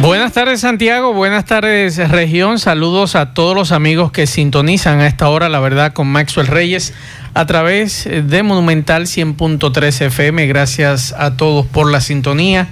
Buenas 0.00 0.32
tardes 0.32 0.60
Santiago, 0.60 1.14
buenas 1.14 1.44
tardes 1.44 1.96
región, 2.10 2.58
saludos 2.58 3.14
a 3.14 3.32
todos 3.32 3.54
los 3.54 3.72
amigos 3.72 4.10
que 4.10 4.26
sintonizan 4.26 5.00
a 5.00 5.06
esta 5.06 5.28
hora, 5.28 5.48
la 5.48 5.60
verdad, 5.60 5.92
con 5.92 6.08
Maxwell 6.08 6.48
Reyes 6.48 6.92
a 7.32 7.46
través 7.46 8.04
de 8.04 8.42
Monumental 8.42 9.04
100.3 9.04 10.06
FM. 10.06 10.46
Gracias 10.46 11.14
a 11.16 11.36
todos 11.36 11.64
por 11.66 11.90
la 11.90 12.00
sintonía, 12.00 12.68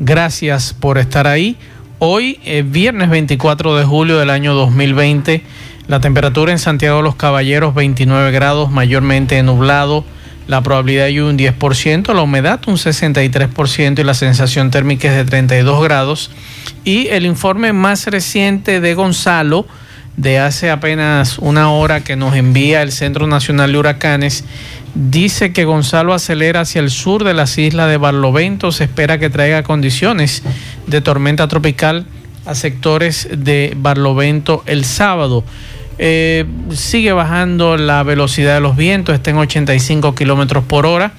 gracias 0.00 0.72
por 0.72 0.98
estar 0.98 1.26
ahí. 1.26 1.56
Hoy, 1.98 2.40
eh, 2.44 2.64
viernes 2.66 3.10
24 3.10 3.76
de 3.76 3.84
julio 3.84 4.18
del 4.18 4.30
año 4.30 4.54
2020, 4.54 5.42
la 5.88 6.00
temperatura 6.00 6.52
en 6.52 6.58
Santiago 6.58 6.96
de 6.96 7.02
los 7.04 7.16
Caballeros 7.16 7.74
29 7.74 8.32
grados, 8.32 8.70
mayormente 8.70 9.40
nublado 9.42 10.04
la 10.46 10.62
probabilidad 10.62 11.06
de 11.06 11.22
un 11.22 11.38
10%, 11.38 12.14
la 12.14 12.22
humedad 12.22 12.60
un 12.66 12.76
63% 12.76 13.98
y 13.98 14.04
la 14.04 14.14
sensación 14.14 14.70
térmica 14.70 15.08
es 15.08 15.16
de 15.16 15.24
32 15.24 15.82
grados. 15.82 16.30
Y 16.84 17.08
el 17.08 17.26
informe 17.26 17.72
más 17.72 18.06
reciente 18.06 18.80
de 18.80 18.94
Gonzalo, 18.94 19.66
de 20.16 20.38
hace 20.38 20.70
apenas 20.70 21.38
una 21.38 21.70
hora 21.70 22.04
que 22.04 22.16
nos 22.16 22.34
envía 22.34 22.82
el 22.82 22.92
Centro 22.92 23.26
Nacional 23.26 23.72
de 23.72 23.78
Huracanes, 23.78 24.44
dice 24.94 25.52
que 25.52 25.64
Gonzalo 25.64 26.12
acelera 26.12 26.60
hacia 26.60 26.80
el 26.80 26.90
sur 26.90 27.24
de 27.24 27.34
las 27.34 27.56
islas 27.56 27.88
de 27.88 27.96
Barlovento. 27.96 28.72
Se 28.72 28.84
espera 28.84 29.18
que 29.18 29.30
traiga 29.30 29.62
condiciones 29.62 30.42
de 30.86 31.00
tormenta 31.00 31.48
tropical 31.48 32.06
a 32.44 32.54
sectores 32.54 33.28
de 33.32 33.74
Barlovento 33.76 34.62
el 34.66 34.84
sábado. 34.84 35.44
Eh, 35.98 36.46
sigue 36.70 37.12
bajando 37.12 37.76
la 37.76 38.02
velocidad 38.02 38.54
de 38.54 38.60
los 38.60 38.76
vientos, 38.76 39.14
está 39.14 39.30
en 39.30 39.36
85 39.36 40.14
kilómetros 40.14 40.64
por 40.64 40.86
hora 40.86 41.12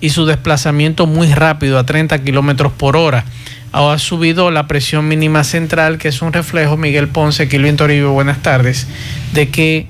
y 0.00 0.10
su 0.10 0.26
desplazamiento 0.26 1.06
muy 1.06 1.32
rápido 1.32 1.78
a 1.78 1.86
30 1.86 2.22
kilómetros 2.22 2.72
por 2.72 2.96
hora. 2.96 3.24
Ha 3.72 3.98
subido 3.98 4.50
la 4.50 4.66
presión 4.66 5.08
mínima 5.08 5.44
central, 5.44 5.98
que 5.98 6.08
es 6.08 6.22
un 6.22 6.32
reflejo, 6.32 6.76
Miguel 6.76 7.08
Ponce, 7.08 7.48
Kilvin 7.48 7.76
Toribio, 7.76 8.12
buenas 8.12 8.42
tardes, 8.42 8.86
de 9.32 9.48
que 9.48 9.86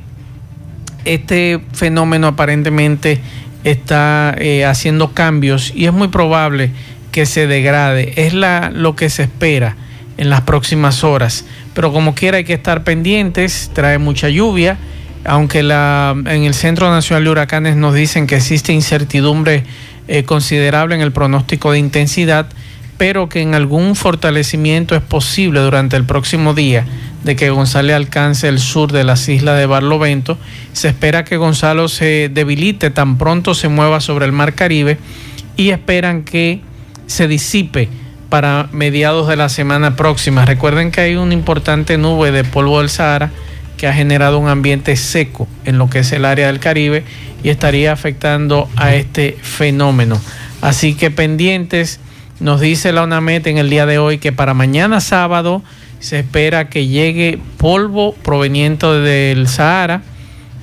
este 1.05 1.61
fenómeno 1.73 2.27
aparentemente 2.27 3.21
está 3.65 4.35
eh, 4.39 4.65
haciendo 4.65 5.13
cambios 5.15 5.73
y 5.75 5.87
es 5.87 5.93
muy 5.93 6.09
probable 6.09 6.71
que 7.13 7.27
se 7.27 7.47
degrade. 7.47 8.13
Es 8.17 8.35
la, 8.35 8.71
lo 8.73 8.97
que 8.97 9.11
se 9.11 9.25
espera 9.25 9.77
en 10.17 10.31
las 10.31 10.43
próximas 10.43 11.05
horas. 11.05 11.45
Pero 11.79 11.93
como 11.93 12.13
quiera 12.13 12.39
hay 12.39 12.45
que 12.45 12.55
estar 12.55 12.83
pendientes, 12.83 13.71
trae 13.73 13.99
mucha 13.99 14.29
lluvia, 14.29 14.79
aunque 15.25 15.61
en 15.61 16.43
el 16.43 16.53
Centro 16.53 16.91
Nacional 16.91 17.23
de 17.23 17.31
Huracanes 17.31 17.77
nos 17.77 17.95
dicen 17.95 18.27
que 18.27 18.35
existe 18.35 18.73
incertidumbre 18.73 19.63
eh, 20.09 20.25
considerable 20.25 20.97
en 20.97 21.03
el 21.03 21.13
pronóstico 21.13 21.71
de 21.71 21.79
intensidad, 21.79 22.49
pero 22.97 23.29
que 23.29 23.43
en 23.43 23.55
algún 23.55 23.95
fortalecimiento 23.95 24.97
es 24.97 25.03
posible 25.03 25.61
durante 25.61 25.95
el 25.95 26.03
próximo 26.03 26.53
día 26.53 26.85
de 27.23 27.37
que 27.37 27.51
Gonzalo 27.51 27.95
alcance 27.95 28.49
el 28.49 28.59
sur 28.59 28.91
de 28.91 29.05
las 29.05 29.29
islas 29.29 29.57
de 29.57 29.67
Barlovento. 29.67 30.37
Se 30.73 30.89
espera 30.89 31.25
que 31.25 31.37
Gonzalo 31.37 31.87
se 31.87 32.29
debilite 32.29 32.91
tan 32.91 33.19
pronto 33.19 33.55
se 33.55 33.69
mueva 33.69 34.01
sobre 34.01 34.27
el 34.27 34.33
mar 34.33 34.55
Caribe 34.55 34.99
y 35.57 35.71
esperan 35.71 36.25
que 36.25 36.61
se 37.07 37.29
disipe 37.29 37.89
para 38.29 38.69
mediados 38.73 39.29
de 39.29 39.37
la 39.37 39.49
semana 39.49 39.97
próxima. 39.97 40.45
Recuerden 40.45 40.91
que 40.91 41.01
hay 41.01 41.17
una 41.17 41.35
importante 41.35 41.99
nube 41.99 42.31
de 42.31 42.45
polvo 42.45 42.81
del 42.81 42.91
Sahara 42.91 43.31
que 43.77 43.87
ha 43.87 43.95
generado 43.95 44.39
un 44.39 44.49
ambiente 44.49 44.97
seco 44.97 45.49
en 45.65 45.79
lo 45.79 45.89
que 45.89 46.01
es 46.01 46.13
el 46.13 46.25
área 46.25 46.49
del 46.49 46.59
Caribe 46.59 47.05
y 47.43 47.49
estaría 47.49 47.93
afectando 47.93 48.69
a 48.77 48.95
este 48.95 49.37
fenómeno. 49.41 50.21
Así 50.61 50.95
que 50.95 51.11
pendientes, 51.11 52.01
nos 52.41 52.61
dice 52.61 52.93
la 52.93 53.05
UNAMET 53.05 53.47
en 53.47 53.59
el 53.59 53.71
día 53.71 53.87
de 53.87 53.99
hoy 53.99 54.19
que 54.19 54.33
para 54.33 54.55
mañana 54.55 55.01
sábado 55.01 55.63
se 56.01 56.19
espera 56.19 56.69
que 56.69 56.87
llegue 56.87 57.39
polvo 57.57 58.15
proveniente 58.15 58.87
del 58.87 59.49
Sahara 59.49 60.03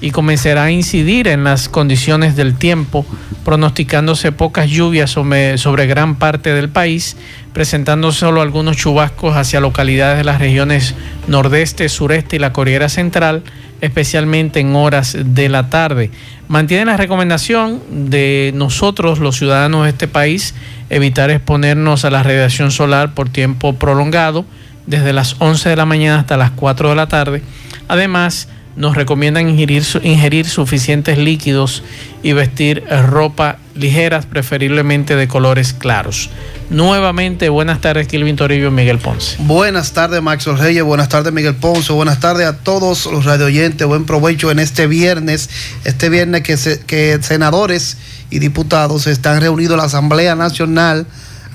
y 0.01 0.11
comenzará 0.11 0.65
a 0.65 0.71
incidir 0.71 1.27
en 1.27 1.43
las 1.43 1.69
condiciones 1.69 2.35
del 2.35 2.55
tiempo, 2.55 3.05
pronosticándose 3.43 4.31
pocas 4.31 4.69
lluvias 4.69 5.11
sobre, 5.11 5.57
sobre, 5.57 5.87
gran 5.87 6.15
parte 6.15 6.53
del 6.53 6.69
país, 6.69 7.15
presentando 7.55 8.11
solo 8.11 8.41
algunos 8.41 8.75
chubascos 8.75 9.37
hacia 9.37 9.61
localidades 9.61 10.17
de 10.17 10.25
las 10.25 10.39
regiones 10.39 10.93
nordeste, 11.29 11.87
sureste 11.87 12.35
y 12.35 12.39
la 12.39 12.51
Corriera 12.51 12.89
Central, 12.89 13.43
especialmente 13.79 14.59
en 14.59 14.75
horas 14.75 15.17
de 15.17 15.47
la 15.47 15.69
tarde. 15.69 16.11
Mantienen 16.49 16.87
la 16.87 16.97
recomendación 16.97 17.81
de 17.89 18.51
nosotros, 18.53 19.19
los 19.19 19.37
ciudadanos 19.37 19.85
de 19.85 19.91
este 19.91 20.09
país, 20.09 20.53
evitar 20.89 21.31
exponernos 21.31 22.03
a 22.03 22.09
la 22.09 22.23
radiación 22.23 22.71
solar 22.71 23.13
por 23.13 23.29
tiempo 23.29 23.73
prolongado, 23.75 24.45
desde 24.85 25.13
las 25.13 25.37
11 25.39 25.69
de 25.69 25.75
la 25.77 25.85
mañana 25.85 26.19
hasta 26.19 26.35
las 26.35 26.51
4 26.51 26.89
de 26.89 26.95
la 26.97 27.07
tarde. 27.07 27.41
Además, 27.87 28.49
nos 28.75 28.97
recomiendan 28.97 29.47
ingerir, 29.47 29.83
ingerir 30.03 30.45
suficientes 30.45 31.17
líquidos 31.17 31.83
y 32.21 32.33
vestir 32.33 32.83
ropa 32.89 33.59
ligeras, 33.75 34.25
preferiblemente 34.25 35.15
de 35.15 35.27
colores 35.27 35.73
claros. 35.73 36.29
Nuevamente, 36.69 37.49
buenas 37.49 37.81
tardes, 37.81 38.07
Kilvin 38.07 38.35
Torillo 38.35 38.69
y 38.69 38.71
Miguel 38.71 38.97
Ponce. 38.97 39.35
Buenas 39.39 39.93
tardes, 39.93 40.21
Maxwell 40.21 40.57
Reyes. 40.57 40.83
Buenas 40.83 41.09
tardes, 41.09 41.31
Miguel 41.31 41.55
Ponce. 41.55 41.93
Buenas 41.93 42.19
tardes 42.19 42.47
a 42.47 42.57
todos 42.57 43.05
los 43.05 43.25
radioyentes. 43.25 43.85
Buen 43.85 44.05
provecho 44.05 44.49
en 44.49 44.59
este 44.59 44.87
viernes. 44.87 45.49
Este 45.83 46.09
viernes 46.09 46.41
que, 46.41 46.57
que 46.87 47.19
senadores 47.21 47.97
y 48.29 48.39
diputados 48.39 49.07
están 49.07 49.41
reunidos 49.41 49.73
en 49.73 49.77
la 49.77 49.83
Asamblea 49.85 50.35
Nacional 50.35 51.05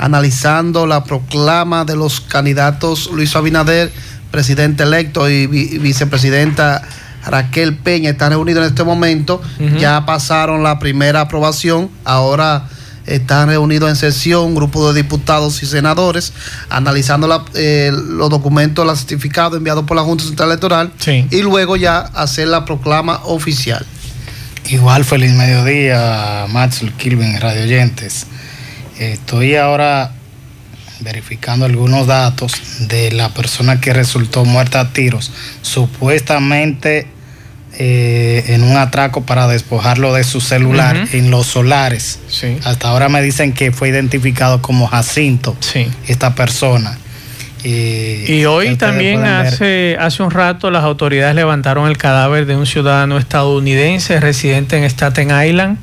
analizando 0.00 0.86
la 0.86 1.04
proclama 1.04 1.84
de 1.84 1.94
los 1.94 2.22
candidatos 2.22 3.10
Luis 3.12 3.36
Abinader, 3.36 3.92
presidente 4.30 4.84
electo, 4.84 5.28
y 5.28 5.46
vicepresidenta 5.46 6.82
Raquel 7.26 7.76
Peña 7.76 8.10
están 8.10 8.30
reunidos 8.30 8.64
en 8.64 8.70
este 8.70 8.84
momento. 8.84 9.40
Uh 9.58 9.62
-huh. 9.62 9.78
Ya 9.78 10.04
pasaron 10.06 10.62
la 10.62 10.78
primera 10.78 11.22
aprobación. 11.22 11.90
Ahora 12.04 12.68
están 13.06 13.48
reunidos 13.48 13.90
en 13.90 13.96
sesión 13.96 14.44
un 14.44 14.54
grupo 14.54 14.92
de 14.92 15.02
diputados 15.02 15.62
y 15.62 15.66
senadores 15.66 16.32
analizando 16.68 17.26
la, 17.26 17.44
eh, 17.54 17.90
los 17.92 18.30
documentos, 18.30 18.86
los 18.86 18.98
certificados 19.00 19.56
enviados 19.56 19.84
por 19.84 19.96
la 19.96 20.02
Junta 20.02 20.24
Central 20.24 20.50
Electoral 20.50 20.92
sí. 20.98 21.26
y 21.30 21.42
luego 21.42 21.76
ya 21.76 21.98
hacer 21.98 22.48
la 22.48 22.64
proclama 22.64 23.20
oficial. 23.24 23.84
Igual 24.68 25.04
feliz 25.04 25.32
mediodía, 25.32 26.46
Maxwell 26.50 26.92
Kilvin, 26.92 27.40
Radio 27.40 27.62
Oyentes. 27.62 28.26
Estoy 28.98 29.56
ahora 29.56 30.12
verificando 31.00 31.66
algunos 31.66 32.06
datos 32.06 32.52
de 32.80 33.12
la 33.12 33.28
persona 33.30 33.80
que 33.80 33.92
resultó 33.92 34.44
muerta 34.44 34.80
a 34.80 34.92
tiros, 34.92 35.32
supuestamente 35.62 37.06
eh, 37.78 38.44
en 38.48 38.62
un 38.62 38.76
atraco 38.76 39.22
para 39.22 39.46
despojarlo 39.46 40.12
de 40.12 40.24
su 40.24 40.40
celular 40.40 40.96
uh 40.96 40.98
-huh. 41.00 41.14
en 41.14 41.30
los 41.30 41.46
solares. 41.46 42.18
Sí. 42.28 42.58
Hasta 42.64 42.88
ahora 42.88 43.08
me 43.08 43.22
dicen 43.22 43.52
que 43.52 43.72
fue 43.72 43.88
identificado 43.88 44.60
como 44.60 44.86
Jacinto, 44.86 45.56
sí. 45.60 45.86
esta 46.06 46.34
persona. 46.34 46.98
Eh, 47.62 48.24
y 48.26 48.44
hoy 48.46 48.76
también 48.76 49.24
hace, 49.24 49.96
hace 50.00 50.22
un 50.22 50.30
rato 50.30 50.70
las 50.70 50.82
autoridades 50.82 51.34
levantaron 51.34 51.88
el 51.88 51.98
cadáver 51.98 52.46
de 52.46 52.56
un 52.56 52.66
ciudadano 52.66 53.18
estadounidense 53.18 54.18
residente 54.18 54.78
en 54.78 54.84
Staten 54.84 55.28
Island. 55.46 55.78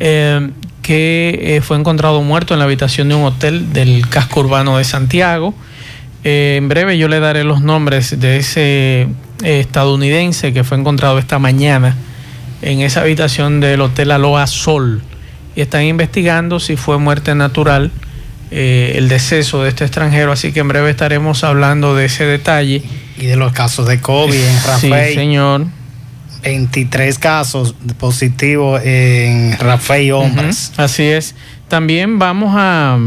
Eh, 0.00 0.50
que 0.84 1.56
eh, 1.56 1.60
fue 1.62 1.78
encontrado 1.78 2.20
muerto 2.20 2.52
en 2.52 2.58
la 2.58 2.66
habitación 2.66 3.08
de 3.08 3.14
un 3.14 3.24
hotel 3.24 3.72
del 3.72 4.06
casco 4.06 4.40
urbano 4.40 4.76
de 4.76 4.84
Santiago. 4.84 5.54
Eh, 6.24 6.56
en 6.58 6.68
breve 6.68 6.98
yo 6.98 7.08
le 7.08 7.20
daré 7.20 7.42
los 7.42 7.62
nombres 7.62 8.20
de 8.20 8.36
ese 8.36 9.08
eh, 9.42 9.60
estadounidense 9.60 10.52
que 10.52 10.62
fue 10.62 10.76
encontrado 10.78 11.18
esta 11.18 11.38
mañana 11.38 11.96
en 12.60 12.80
esa 12.80 13.00
habitación 13.00 13.60
del 13.60 13.80
hotel 13.80 14.10
Aloha 14.10 14.46
Sol. 14.46 15.02
Y 15.56 15.62
están 15.62 15.84
investigando 15.84 16.60
si 16.60 16.76
fue 16.76 16.98
muerte 16.98 17.34
natural 17.34 17.90
eh, 18.50 18.92
el 18.96 19.08
deceso 19.08 19.62
de 19.62 19.70
este 19.70 19.84
extranjero, 19.84 20.32
así 20.32 20.52
que 20.52 20.60
en 20.60 20.68
breve 20.68 20.90
estaremos 20.90 21.44
hablando 21.44 21.94
de 21.94 22.04
ese 22.04 22.26
detalle. 22.26 22.82
Y 23.16 23.24
de 23.24 23.36
los 23.36 23.54
casos 23.54 23.88
de 23.88 24.00
COVID 24.00 24.34
en 24.34 24.56
Rafael. 24.66 25.08
Sí, 25.08 25.14
señor. 25.14 25.66
23 26.44 27.18
casos 27.18 27.74
positivos 27.98 28.82
en 28.84 29.58
Rafael 29.58 30.12
Hombres. 30.12 30.72
Uh 30.74 30.76
-huh, 30.76 30.84
así 30.84 31.02
es. 31.04 31.34
También 31.68 32.18
vamos 32.18 32.54
a, 32.56 32.98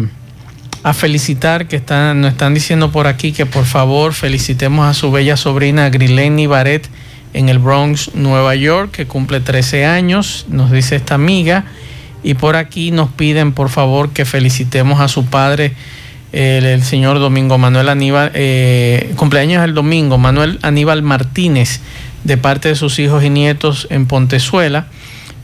a 0.83 0.93
felicitar 0.93 1.67
que 1.67 1.75
están, 1.75 2.21
nos 2.21 2.31
están 2.31 2.53
diciendo 2.53 2.91
por 2.91 3.07
aquí 3.07 3.31
que 3.31 3.45
por 3.45 3.65
favor 3.65 4.13
felicitemos 4.13 4.87
a 4.87 4.93
su 4.93 5.11
bella 5.11 5.37
sobrina 5.37 5.89
Grileni 5.89 6.47
Baret 6.47 6.89
en 7.33 7.49
el 7.49 7.59
Bronx, 7.59 8.15
Nueva 8.15 8.55
York, 8.55 8.91
que 8.91 9.05
cumple 9.05 9.39
13 9.39 9.85
años, 9.85 10.45
nos 10.49 10.71
dice 10.71 10.95
esta 10.95 11.15
amiga. 11.15 11.65
Y 12.23 12.33
por 12.33 12.55
aquí 12.55 12.91
nos 12.91 13.09
piden, 13.11 13.53
por 13.53 13.69
favor, 13.69 14.09
que 14.09 14.25
felicitemos 14.25 14.99
a 14.99 15.07
su 15.07 15.25
padre, 15.25 15.73
el, 16.31 16.83
señor 16.83 17.19
Domingo 17.19 17.57
Manuel 17.57 17.89
Aníbal, 17.89 18.31
eh, 18.33 19.13
cumpleaños 19.15 19.63
el 19.63 19.73
domingo, 19.73 20.17
Manuel 20.17 20.59
Aníbal 20.61 21.03
Martínez, 21.03 21.79
de 22.27 22.35
parte 22.35 22.67
de 22.67 22.75
sus 22.75 22.99
hijos 22.99 23.23
y 23.23 23.29
nietos 23.29 23.87
en 23.89 24.05
Pontezuela. 24.05 24.87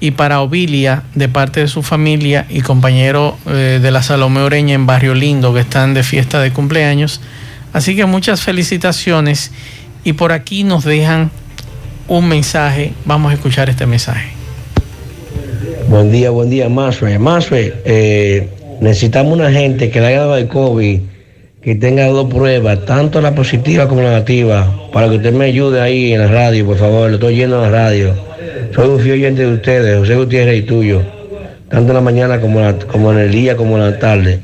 Y 0.01 0.11
para 0.11 0.41
Ovilia, 0.41 1.03
de 1.15 1.29
parte 1.29 1.61
de 1.61 1.69
su 1.69 1.81
familia 1.81 2.45
y 2.49 2.59
compañero 2.59 3.37
eh, 3.47 3.79
de 3.81 3.89
la 3.89 4.03
Salomé 4.03 4.41
Oreña 4.41 4.75
en 4.75 4.85
Barrio 4.85 5.15
Lindo, 5.15 5.53
que 5.53 5.61
están 5.61 5.93
de 5.93 6.03
fiesta 6.03 6.41
de 6.41 6.51
cumpleaños. 6.51 7.21
Así 7.71 7.95
que 7.95 8.05
muchas 8.05 8.41
felicitaciones. 8.41 9.51
Y 10.03 10.11
por 10.13 10.33
aquí 10.33 10.65
nos 10.65 10.83
dejan 10.83 11.31
un 12.09 12.27
mensaje. 12.27 12.91
Vamos 13.05 13.31
a 13.31 13.35
escuchar 13.35 13.69
este 13.69 13.85
mensaje. 13.85 14.33
Buen 15.87 16.11
día, 16.11 16.31
buen 16.31 16.49
día, 16.49 16.67
Masre. 16.67 17.17
Masre, 17.17 17.73
eh, 17.85 18.49
necesitamos 18.81 19.31
una 19.31 19.53
gente 19.53 19.89
que 19.89 20.01
le 20.01 20.07
haya 20.07 20.37
el 20.37 20.49
COVID, 20.49 20.99
que 21.63 21.75
tenga 21.75 22.07
dos 22.07 22.29
pruebas, 22.29 22.83
tanto 22.85 23.21
la 23.21 23.33
positiva 23.33 23.87
como 23.87 24.01
la 24.01 24.09
negativa, 24.09 24.69
para 24.91 25.07
que 25.07 25.15
usted 25.15 25.31
me 25.31 25.45
ayude 25.45 25.79
ahí 25.79 26.13
en 26.13 26.19
la 26.19 26.27
radio, 26.27 26.65
por 26.65 26.77
favor. 26.77 27.09
Lo 27.09 27.15
estoy 27.15 27.37
yendo 27.37 27.59
a 27.59 27.69
la 27.69 27.69
radio. 27.69 28.13
Soy 28.75 28.89
un 28.89 28.99
fiel 28.99 29.13
oyente 29.13 29.43
de 29.43 29.53
ustedes, 29.53 29.97
José 29.99 30.15
Gutiérrez 30.15 30.59
y 30.59 30.61
tuyo, 30.63 31.01
tanto 31.69 31.91
en 31.91 31.95
la 31.95 32.01
mañana 32.01 32.41
como, 32.41 33.11
en 33.11 33.17
el 33.17 33.31
día 33.31 33.55
como 33.55 33.77
en 33.77 33.83
la 33.83 33.99
tarde 33.99 34.39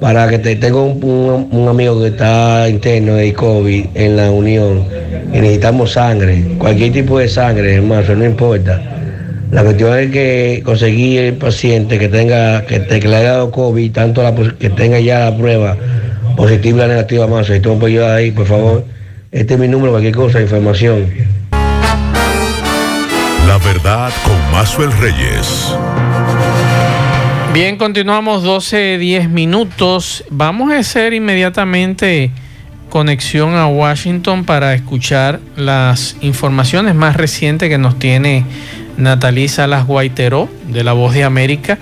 para 0.00 0.28
que 0.28 0.40
te, 0.40 0.56
tengo 0.56 0.84
un, 0.84 1.68
amigo 1.68 2.00
que 2.00 2.08
está 2.08 2.68
interno 2.68 3.14
de 3.14 3.32
COVID 3.32 3.86
en 3.94 4.16
la 4.16 4.32
Unión 4.32 4.84
y 5.32 5.38
necesitamos 5.38 5.92
sangre, 5.92 6.42
cualquier 6.58 6.92
tipo 6.92 7.20
de 7.20 7.28
sangre, 7.28 7.74
hermano, 7.76 8.16
no 8.16 8.24
importa. 8.24 8.82
La 9.52 9.62
cuestión 9.62 9.96
es 9.96 10.10
que 10.10 10.62
conseguir 10.64 11.20
el 11.20 11.34
paciente 11.34 12.00
que 12.00 12.08
tenga, 12.08 12.66
que, 12.66 12.80
te, 12.80 13.00
le 13.00 13.14
haya 13.14 13.32
dado 13.32 13.50
COVID, 13.52 13.92
tanto 13.92 14.22
que 14.58 14.70
tenga 14.70 14.98
ya 14.98 15.30
la 15.30 15.36
prueba 15.36 15.76
positiva 16.34 16.84
o 16.84 16.88
negativa 16.88 17.26
más. 17.26 17.46
Si 17.46 17.60
tú 17.60 17.74
me 17.74 17.80
puedes 17.80 17.96
ayudar 17.96 18.16
ahí, 18.16 18.30
por 18.30 18.46
favor. 18.46 18.84
Este 19.30 19.54
es 19.54 19.60
mi 19.60 19.68
número, 19.68 19.92
cualquier 19.92 20.14
cosa, 20.14 20.40
información. 20.40 21.08
La 23.46 23.58
verdad 23.58 24.12
con 24.24 24.82
el 24.84 24.92
Reyes. 24.98 25.74
Bien, 27.52 27.76
continuamos 27.76 28.42
12, 28.42 28.98
10 28.98 29.28
minutos. 29.28 30.24
Vamos 30.30 30.72
a 30.72 30.78
hacer 30.78 31.12
inmediatamente 31.12 32.30
conexión 32.88 33.54
a 33.54 33.66
Washington 33.68 34.44
para 34.44 34.74
escuchar 34.74 35.40
las 35.56 36.16
informaciones 36.20 36.94
más 36.94 37.16
recientes 37.16 37.68
que 37.68 37.78
nos 37.78 37.98
tiene 37.98 38.44
Natalí 38.96 39.48
Salas 39.48 39.86
Guaiteró 39.86 40.48
de 40.68 40.84
La 40.84 40.92
Voz 40.92 41.14
de 41.14 41.24
América 41.24 41.78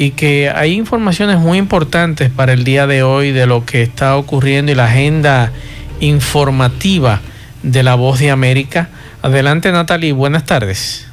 y 0.00 0.12
que 0.12 0.48
hay 0.48 0.72
informaciones 0.76 1.40
muy 1.40 1.58
importantes 1.58 2.30
para 2.30 2.54
el 2.54 2.64
día 2.64 2.86
de 2.86 3.02
hoy 3.02 3.32
de 3.32 3.44
lo 3.44 3.66
que 3.66 3.82
está 3.82 4.16
ocurriendo 4.16 4.72
y 4.72 4.74
la 4.74 4.86
agenda 4.86 5.52
informativa 6.00 7.20
de 7.62 7.82
La 7.82 7.96
Voz 7.96 8.18
de 8.18 8.30
América. 8.30 8.88
Adelante 9.20 9.70
Natalie, 9.70 10.14
buenas 10.14 10.46
tardes. 10.46 11.09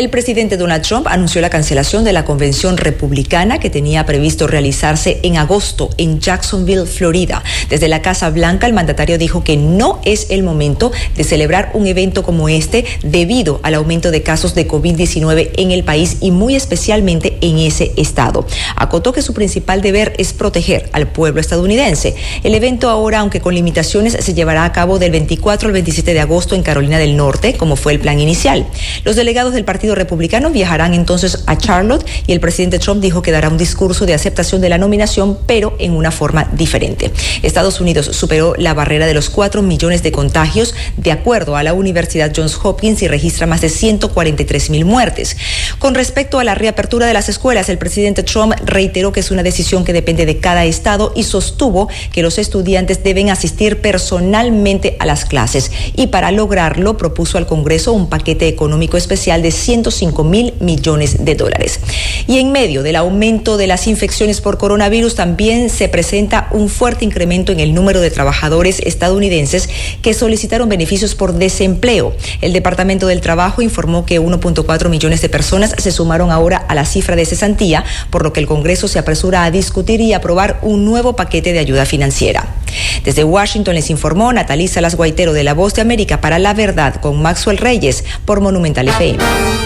El 0.00 0.08
presidente 0.08 0.56
Donald 0.56 0.82
Trump 0.82 1.06
anunció 1.08 1.42
la 1.42 1.50
cancelación 1.50 2.04
de 2.04 2.14
la 2.14 2.24
convención 2.24 2.78
republicana 2.78 3.60
que 3.60 3.68
tenía 3.68 4.06
previsto 4.06 4.46
realizarse 4.46 5.20
en 5.24 5.36
agosto 5.36 5.90
en 5.98 6.20
Jacksonville, 6.20 6.86
Florida. 6.86 7.44
Desde 7.68 7.86
la 7.86 8.00
Casa 8.00 8.30
Blanca, 8.30 8.66
el 8.66 8.72
mandatario 8.72 9.18
dijo 9.18 9.44
que 9.44 9.58
no 9.58 10.00
es 10.06 10.28
el 10.30 10.42
momento 10.42 10.90
de 11.16 11.22
celebrar 11.22 11.72
un 11.74 11.86
evento 11.86 12.22
como 12.22 12.48
este 12.48 12.86
debido 13.02 13.60
al 13.62 13.74
aumento 13.74 14.10
de 14.10 14.22
casos 14.22 14.54
de 14.54 14.66
COVID-19 14.66 15.50
en 15.58 15.70
el 15.70 15.84
país 15.84 16.16
y 16.22 16.30
muy 16.30 16.54
especialmente 16.56 17.36
en 17.42 17.58
ese 17.58 17.92
estado. 17.98 18.46
Acotó 18.76 19.12
que 19.12 19.20
su 19.20 19.34
principal 19.34 19.82
deber 19.82 20.14
es 20.16 20.32
proteger 20.32 20.88
al 20.94 21.08
pueblo 21.08 21.42
estadounidense. 21.42 22.14
El 22.42 22.54
evento 22.54 22.88
ahora, 22.88 23.20
aunque 23.20 23.42
con 23.42 23.54
limitaciones, 23.54 24.16
se 24.18 24.32
llevará 24.32 24.64
a 24.64 24.72
cabo 24.72 24.98
del 24.98 25.10
24 25.10 25.66
al 25.66 25.74
27 25.74 26.14
de 26.14 26.20
agosto 26.20 26.54
en 26.54 26.62
Carolina 26.62 26.98
del 26.98 27.18
Norte, 27.18 27.58
como 27.58 27.76
fue 27.76 27.92
el 27.92 28.00
plan 28.00 28.18
inicial. 28.18 28.66
Los 29.04 29.16
delegados 29.16 29.52
del 29.52 29.66
partido 29.66 29.89
Partido 29.90 30.04
Republicano 30.04 30.50
viajarán 30.50 30.94
entonces 30.94 31.42
a 31.46 31.58
Charlotte 31.58 32.06
y 32.28 32.32
el 32.32 32.38
presidente 32.38 32.78
Trump 32.78 33.00
dijo 33.00 33.22
que 33.22 33.32
dará 33.32 33.48
un 33.48 33.58
discurso 33.58 34.06
de 34.06 34.14
aceptación 34.14 34.60
de 34.60 34.68
la 34.68 34.78
nominación, 34.78 35.36
pero 35.46 35.74
en 35.80 35.94
una 35.94 36.12
forma 36.12 36.48
diferente. 36.52 37.10
Estados 37.42 37.80
Unidos 37.80 38.06
superó 38.12 38.54
la 38.56 38.72
barrera 38.72 39.06
de 39.06 39.14
los 39.14 39.30
4 39.30 39.62
millones 39.62 40.04
de 40.04 40.12
contagios, 40.12 40.74
de 40.96 41.10
acuerdo 41.10 41.56
a 41.56 41.64
la 41.64 41.72
Universidad 41.72 42.30
Johns 42.36 42.56
Hopkins, 42.62 43.02
y 43.02 43.08
registra 43.08 43.48
más 43.48 43.62
de 43.62 43.68
143 43.68 44.70
mil 44.70 44.84
muertes. 44.84 45.36
Con 45.80 45.96
respecto 45.96 46.38
a 46.38 46.44
la 46.44 46.54
reapertura 46.54 47.06
de 47.06 47.14
las 47.14 47.28
escuelas, 47.28 47.68
el 47.68 47.78
presidente 47.78 48.22
Trump 48.22 48.54
reiteró 48.64 49.10
que 49.10 49.20
es 49.20 49.32
una 49.32 49.42
decisión 49.42 49.84
que 49.84 49.92
depende 49.92 50.24
de 50.24 50.38
cada 50.38 50.66
estado 50.66 51.12
y 51.16 51.24
sostuvo 51.24 51.88
que 52.12 52.22
los 52.22 52.38
estudiantes 52.38 53.02
deben 53.02 53.28
asistir 53.28 53.80
personalmente 53.80 54.96
a 55.00 55.06
las 55.06 55.24
clases. 55.24 55.72
Y 55.96 56.08
para 56.08 56.30
lograrlo, 56.30 56.96
propuso 56.96 57.38
al 57.38 57.48
Congreso 57.48 57.92
un 57.92 58.08
paquete 58.08 58.46
económico 58.46 58.96
especial 59.00 59.42
de 59.42 59.50
105 59.70 60.24
mil 60.24 60.54
millones 60.58 61.24
de 61.24 61.36
dólares. 61.36 61.78
Y 62.26 62.38
en 62.38 62.50
medio 62.50 62.82
del 62.82 62.96
aumento 62.96 63.56
de 63.56 63.68
las 63.68 63.86
infecciones 63.86 64.40
por 64.40 64.58
coronavirus 64.58 65.14
también 65.14 65.70
se 65.70 65.88
presenta 65.88 66.48
un 66.50 66.68
fuerte 66.68 67.04
incremento 67.04 67.52
en 67.52 67.60
el 67.60 67.72
número 67.72 68.00
de 68.00 68.10
trabajadores 68.10 68.80
estadounidenses 68.80 69.68
que 70.02 70.12
solicitaron 70.12 70.68
beneficios 70.68 71.14
por 71.14 71.34
desempleo. 71.34 72.16
El 72.40 72.52
Departamento 72.52 73.06
del 73.06 73.20
Trabajo 73.20 73.62
informó 73.62 74.04
que 74.04 74.20
1.4 74.20 74.88
millones 74.88 75.22
de 75.22 75.28
personas 75.28 75.72
se 75.78 75.92
sumaron 75.92 76.32
ahora 76.32 76.56
a 76.56 76.74
la 76.74 76.84
cifra 76.84 77.14
de 77.14 77.24
cesantía, 77.24 77.84
por 78.10 78.24
lo 78.24 78.32
que 78.32 78.40
el 78.40 78.48
Congreso 78.48 78.88
se 78.88 78.98
apresura 78.98 79.44
a 79.44 79.52
discutir 79.52 80.00
y 80.00 80.14
aprobar 80.14 80.58
un 80.62 80.84
nuevo 80.84 81.14
paquete 81.14 81.52
de 81.52 81.60
ayuda 81.60 81.86
financiera. 81.86 82.56
Desde 83.04 83.22
Washington 83.22 83.76
les 83.76 83.88
informó 83.88 84.32
Natalisa 84.32 84.80
Las 84.80 84.96
Guaitero 84.96 85.32
de 85.32 85.44
La 85.44 85.54
Voz 85.54 85.74
de 85.74 85.82
América 85.82 86.20
para 86.20 86.40
La 86.40 86.54
Verdad 86.54 86.96
con 86.96 87.22
Maxwell 87.22 87.58
Reyes 87.58 88.04
por 88.24 88.40
Monumental 88.40 88.88
FM. 88.88 89.59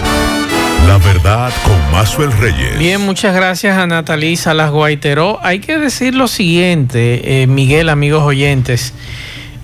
La 0.87 0.97
verdad 0.99 1.51
con 1.63 1.91
Mazuel 1.91 2.31
Reyes. 2.31 2.77
Bien, 2.77 3.01
muchas 3.01 3.35
gracias 3.35 3.77
a 3.77 3.87
Natalí 3.87 4.35
Salas 4.35 4.71
Guaiteró. 4.71 5.39
Hay 5.43 5.59
que 5.59 5.77
decir 5.77 6.15
lo 6.15 6.27
siguiente, 6.27 7.41
eh, 7.41 7.47
Miguel, 7.47 7.89
amigos 7.89 8.23
oyentes. 8.23 8.93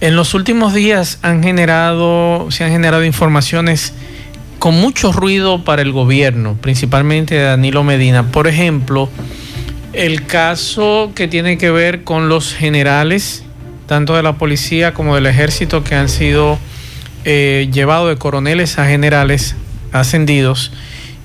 En 0.01 0.15
los 0.15 0.33
últimos 0.33 0.73
días 0.73 1.19
han 1.21 1.43
generado, 1.43 2.47
se 2.49 2.63
han 2.63 2.71
generado 2.71 3.05
informaciones 3.05 3.93
con 4.57 4.75
mucho 4.75 5.11
ruido 5.11 5.63
para 5.63 5.83
el 5.83 5.91
gobierno, 5.91 6.57
principalmente 6.59 7.35
de 7.35 7.43
Danilo 7.43 7.83
Medina. 7.83 8.31
Por 8.31 8.47
ejemplo, 8.47 9.09
el 9.93 10.25
caso 10.25 11.11
que 11.15 11.27
tiene 11.27 11.57
que 11.57 11.69
ver 11.69 12.03
con 12.03 12.29
los 12.29 12.53
generales, 12.53 13.43
tanto 13.87 14.15
de 14.15 14.23
la 14.23 14.33
policía 14.33 14.93
como 14.93 15.15
del 15.15 15.27
ejército, 15.27 15.83
que 15.83 15.95
han 15.95 16.09
sido 16.09 16.57
eh, 17.25 17.69
llevados 17.71 18.09
de 18.09 18.17
coroneles 18.17 18.79
a 18.79 18.87
generales 18.87 19.55
ascendidos 19.91 20.71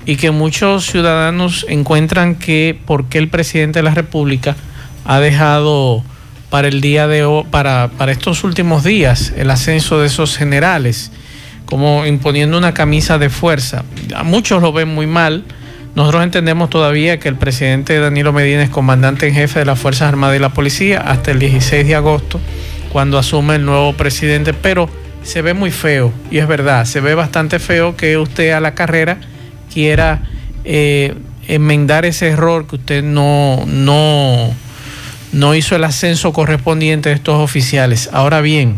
y 0.05 0.15
que 0.15 0.31
muchos 0.31 0.85
ciudadanos 0.85 1.65
encuentran 1.69 2.35
que 2.35 2.79
porque 2.85 3.17
el 3.17 3.27
presidente 3.27 3.79
de 3.79 3.83
la 3.83 3.93
República 3.93 4.55
ha 5.05 5.19
dejado 5.19 6.03
para 6.49 6.69
el 6.69 6.79
día 6.79 7.07
de 7.07 7.43
para, 7.51 7.89
para 7.97 8.11
estos 8.11 8.43
últimos 8.43 8.83
días, 8.83 9.33
el 9.35 9.51
ascenso 9.51 9.99
de 9.99 10.07
esos 10.07 10.37
generales, 10.37 11.11
como 11.65 12.05
imponiendo 12.05 12.57
una 12.57 12.73
camisa 12.73 13.17
de 13.17 13.29
fuerza. 13.29 13.83
A 14.15 14.23
muchos 14.23 14.61
lo 14.61 14.71
ven 14.71 14.87
muy 14.87 15.07
mal. 15.07 15.43
Nosotros 15.95 16.23
entendemos 16.23 16.69
todavía 16.69 17.19
que 17.19 17.27
el 17.27 17.35
presidente 17.35 17.99
Danilo 17.99 18.31
Medina 18.31 18.63
es 18.63 18.69
comandante 18.69 19.27
en 19.27 19.33
jefe 19.33 19.59
de 19.59 19.65
las 19.65 19.79
Fuerzas 19.79 20.07
Armadas 20.07 20.37
y 20.37 20.39
la 20.39 20.53
Policía 20.53 21.01
hasta 21.01 21.31
el 21.31 21.39
16 21.39 21.85
de 21.85 21.95
agosto, 21.95 22.39
cuando 22.93 23.17
asume 23.17 23.55
el 23.55 23.65
nuevo 23.65 23.93
presidente, 23.93 24.53
pero 24.53 24.89
se 25.27 25.41
ve 25.41 25.53
muy 25.53 25.71
feo, 25.71 26.13
y 26.31 26.37
es 26.37 26.47
verdad, 26.47 26.85
se 26.85 27.01
ve 27.01 27.13
bastante 27.13 27.59
feo 27.59 27.97
que 27.97 28.17
usted 28.17 28.51
a 28.51 28.61
la 28.61 28.75
carrera 28.75 29.17
quiera 29.73 30.21
eh, 30.63 31.15
enmendar 31.49 32.05
ese 32.05 32.29
error 32.29 32.65
que 32.65 32.77
usted 32.77 33.03
no, 33.03 33.65
no, 33.67 34.53
no 35.33 35.53
hizo 35.53 35.75
el 35.75 35.83
ascenso 35.83 36.31
correspondiente 36.31 37.09
de 37.09 37.15
estos 37.15 37.35
oficiales. 37.41 38.09
Ahora 38.13 38.39
bien, 38.39 38.77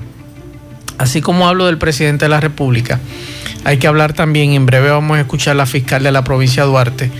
así 0.98 1.22
como 1.22 1.48
hablo 1.48 1.68
del 1.68 1.78
presidente 1.78 2.26
de 2.26 2.30
la 2.30 2.40
República, 2.40 3.00
hay 3.64 3.78
que 3.78 3.86
hablar 3.86 4.14
también, 4.14 4.54
en 4.54 4.66
breve 4.66 4.90
vamos 4.90 5.18
a 5.18 5.22
escuchar 5.22 5.52
a 5.52 5.54
la 5.54 5.68
fiscal 5.68 6.02
de 6.02 6.12
la 6.12 6.24
provincia 6.24 6.64
de 6.64 6.70
Duarte, 6.70 7.12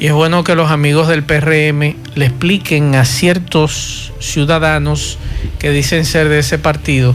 y 0.00 0.06
es 0.06 0.12
bueno 0.12 0.42
que 0.42 0.56
los 0.56 0.72
amigos 0.72 1.06
del 1.06 1.22
PRM 1.22 1.94
le 2.16 2.26
expliquen 2.26 2.96
a 2.96 3.04
ciertos 3.04 4.12
ciudadanos 4.18 5.16
que 5.60 5.70
dicen 5.70 6.04
ser 6.04 6.28
de 6.28 6.40
ese 6.40 6.58
partido, 6.58 7.14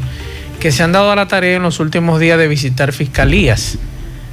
que 0.60 0.72
se 0.72 0.84
han 0.84 0.92
dado 0.92 1.12
a 1.12 1.16
la 1.16 1.28
tarea 1.28 1.58
en 1.58 1.63
los 1.63 1.80
últimos 1.80 2.20
días 2.20 2.38
de 2.38 2.48
visitar 2.48 2.92
fiscalías 2.94 3.78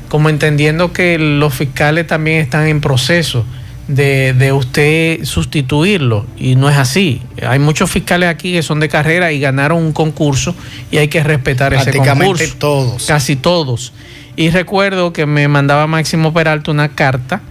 como 0.09 0.28
entendiendo 0.28 0.92
que 0.92 1.18
los 1.18 1.54
fiscales 1.54 2.06
también 2.06 2.40
están 2.40 2.66
en 2.66 2.80
proceso 2.80 3.45
de, 3.88 4.33
de, 4.33 4.52
usted 4.52 5.25
sustituirlo 5.25 6.26
y 6.37 6.56
no 6.56 6.68
es 6.68 6.76
así. 6.76 7.23
Hay 7.47 7.59
muchos 7.59 7.90
fiscales 7.90 8.28
aquí 8.28 8.52
que 8.52 8.62
son 8.62 8.80
de 8.80 8.88
carrera 8.88 9.33
y 9.33 9.40
ganaron 9.40 9.78
un 9.83 9.92
concurso 9.92 10.54
y 10.90 10.99
hay 10.99 11.09
que 11.09 11.23
respetar 11.23 11.73
ese 11.75 11.92
concurso. 11.92 12.54
todos. 12.59 13.06
Casi 13.06 13.37
todos. 13.37 13.92
Y 14.35 14.50
recuerdo 14.50 15.12
que 15.12 15.25
me 15.26 15.49
mandaba 15.49 15.87
Máximo 15.87 16.33
Peralta 16.33 16.71
una 16.71 16.88
carta 16.88 17.42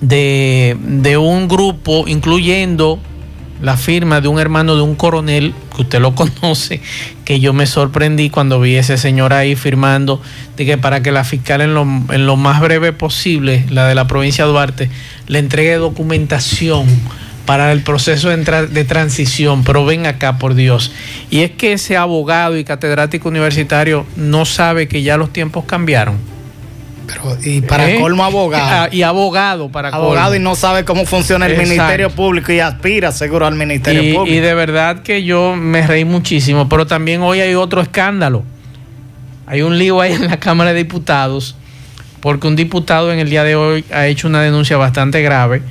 de, 0.00 0.76
de 0.80 1.16
un 1.16 1.48
grupo 1.48 2.04
incluyendo 2.06 3.00
la 3.62 3.76
firma 3.76 4.20
de 4.20 4.28
un 4.28 4.38
hermano 4.38 4.76
de 4.76 4.82
un 4.82 4.94
coronel, 4.94 5.54
que 5.74 5.82
usted 5.82 6.00
lo 6.00 6.14
conoce, 6.14 6.80
que 7.24 7.40
yo 7.40 7.52
me 7.52 7.66
sorprendí 7.66 8.30
cuando 8.30 8.60
vi 8.60 8.76
a 8.76 8.80
ese 8.80 8.98
señor 8.98 9.32
ahí 9.32 9.56
firmando, 9.56 10.20
de 10.56 10.66
que 10.66 10.78
para 10.78 11.02
que 11.02 11.12
la 11.12 11.24
fiscal 11.24 11.60
en 11.60 11.74
lo, 11.74 11.82
en 11.82 12.26
lo 12.26 12.36
más 12.36 12.60
breve 12.60 12.92
posible, 12.92 13.64
la 13.70 13.86
de 13.86 13.94
la 13.94 14.06
provincia 14.06 14.44
de 14.44 14.50
Duarte, 14.50 14.90
le 15.26 15.38
entregue 15.38 15.76
documentación 15.76 16.86
para 17.48 17.72
el 17.72 17.80
proceso 17.80 18.28
de, 18.28 18.84
transición, 18.84 19.64
pero 19.64 19.86
ven 19.86 20.04
acá 20.04 20.36
por 20.36 20.54
Dios. 20.54 20.92
Y 21.30 21.40
es 21.40 21.52
que 21.52 21.72
ese 21.72 21.96
abogado 21.96 22.58
y 22.58 22.64
catedrático 22.64 23.26
universitario 23.26 24.04
no 24.16 24.44
sabe 24.44 24.86
que 24.86 25.02
ya 25.02 25.16
los 25.16 25.32
tiempos 25.32 25.64
cambiaron 25.64 26.37
pero, 27.08 27.38
y 27.42 27.62
para 27.62 27.90
¿Eh? 27.90 27.98
colmo 27.98 28.22
abogado. 28.22 28.84
Ah, 28.84 28.88
y 28.92 29.02
abogado 29.02 29.70
para 29.70 29.88
Abogado 29.88 30.34
y 30.34 30.38
no 30.38 30.54
sabe 30.54 30.84
cómo 30.84 31.06
funciona 31.06 31.46
el 31.46 31.56
Ministerio 31.56 32.10
Público 32.10 32.52
y 32.52 32.60
aspira 32.60 33.10
seguro 33.12 33.46
al 33.46 33.54
Ministerio 33.54 34.02
y, 34.02 34.12
Público. 34.12 34.36
Y 34.36 34.40
de 34.40 34.54
verdad 34.54 35.02
que 35.02 35.24
yo 35.24 35.56
me 35.56 35.86
reí 35.86 36.04
muchísimo, 36.04 36.68
pero 36.68 36.86
también 36.86 37.22
hoy 37.22 37.40
hay 37.40 37.54
otro 37.54 37.80
escándalo. 37.80 38.44
Hay 39.46 39.62
un 39.62 39.78
lío 39.78 40.00
ahí 40.02 40.12
en 40.12 40.26
la 40.26 40.36
Cámara 40.38 40.74
de 40.74 40.76
Diputados, 40.76 41.56
porque 42.20 42.46
un 42.46 42.54
diputado 42.54 43.10
en 43.10 43.18
el 43.18 43.30
día 43.30 43.42
de 43.42 43.56
hoy 43.56 43.84
ha 43.90 44.06
hecho 44.06 44.28
una 44.28 44.42
denuncia 44.42 44.76
bastante 44.76 45.22
grave 45.22 45.62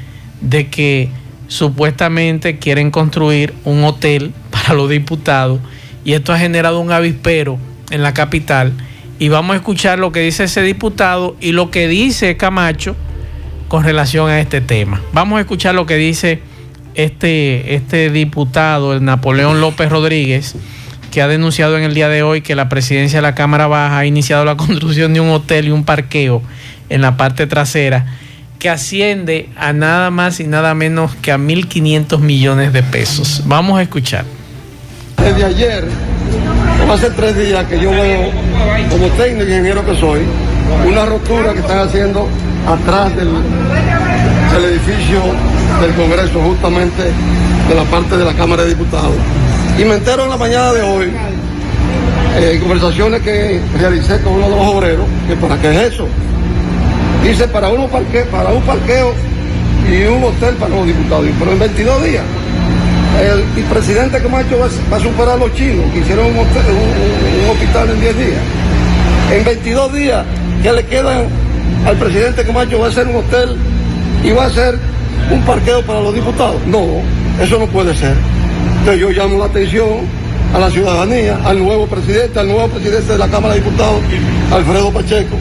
de 0.41 0.67
que 0.67 1.10
supuestamente 1.48 2.58
quieren 2.58 2.89
construir 2.89 3.53
un 3.63 3.84
hotel 3.84 4.34
para 4.50 4.74
los 4.74 4.89
diputados 4.89 5.60
y 6.03 6.13
esto 6.13 6.34
ha 6.34 6.39
generado 6.39 6.79
un 6.79 6.91
avispero 6.91 7.60
en 7.91 8.01
la 8.01 8.13
capital 8.13 8.74
y 9.19 9.29
vamos 9.29 9.53
a 9.53 9.57
escuchar 9.57 10.00
lo 10.00 10.12
que 10.12 10.19
dice 10.21 10.43
ese 10.43 10.62
diputado 10.62 11.36
y 11.39 11.51
lo 11.51 11.71
que 11.71 11.88
dice 11.88 12.38
Camacho 12.38 12.95
con 13.67 13.83
relación 13.83 14.29
a 14.29 14.39
este 14.39 14.62
tema. 14.62 15.01
Vamos 15.13 15.38
a 15.38 15.41
escuchar 15.41 15.75
lo 15.75 15.86
que 15.86 15.95
dice 15.95 16.41
este, 16.95 17.75
este 17.75 18.09
diputado, 18.09 18.93
el 18.93 19.03
Napoleón 19.03 19.62
López 19.62 19.89
Rodríguez, 19.89 20.55
que 21.12 21.21
ha 21.21 21.27
denunciado 21.27 21.77
en 21.77 21.83
el 21.83 21.93
día 21.93 22.09
de 22.09 22.24
hoy 22.24 22.41
que 22.41 22.55
la 22.55 22.69
presidencia 22.69 23.19
de 23.19 23.24
la 23.24 23.36
Cámara 23.36 23.67
Baja 23.67 24.00
ha 24.00 24.05
iniciado 24.05 24.45
la 24.45 24.55
construcción 24.57 25.13
de 25.13 25.19
un 25.19 25.29
hotel 25.29 25.67
y 25.67 25.71
un 25.71 25.83
parqueo 25.83 26.41
en 26.89 27.01
la 27.01 27.17
parte 27.17 27.47
trasera 27.47 28.05
que 28.59 28.69
asciende 28.69 29.50
a 29.55 29.74
nada 29.74 30.09
más 30.09 30.39
y 30.39 30.45
nada 30.45 30.74
menos 30.74 31.15
que 31.15 31.31
a 31.31 31.38
1.500 31.38 32.19
millones 32.19 32.74
de 32.74 32.81
pesos. 32.81 33.43
Vamos 33.45 33.77
a 33.77 33.83
escuchar. 33.83 34.25
Desde 35.17 35.45
ayer 35.45 35.88
Hace 36.89 37.10
tres 37.10 37.36
días 37.38 37.65
que 37.65 37.77
yo 37.82 37.91
veo, 37.91 38.32
como 38.89 39.08
técnico 39.17 39.50
y 39.50 39.53
ingeniero 39.53 39.86
que 39.86 39.94
soy, 39.98 40.22
una 40.88 41.06
rotura 41.06 41.51
que 41.51 41.60
están 41.60 41.79
haciendo 41.79 42.29
atrás 42.65 43.13
del, 43.13 43.27
edificio 43.27 45.20
del 45.82 45.94
Congreso, 45.96 46.41
justamente 46.41 47.03
de 47.67 47.75
la 47.75 47.84
parte 47.84 48.15
de 48.15 48.24
la 48.24 48.34
Cámara 48.34 48.63
de 48.63 48.70
Diputados. 48.70 49.17
Y 49.77 49.84
me 49.84 49.96
entero 49.96 50.24
en 50.24 50.29
la 50.29 50.38
mañana 50.38 50.72
de 50.72 50.82
hoy, 50.82 51.12
eh, 52.38 52.58
conversaciones 52.62 53.22
que 53.22 53.60
realicé 53.77 54.22
con 54.22 54.34
uno 54.34 54.50
de 54.50 54.56
los 54.56 54.67
obreros, 54.67 55.06
que 55.27 55.36
para 55.36 55.60
qué 55.60 55.72
es 55.72 55.94
eso. 55.94 56.08
Dice 57.22 57.50
para, 57.50 57.67
uno 57.67 57.88
parque, 57.88 58.22
para 58.32 58.50
un 58.50 58.62
parqueo 58.62 59.13
y 59.91 60.03
un 60.06 60.24
hotel 60.24 60.56
para 60.56 60.74
los 60.74 60.88
diputados, 60.88 61.25
pero 61.38 61.51
en 61.51 61.60
22 61.60 62.03
días 62.06 62.24
el, 63.21 63.63
presidente 63.65 64.21
Camacho 64.21 64.59
va, 64.59 64.67
va, 64.91 64.97
a 64.97 65.00
superar 65.00 65.36
a 65.36 65.38
los 65.38 65.53
chinos 65.53 65.86
que 65.91 66.00
hicieron 66.00 66.27
un, 66.27 66.38
hospital 66.38 67.89
en 67.89 68.01
10 68.01 68.17
días. 68.17 68.41
En 69.31 69.43
22 69.43 69.93
días 69.93 70.25
que 70.62 70.71
le 70.71 70.86
quedan 70.86 71.25
al 71.86 71.95
presidente 71.97 72.43
Camacho 72.43 72.79
va 72.79 72.88
a 72.88 72.91
ser 72.91 73.07
un 73.07 73.17
hotel 73.17 73.57
y 74.24 74.31
va 74.31 74.45
a 74.45 74.50
ser 74.50 74.77
un 75.31 75.41
parqueo 75.41 75.81
para 75.83 76.01
los 76.01 76.13
diputados. 76.13 76.55
No, 76.67 76.86
eso 77.41 77.59
no 77.59 77.65
puede 77.67 77.95
ser. 77.95 78.15
Entonces 78.79 79.01
yo 79.01 79.09
llamo 79.09 79.39
la 79.39 79.45
atención 79.45 79.88
a 80.53 80.59
la 80.59 80.69
ciudadanía, 80.69 81.39
al 81.43 81.59
nuevo 81.59 81.88
presidente, 81.88 82.39
al 82.39 82.47
nuevo 82.47 82.67
presidente 82.67 83.13
de 83.13 83.17
la 83.17 83.27
Cámara 83.27 83.55
de 83.55 83.62
Diputados, 83.62 84.00
Alfredo 84.51 84.91
Pacheco, 84.91 85.36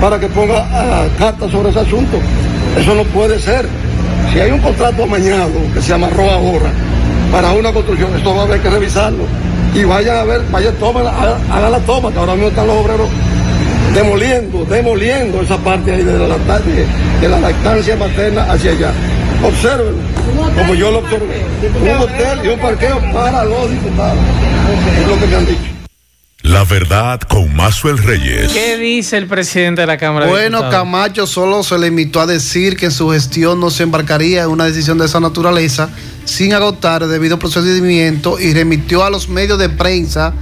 para 0.00 0.20
que 0.20 0.26
ponga 0.26 0.62
uh, 0.62 1.18
carta 1.18 1.48
sobre 1.50 1.70
ese 1.70 1.80
asunto. 1.80 2.18
Eso 2.78 2.94
no 2.94 3.04
puede 3.04 3.38
ser. 3.38 3.66
Si 4.32 4.40
hay 4.40 4.50
un 4.50 4.60
contrato 4.60 5.04
amañado 5.04 5.52
que 5.72 5.80
se 5.80 5.94
amarró 5.94 6.30
ahora, 6.30 6.70
para 7.32 7.52
una 7.52 7.72
construcción. 7.72 8.14
Esto 8.14 8.34
va 8.34 8.42
a 8.42 8.44
haber 8.44 8.60
que 8.60 8.70
revisarlo. 8.70 9.24
Y 9.74 9.84
vayan 9.84 10.16
a 10.16 10.24
ver, 10.24 10.42
vayan, 10.50 10.74
tomen, 10.76 11.06
hagan 11.06 11.72
la 11.72 11.80
toma, 11.80 12.10
que 12.10 12.18
ahora 12.18 12.32
mismo 12.32 12.48
están 12.48 12.66
los 12.66 12.76
obreros 12.76 13.08
demoliendo, 13.94 14.64
demoliendo 14.64 15.40
esa 15.42 15.56
parte 15.58 15.92
ahí 15.92 16.02
de 16.02 16.18
la, 16.18 16.28
lactancia, 16.28 16.84
de 17.20 17.28
la 17.28 17.40
lactancia 17.40 17.96
materna 17.96 18.42
hacia 18.50 18.70
allá. 18.72 18.92
Observen, 19.44 19.94
como 20.56 20.74
yo 20.74 20.90
lo 20.90 20.98
observé, 20.98 21.44
un 21.82 22.02
hotel 22.02 22.38
y 22.44 22.48
un 22.48 22.58
parqueo 22.58 23.00
para 23.12 23.44
los 23.44 23.70
diputados. 23.70 24.18
Es 25.00 25.08
lo 25.08 25.20
que 25.20 25.26
me 25.26 25.36
han 25.36 25.46
dicho. 25.46 25.75
La 26.46 26.62
verdad 26.62 27.20
con 27.22 27.54
Mazuel 27.56 27.98
Reyes. 27.98 28.52
¿Qué 28.52 28.76
dice 28.76 29.16
el 29.16 29.26
presidente 29.26 29.80
de 29.80 29.86
la 29.88 29.98
Cámara 29.98 30.26
bueno, 30.26 30.70
Camacho 30.70 31.26
solo 31.26 31.64
se 31.64 31.76
limitó 31.76 32.20
a 32.20 32.26
decir 32.26 32.76
que 32.76 32.86
en 32.86 32.92
su 32.92 33.10
gestión 33.10 33.58
no 33.58 33.68
se 33.68 33.82
embarcaría 33.82 34.44
en 34.44 34.50
una 34.50 34.64
decisión 34.64 34.96
de 34.96 35.06
esa 35.06 35.18
naturaleza 35.18 35.90
sin 36.24 36.54
agotar 36.54 37.02
el 37.02 37.08
debido 37.08 37.40
procedimiento 37.40 38.38
y 38.38 38.54
remitió 38.54 39.02
a 39.02 39.10
los 39.10 39.28
medios 39.28 39.58
de 39.58 39.70
prensa 39.70 40.34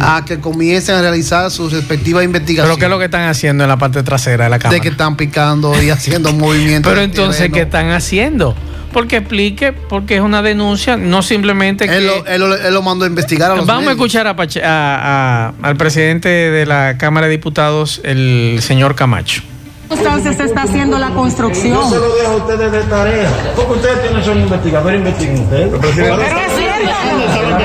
a 0.00 0.24
que 0.26 0.40
comiencen 0.40 0.96
a 0.96 1.00
realizar 1.00 1.48
sus 1.52 1.72
respectivas 1.72 2.24
investigaciones. 2.24 2.76
¿Pero 2.76 2.80
qué 2.80 2.86
es 2.86 2.90
lo 2.90 2.98
que 2.98 3.04
están 3.04 3.28
haciendo 3.28 3.62
en 3.62 3.68
la 3.68 3.76
parte 3.76 4.02
trasera 4.02 4.44
de 4.44 4.50
la 4.50 4.58
Cámara? 4.58 4.74
De 4.74 4.80
que 4.80 4.88
están 4.88 5.16
picando 5.16 5.80
y 5.80 5.90
haciendo 5.90 6.32
movimientos. 6.32 6.90
Pero 6.90 7.02
entonces, 7.02 7.50
¿qué 7.52 7.62
están 7.62 7.90
haciendo? 7.90 8.56
Porque 8.92 9.18
explique, 9.18 9.72
porque 9.72 10.16
es 10.16 10.20
una 10.20 10.42
denuncia, 10.42 10.96
no 10.96 11.22
simplemente 11.22 11.88
que... 11.88 11.96
Él 11.96 12.74
lo, 12.74 12.82
mandó 12.82 13.04
a 13.04 13.08
investigar 13.08 13.50
a 13.50 13.56
los 13.56 13.66
Vamos 13.66 13.88
a 13.88 13.92
escuchar 13.92 14.26
a, 14.26 15.52
al 15.62 15.76
presidente 15.76 16.28
de 16.28 16.66
la 16.66 16.98
Cámara 16.98 17.26
de 17.26 17.32
Diputados, 17.32 18.00
el 18.04 18.58
señor 18.60 18.94
Camacho. 18.94 19.42
Entonces 19.90 20.36
se 20.36 20.44
está 20.44 20.62
haciendo 20.62 20.98
la 20.98 21.10
construcción. 21.10 21.74
Yo 21.74 21.88
se 21.88 21.96
lo 21.96 22.14
dejo 22.14 22.32
a 22.32 22.36
ustedes 22.36 22.72
de 22.72 22.82
tarea. 22.82 23.30
Porque 23.54 23.72
ustedes 23.72 24.02
tienen 24.02 24.24
son 24.24 24.40
investigadores, 24.40 24.98
investiguen 25.00 25.40
ustedes. 25.40 25.68
Pero 25.70 25.88
es 25.88 25.94
cierto, 25.94 26.90
es 27.20 27.32
cierto. 27.34 27.56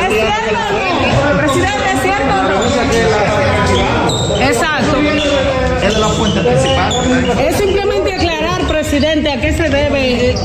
Presidente, 1.38 1.91
es 1.93 2.01
cierto. 2.01 2.34
Exacto. 4.41 4.98
Es 5.84 5.98
la 5.98 6.07
fuente 6.10 6.41
principal. 6.41 7.39
Es 7.39 7.55
simplemente 7.55 8.13
aclarar, 8.13 8.67
presidente, 8.67 9.31
a 9.31 9.39
qué 9.39 9.53
se 9.53 9.69
debe 9.69 10.36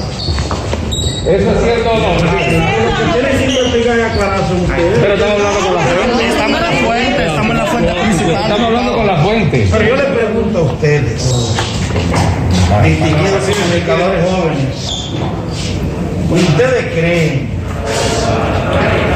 eso 1.26 1.50
es 1.52 1.62
cierto 1.62 1.90
o 1.90 1.98
no. 1.98 2.16
Tienen 3.12 3.38
que 3.38 3.60
investigar 3.60 3.98
y 3.98 4.02
aclarar 4.02 4.40
ustedes. 4.40 4.98
Pero 4.98 5.14
estamos 5.14 5.40
hablando 5.40 5.60
con 5.60 5.74
la 5.76 5.82
fuente. 5.82 6.26
Estamos 6.28 6.56
en 6.56 6.62
la 6.62 6.72
fuente, 6.72 7.26
estamos 7.26 7.50
en 7.50 7.56
la 7.56 7.66
fuente 7.66 7.92
principal. 7.92 8.42
Estamos 8.42 8.66
hablando 8.66 8.94
con 8.94 9.06
la 9.06 9.16
fuente. 9.18 9.68
Pero 9.70 9.84
yo 9.84 9.96
les 9.96 10.06
pregunto 10.06 10.58
a 10.58 10.62
ustedes, 10.62 11.56
distinguidos 12.82 13.42
comunicadores 13.44 14.30
jóvenes, 14.30 15.10
¿ustedes 16.30 16.92
creen 16.92 17.48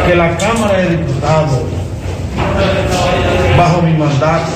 que 0.06 0.14
la 0.14 0.36
Cámara 0.36 0.78
de 0.78 0.90
Diputados, 0.90 1.62
bajo 3.58 3.82
mi 3.82 3.92
mandato, 3.94 4.52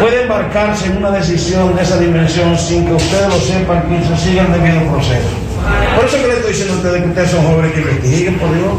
puede 0.00 0.22
embarcarse 0.22 0.86
en 0.86 0.96
una 0.96 1.10
decisión 1.10 1.76
de 1.76 1.82
esa 1.82 1.98
dimensión 1.98 2.56
sin 2.56 2.86
que 2.86 2.94
ustedes 2.94 3.28
lo 3.28 3.38
sepan 3.40 3.84
y 3.92 4.02
se 4.06 4.30
sigan 4.30 4.50
debido 4.52 4.80
proceso? 4.90 5.47
Por 5.96 6.04
eso 6.04 6.16
que 6.16 6.26
le 6.26 6.34
estoy 6.34 6.50
diciendo 6.50 6.74
a 6.74 6.76
ustedes 6.76 7.02
que 7.02 7.08
ustedes 7.08 7.30
son 7.30 7.46
jóvenes 7.46 7.72
que 7.72 7.80
investiguen, 7.80 8.38
por 8.38 8.54
Dios. 8.54 8.72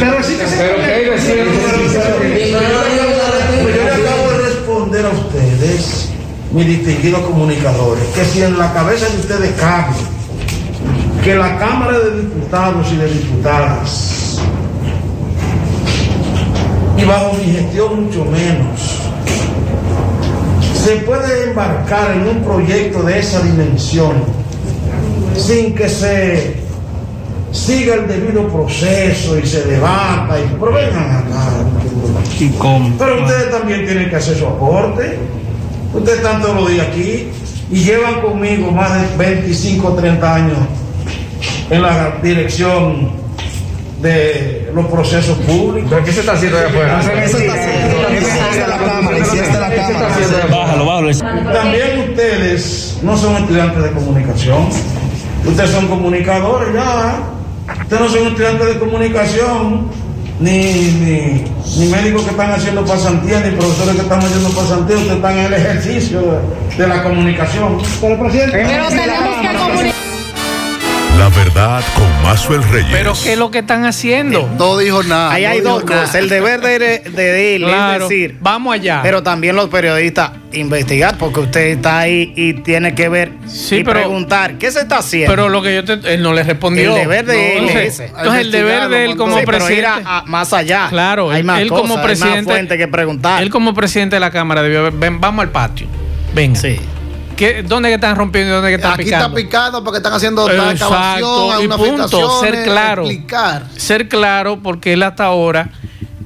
Pero 0.00 0.22
sí 0.22 0.36
que 0.36 0.46
se 0.46 0.56
Yo 3.76 3.84
le 3.84 3.90
acabo 3.90 4.30
de 4.30 4.38
responder 4.48 5.04
a 5.04 5.10
ustedes, 5.10 6.08
mis 6.52 6.66
distinguidos 6.66 7.20
comunicadores, 7.20 8.04
que 8.14 8.24
si 8.24 8.42
en 8.42 8.58
la 8.58 8.72
cabeza 8.72 9.08
de 9.10 9.18
ustedes 9.18 9.52
cabe 9.60 9.94
que 11.22 11.34
la 11.34 11.58
Cámara 11.58 11.98
de 11.98 12.20
Diputados 12.20 12.86
y 12.92 12.96
de 12.96 13.08
Diputadas, 13.08 14.40
y 16.96 17.04
bajo 17.04 17.34
mi 17.34 17.52
gestión 17.52 18.04
mucho 18.04 18.24
menos, 18.24 18.85
se 20.86 20.96
puede 20.98 21.48
embarcar 21.48 22.12
en 22.12 22.28
un 22.28 22.44
proyecto 22.44 23.02
de 23.02 23.18
esa 23.18 23.40
dimensión 23.40 24.22
sin 25.36 25.74
que 25.74 25.88
se 25.88 26.58
siga 27.50 27.96
el 27.96 28.06
debido 28.06 28.46
proceso 28.46 29.36
y 29.36 29.44
se 29.44 29.64
debata 29.64 30.38
y 30.38 30.46
pero 30.60 30.72
vengan 30.72 31.10
acá. 31.10 31.48
Pero 32.96 33.20
ustedes 33.24 33.50
también 33.50 33.84
tienen 33.84 34.08
que 34.08 34.14
hacer 34.14 34.36
su 34.36 34.46
aporte. 34.46 35.18
Ustedes 35.92 36.18
están 36.18 36.40
todos 36.40 36.54
los 36.54 36.70
días 36.70 36.86
aquí. 36.86 37.30
y 37.68 37.82
llevan 37.82 38.20
conmigo 38.20 38.70
más 38.70 38.92
de 38.94 39.16
25 39.16 39.88
o 39.88 39.94
30 39.94 40.34
años 40.36 40.58
en 41.68 41.82
la 41.82 42.18
dirección 42.22 43.10
de 44.00 44.70
los 44.72 44.86
procesos 44.86 45.36
públicos. 45.38 45.90
¿Pero 45.90 46.04
qué 46.04 46.12
se 46.12 46.20
está 46.20 46.32
haciendo 46.34 46.58
afuera? 46.58 47.00
Bájalo, 50.84 51.12
bájalo. 51.12 51.52
También 51.52 52.10
ustedes 52.10 52.98
no 53.02 53.16
son 53.16 53.36
estudiantes 53.36 53.82
de 53.82 53.90
comunicación. 53.92 54.68
Ustedes 55.46 55.70
son 55.70 55.86
comunicadores 55.86 56.74
ya. 56.74 57.20
Ustedes 57.82 58.02
no 58.02 58.08
son 58.08 58.26
estudiantes 58.28 58.66
de 58.66 58.78
comunicación, 58.78 59.88
ni, 60.40 60.50
ni, 60.52 61.44
ni 61.78 61.86
médicos 61.86 62.22
que 62.22 62.30
están 62.30 62.52
haciendo 62.52 62.84
pasantía, 62.84 63.40
ni 63.40 63.56
profesores 63.56 63.96
que 63.96 64.02
están 64.02 64.20
haciendo 64.20 64.50
pasantía. 64.50 64.96
Ustedes 64.96 65.16
están 65.16 65.38
en 65.38 65.44
el 65.46 65.54
ejercicio 65.54 66.20
de, 66.20 66.82
de 66.82 66.88
la 66.88 67.02
comunicación. 67.02 67.78
Pero, 68.00 68.18
presidente, 68.20 68.64
Pero 68.66 68.88
tenemos 68.88 69.36
que 69.40 69.58
comunicar. 69.58 70.05
La 71.18 71.30
verdad 71.30 71.82
con 71.94 72.22
Mazuel 72.22 72.62
Reyes. 72.64 72.88
Pero 72.92 73.12
¿qué 73.22 73.32
es 73.32 73.38
lo 73.38 73.50
que 73.50 73.60
están 73.60 73.86
haciendo? 73.86 74.48
No 74.58 74.76
dijo 74.76 75.02
nada. 75.02 75.32
Ahí 75.32 75.44
no 75.44 75.48
hay 75.50 75.60
dos 75.60 75.82
cosas. 75.84 76.14
El 76.14 76.28
deber 76.28 76.60
de, 76.60 76.98
de 76.98 77.56
él 77.56 77.62
Claro, 77.62 78.04
es 78.04 78.10
decir, 78.10 78.36
vamos 78.40 78.74
allá. 78.74 79.00
pero 79.02 79.22
también 79.22 79.56
los 79.56 79.68
periodistas 79.70 80.32
investigar, 80.52 81.16
porque 81.18 81.40
usted 81.40 81.60
está 81.68 82.00
ahí 82.00 82.32
y 82.36 82.54
tiene 82.54 82.94
que 82.94 83.08
ver 83.08 83.32
Sí, 83.46 83.76
y 83.76 83.84
pero- 83.84 84.00
preguntar 84.00 84.58
qué 84.58 84.70
se 84.70 84.80
está 84.80 84.98
haciendo. 84.98 85.30
Pero 85.32 85.48
lo 85.48 85.62
que 85.62 85.74
yo 85.74 85.84
te, 85.84 86.14
él 86.14 86.22
no 86.22 86.34
le 86.34 86.42
respondió. 86.42 86.94
El 86.94 87.00
deber 87.02 87.24
de 87.24 87.52
él 87.56 87.58
entonces, 87.68 87.86
es 87.86 87.94
ese. 87.94 88.04
entonces 88.06 88.40
el 88.42 88.50
deber 88.50 88.88
de 88.88 89.04
él 89.06 89.16
como 89.16 89.38
Sí, 89.38 89.42
pero 89.46 89.58
ir 89.58 89.64
presidente. 89.64 90.02
a- 90.04 90.18
a- 90.18 90.22
más 90.24 90.52
allá. 90.52 90.86
Claro, 90.90 91.30
hay 91.30 91.42
más 91.42 91.60
él 91.60 91.68
cosas, 91.68 91.80
como 91.82 91.94
hay 91.94 91.98
más 91.98 92.06
presidente. 92.06 92.50
fuentes 92.52 92.78
que 92.78 92.88
preguntar. 92.88 93.42
Él 93.42 93.48
como 93.50 93.72
presidente 93.72 94.16
de 94.16 94.20
la 94.20 94.30
Cámara 94.30 94.62
debió 94.62 94.80
haber. 94.80 94.92
Ven, 94.92 95.18
vamos 95.20 95.42
al 95.44 95.50
patio. 95.50 95.86
Venga. 96.34 96.60
Sí. 96.60 96.76
¿Qué, 97.36 97.62
¿Dónde 97.62 97.88
que 97.90 97.94
están 97.96 98.16
rompiendo 98.16 98.50
y 98.50 98.54
dónde 98.54 98.70
que 98.70 98.74
están 98.76 98.92
Aquí 98.94 99.04
picando? 99.04 99.26
está 99.26 99.36
picando 99.36 99.84
porque 99.84 99.98
están 99.98 100.12
haciendo 100.14 100.50
Exacto, 100.50 100.70
excavación, 100.72 101.52
hay 101.54 101.62
y 101.62 101.66
unas 101.66 101.78
punto, 101.78 102.40
ser 102.40 102.64
claro. 102.64 103.02
explicar. 103.02 103.66
Ser 103.76 104.08
claro, 104.08 104.58
porque 104.62 104.94
él 104.94 105.02
hasta 105.02 105.24
ahora. 105.24 105.70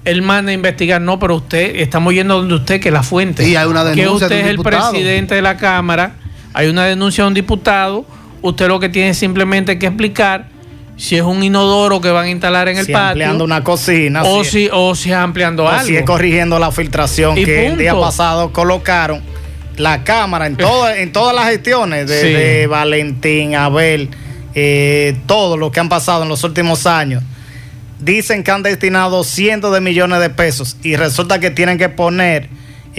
Él 0.04 0.22
manda 0.22 0.50
a 0.50 0.54
investigar, 0.54 1.00
no, 1.00 1.18
pero 1.18 1.36
usted, 1.36 1.76
estamos 1.76 2.14
yendo 2.14 2.38
donde 2.38 2.54
usted, 2.54 2.80
que 2.80 2.90
la 2.90 3.02
fuente. 3.02 3.44
Sí, 3.44 3.54
hay 3.54 3.66
una 3.66 3.82
Que 3.84 3.96
denuncia 3.96 4.26
usted 4.26 4.28
de 4.28 4.34
un 4.36 4.40
es 4.46 4.50
el 4.50 4.56
diputado. 4.56 4.90
presidente 4.92 5.34
de 5.34 5.42
la 5.42 5.56
Cámara, 5.58 6.12
hay 6.54 6.68
una 6.68 6.84
denuncia 6.86 7.24
de 7.24 7.28
un 7.28 7.34
diputado, 7.34 8.06
usted 8.40 8.68
lo 8.68 8.80
que 8.80 8.88
tiene 8.88 9.12
simplemente 9.12 9.78
que 9.78 9.86
explicar 9.86 10.46
si 10.96 11.16
es 11.16 11.22
un 11.22 11.42
inodoro 11.42 12.00
que 12.00 12.10
van 12.10 12.26
a 12.26 12.30
instalar 12.30 12.68
en 12.68 12.78
el 12.78 12.86
si 12.86 12.92
patio. 12.92 13.08
ampliando 13.08 13.44
una 13.44 13.62
cocina. 13.62 14.22
o 14.22 14.42
si, 14.44 14.50
si, 14.50 14.68
o 14.72 14.94
si 14.94 15.10
es 15.10 15.16
ampliando 15.16 15.64
o 15.64 15.68
algo. 15.68 15.84
si 15.86 15.96
es 15.96 16.04
corrigiendo 16.04 16.58
la 16.58 16.70
filtración 16.72 17.36
Y 17.36 17.44
que 17.44 17.66
el 17.66 17.76
día 17.76 17.92
punto. 17.92 18.06
pasado 18.06 18.52
colocaron 18.52 19.22
la 19.82 20.04
cámara 20.04 20.46
en, 20.46 20.56
todo, 20.56 20.88
en 20.94 21.12
todas 21.12 21.34
las 21.34 21.48
gestiones 21.48 22.06
de, 22.08 22.20
Sí. 22.20 22.26
de 22.28 22.66
Valentín, 22.66 23.54
Abel, 23.54 24.10
eh, 24.54 25.16
todo 25.26 25.56
lo 25.56 25.70
que 25.72 25.80
han 25.80 25.88
pasado 25.88 26.22
en 26.22 26.28
los 26.28 26.44
últimos 26.44 26.86
años. 26.86 27.22
Dicen 28.00 28.42
que 28.44 28.50
han 28.50 28.62
destinado 28.62 29.24
cientos 29.24 29.74
de 29.74 29.80
millones 29.80 30.20
de 30.20 30.30
pesos 30.30 30.76
y 30.82 30.96
resulta 30.96 31.38
que 31.38 31.50
tienen 31.50 31.76
que 31.76 31.88
poner 31.90 32.48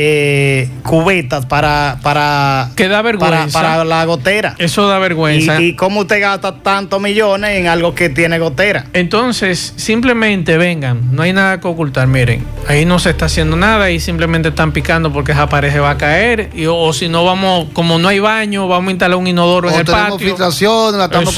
eh, 0.03 0.67
cubetas 0.81 1.46
para, 1.46 2.00
para, 2.01 2.72
Que 2.75 2.88
da 2.88 3.03
vergüenza. 3.03 3.62
para 3.62 3.86
la 3.86 4.03
gotera. 4.05 4.55
Eso 4.58 4.88
da 4.88 4.98
vergüenza. 4.98 5.62
Y, 5.62 5.67
y 5.67 5.75
cómo 5.75 6.00
usted 6.01 6.20
gasta 6.20 6.55
tantos 6.55 7.00
millones 7.00 7.51
en 7.51 7.67
algo 7.67 7.93
que 7.93 8.10
tiene 8.10 8.39
gotera. 8.39 8.88
Entonces, 8.93 9.74
simplemente 9.75 10.58
vengan, 10.58 11.15
no 11.15 11.22
hay 11.22 11.34
nada 11.34 11.60
que 11.60 11.67
ocultar. 11.67 12.08
Miren, 12.08 12.43
ahí 12.67 12.84
no 12.84 12.98
se 12.98 13.12
está 13.12 13.25
haciendo 13.25 13.55
nada 13.55 13.91
y 13.91 14.00
simplemente 14.00 14.50
están 14.50 14.72
picando 14.72 15.13
porque 15.13 15.34
esa 15.34 15.48
pared 15.50 15.72
se 15.72 15.79
va 15.79 15.91
a 15.91 15.98
caer. 15.98 16.50
Y, 16.55 16.65
o, 16.65 16.91
si 16.93 17.08
no, 17.08 17.24
vamos, 17.24 17.67
como 17.74 18.00
no 18.00 18.08
hay 18.08 18.17
baño, 18.17 18.67
vamos 18.67 18.88
a 18.88 18.91
instalar 18.91 19.17
un 19.20 19.27
inodoro 19.27 19.67
O 19.67 19.72
en 19.72 19.79
el 19.81 19.86
patio. 19.86 20.17
filtraciones, 20.17 20.98
la 20.98 21.05
estamos 21.05 21.38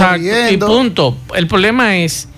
y 0.51 0.55
punto. 0.55 1.17
El 1.35 1.47
problema 1.47 1.97
es 1.97 2.29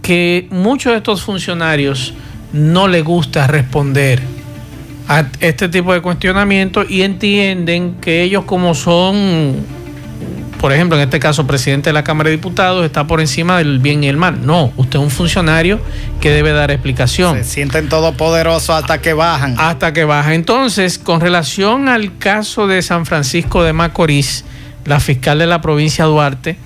que 0.00 0.46
muchos 0.50 0.92
de 0.92 0.98
estos 0.98 1.22
funcionarios 1.22 2.14
no 2.54 2.88
les 2.88 3.04
gusta 3.04 3.46
responder 3.46 4.35
a 5.08 5.26
este 5.40 5.68
tipo 5.68 5.92
de 5.92 6.00
cuestionamientos 6.00 6.86
y 6.90 7.02
entienden 7.02 7.94
que 8.00 8.22
ellos 8.22 8.44
como 8.44 8.74
son, 8.74 9.56
por 10.60 10.72
ejemplo, 10.72 10.96
en 10.96 11.04
este 11.04 11.20
caso, 11.20 11.46
presidente 11.46 11.90
de 11.90 11.94
la 11.94 12.02
Cámara 12.02 12.30
de 12.30 12.36
Diputados, 12.36 12.84
está 12.84 13.06
por 13.06 13.20
encima 13.20 13.58
del 13.58 13.78
bien 13.78 14.02
y 14.02 14.08
el 14.08 14.16
mal. 14.16 14.44
No, 14.44 14.72
usted 14.76 14.98
es 14.98 15.04
un 15.04 15.10
funcionario 15.10 15.80
que 16.20 16.30
debe 16.30 16.52
dar 16.52 16.70
explicación 16.70 17.36
Se 17.36 17.44
sienten 17.44 17.88
todopoderosos 17.88 18.70
hasta 18.70 19.00
que 19.00 19.12
bajan. 19.12 19.54
hasta 19.58 19.92
que 19.92 20.04
baja. 20.04 20.34
Entonces, 20.34 20.98
con 20.98 21.20
relación 21.20 21.88
al 21.88 22.18
caso 22.18 22.66
de 22.66 22.82
San 22.82 23.06
Francisco 23.06 23.62
de 23.62 23.72
Macorís, 23.72 24.44
la 24.84 25.00
fiscal 25.00 25.38
de 25.38 25.46
la 25.46 25.60
provincia 25.60 26.04
de 26.04 26.10
Duarte, 26.10 26.56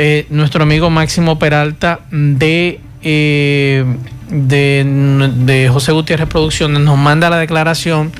eh, 0.00 0.26
nuestro 0.30 0.62
amigo 0.62 0.90
Máximo 0.90 1.38
Peralta 1.38 2.00
de, 2.10 2.80
eh, 3.02 3.84
de, 4.30 5.30
de 5.36 5.68
José 5.68 5.92
Gutiérrez 5.92 6.28
Producciones 6.28 6.80
nos 6.80 6.98
manda 6.98 7.30
la 7.30 7.38
declaración 7.38 8.12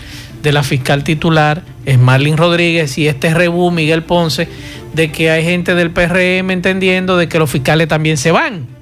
de 0.43 0.53
la 0.53 0.63
fiscal 0.63 1.05
titular, 1.05 1.63
es 1.85 1.99
Marlene 1.99 2.37
Rodríguez, 2.37 2.97
y 2.99 3.09
este 3.09 3.35
rebú 3.35 3.71
Miguel 3.71 4.03
Ponce, 4.03 4.49
de 4.95 5.11
que 5.11 5.31
hay 5.31 5.45
gente 5.45 5.75
del 5.75 5.91
PRM 5.91 6.51
entendiendo 6.51 7.17
de 7.17 7.29
que 7.29 7.39
los 7.39 7.51
fiscales 7.51 7.89
también 7.89 8.17
se 8.17 8.31
van 8.31 8.79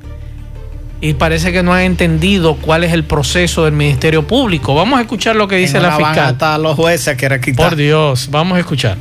y 1.01 1.15
parece 1.15 1.53
que 1.53 1.63
no 1.63 1.73
han 1.73 1.83
entendido 1.83 2.57
cuál 2.57 2.85
es 2.85 2.93
el 2.93 3.05
proceso 3.05 3.65
del 3.65 3.75
Ministerio 3.75 4.27
Público. 4.27 4.75
Vamos 4.75 4.99
a 4.99 5.03
escuchar 5.03 5.37
lo 5.37 5.47
que 5.47 5.57
dice 5.57 5.77
En 5.77 5.83
la 5.83 5.91
van 5.91 5.99
fiscal. 5.99 6.33
hasta 6.33 6.59
los 6.59 6.75
jueces 6.75 7.17
quitar. 7.17 7.69
Por 7.69 7.77
Dios, 7.77 8.29
vamos 8.31 8.57
a 8.57 8.61
escuchar. 8.61 8.97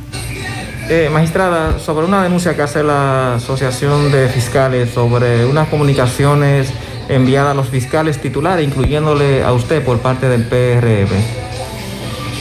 Eh, 0.88 1.10
magistrada, 1.12 1.80
sobre 1.80 2.06
una 2.06 2.22
denuncia 2.22 2.54
que 2.54 2.62
hace 2.62 2.84
la 2.84 3.34
Asociación 3.34 4.12
de 4.12 4.28
Fiscales 4.28 4.90
sobre 4.90 5.44
unas 5.44 5.66
comunicaciones 5.66 6.72
enviadas 7.08 7.50
a 7.50 7.54
los 7.54 7.68
fiscales 7.70 8.20
titulares, 8.20 8.64
incluyéndole 8.64 9.42
a 9.42 9.52
usted 9.52 9.84
por 9.84 9.98
parte 9.98 10.28
del 10.28 10.44
PRM. 10.44 11.10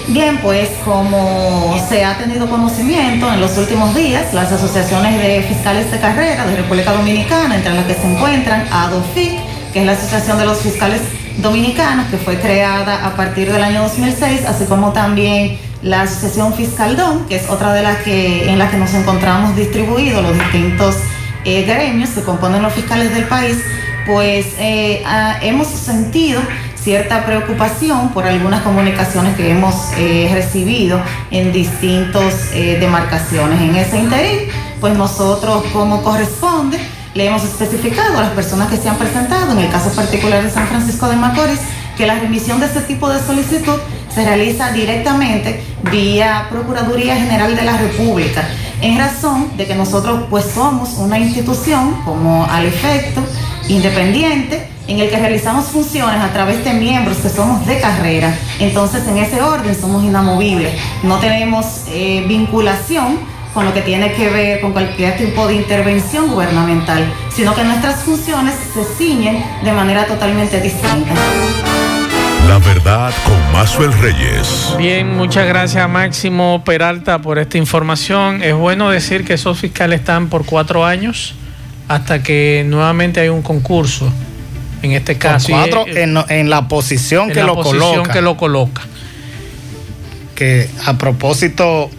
Bien, 0.10 0.38
pues 0.44 0.70
como 0.86 1.76
se 1.90 2.06
ha 2.06 2.20
tenido 2.20 2.48
conocimiento 2.48 3.34
en 3.34 3.42
los 3.42 3.58
últimos 3.58 3.96
días, 3.96 4.32
las 4.32 4.52
asociaciones 4.52 5.18
de 5.18 5.42
fiscales 5.42 5.92
de 5.92 6.00
carrera 6.00 6.46
de 6.46 6.56
República 6.58 6.94
Dominicana, 6.94 7.56
entre 7.56 7.74
las 7.74 7.86
que 7.86 7.96
se 7.96 8.14
encuentran 8.14 8.68
ADOFIC, 8.72 9.40
que 9.74 9.80
es 9.80 9.86
la 9.88 9.94
Asociación 9.94 10.38
de 10.38 10.46
los 10.46 10.60
Fiscales 10.60 11.02
Dominicanos, 11.38 12.06
que 12.12 12.18
fue 12.18 12.40
creada 12.40 13.08
a 13.08 13.16
partir 13.16 13.52
del 13.52 13.64
año 13.64 13.82
2006, 13.82 14.46
así 14.46 14.66
como 14.66 14.94
también 14.94 15.58
la 15.82 16.02
Asociación 16.02 16.54
Fiscal 16.54 16.98
DOM, 16.98 17.26
que 17.28 17.36
es 17.36 17.50
otra 17.50 17.74
de 17.74 17.84
las 17.84 17.98
que 17.98 18.50
en 18.50 18.58
las 18.58 18.72
que 18.72 18.78
nos 18.78 18.94
encontramos 18.94 19.56
distribuidos 19.56 20.24
los 20.24 20.34
distintos 20.34 20.96
eh, 21.44 21.64
gremios 21.64 22.10
que 22.10 22.22
componen 22.22 22.62
los 22.62 22.74
fiscales 22.74 23.14
del 23.14 23.26
país, 23.26 23.58
pues 24.06 24.48
eh, 24.58 25.04
hemos 25.42 25.68
sentido 25.68 26.42
cierta 26.76 27.26
preocupación 27.26 28.10
por 28.10 28.26
algunas 28.26 28.62
comunicaciones 28.62 29.36
que 29.36 29.52
hemos 29.52 29.76
eh, 29.98 30.30
recibido 30.34 31.00
en 31.32 31.52
distintas 31.52 32.52
demarcaciones. 32.52 33.62
En 33.62 33.76
ese 33.76 33.98
interín, 34.00 34.50
pues 34.80 34.96
nosotros 34.96 35.64
como 35.74 36.04
corresponde, 36.04 36.80
le 37.16 37.28
hemos 37.28 37.44
especificado 37.44 38.18
a 38.18 38.22
las 38.22 38.32
personas 38.32 38.70
que 38.70 38.78
se 38.78 38.90
han 38.90 38.98
presentado, 38.98 39.54
en 39.54 39.60
el 39.60 39.72
caso 39.72 39.90
particular 39.92 40.44
de 40.44 40.50
San 40.50 40.68
Francisco 40.68 41.08
de 41.08 41.16
Macorís, 41.16 41.60
que 41.96 42.06
la 42.06 42.16
remisión 42.16 42.60
de 42.60 42.66
este 42.66 42.82
tipo 42.82 43.08
de 43.10 43.20
solicitud 43.20 43.80
se 44.16 44.24
realiza 44.24 44.72
directamente 44.72 45.62
vía 45.92 46.48
Procuraduría 46.50 47.18
General 47.18 47.54
de 47.54 47.64
la 47.64 47.78
República, 47.78 48.48
en 48.82 48.98
razón 48.98 49.58
de 49.58 49.68
que 49.68 49.76
nosotros 49.76 50.22
pues 50.30 50.46
somos 50.46 50.94
una 50.94 51.20
institución 51.20 52.02
como 52.06 52.46
al 52.46 52.66
efecto 52.66 53.22
independiente 53.68 54.70
en 54.88 55.00
el 55.00 55.10
que 55.10 55.18
realizamos 55.18 55.66
funciones 55.66 56.22
a 56.22 56.32
través 56.32 56.64
de 56.64 56.74
miembros 56.74 57.18
que 57.18 57.30
somos 57.30 57.66
de 57.66 57.80
carrera. 57.80 58.34
Entonces, 58.60 59.06
en 59.08 59.18
ese 59.18 59.42
orden 59.42 59.76
somos 59.76 60.04
inamovibles. 60.04 60.74
No 61.04 61.18
tenemos 61.20 61.66
eh, 61.90 62.24
vinculación 62.28 63.18
con 63.54 63.66
lo 63.66 63.74
que 63.74 63.82
tiene 63.82 64.14
que 64.14 64.30
ver 64.30 64.62
con 64.62 64.74
cualquier 64.74 65.18
tipo 65.18 65.48
de 65.48 65.56
intervención 65.56 66.30
gubernamental, 66.30 67.12
sino 67.34 67.56
que 67.56 67.64
nuestras 67.64 68.04
funciones 68.04 68.54
se 68.74 68.84
ciñen 68.98 69.44
de 69.64 69.72
manera 69.72 70.06
totalmente 70.06 70.62
distinta. 70.62 71.14
La 72.48 72.60
verdad 72.60 73.12
con 73.26 73.52
Mazuel 73.52 73.92
Reyes. 73.94 74.76
Bien, 74.78 75.16
muchas 75.16 75.48
gracias 75.48 75.90
Máximo 75.90 76.64
Peralta 76.64 77.20
por 77.20 77.40
esta 77.40 77.58
información. 77.58 78.44
Es 78.44 78.54
bueno 78.54 78.90
decir 78.90 79.26
que 79.26 79.34
esos 79.34 79.60
fiscales 79.60 80.00
están 80.02 80.30
por 80.30 80.46
cuatro 80.46 80.86
años 80.86 81.34
hasta 81.88 82.22
que 82.24 82.64
nuevamente 82.68 83.20
hay 83.20 83.30
un 83.30 83.42
concurso. 83.42 84.12
En 84.82 84.92
este 84.92 85.14
Por 85.14 85.22
caso. 85.22 85.48
cuatro, 85.50 85.86
en, 85.88 86.18
en 86.30 86.50
la 86.50 86.68
posición 86.68 87.30
en 87.30 87.34
que 87.34 87.40
la 87.42 87.48
lo 87.48 87.56
posición 87.56 87.82
coloca. 87.92 88.14
que 88.14 88.22
lo 88.22 88.38
coloca. 88.38 88.82
que 90.36 90.70
a 90.86 90.94
propósito 90.98 91.90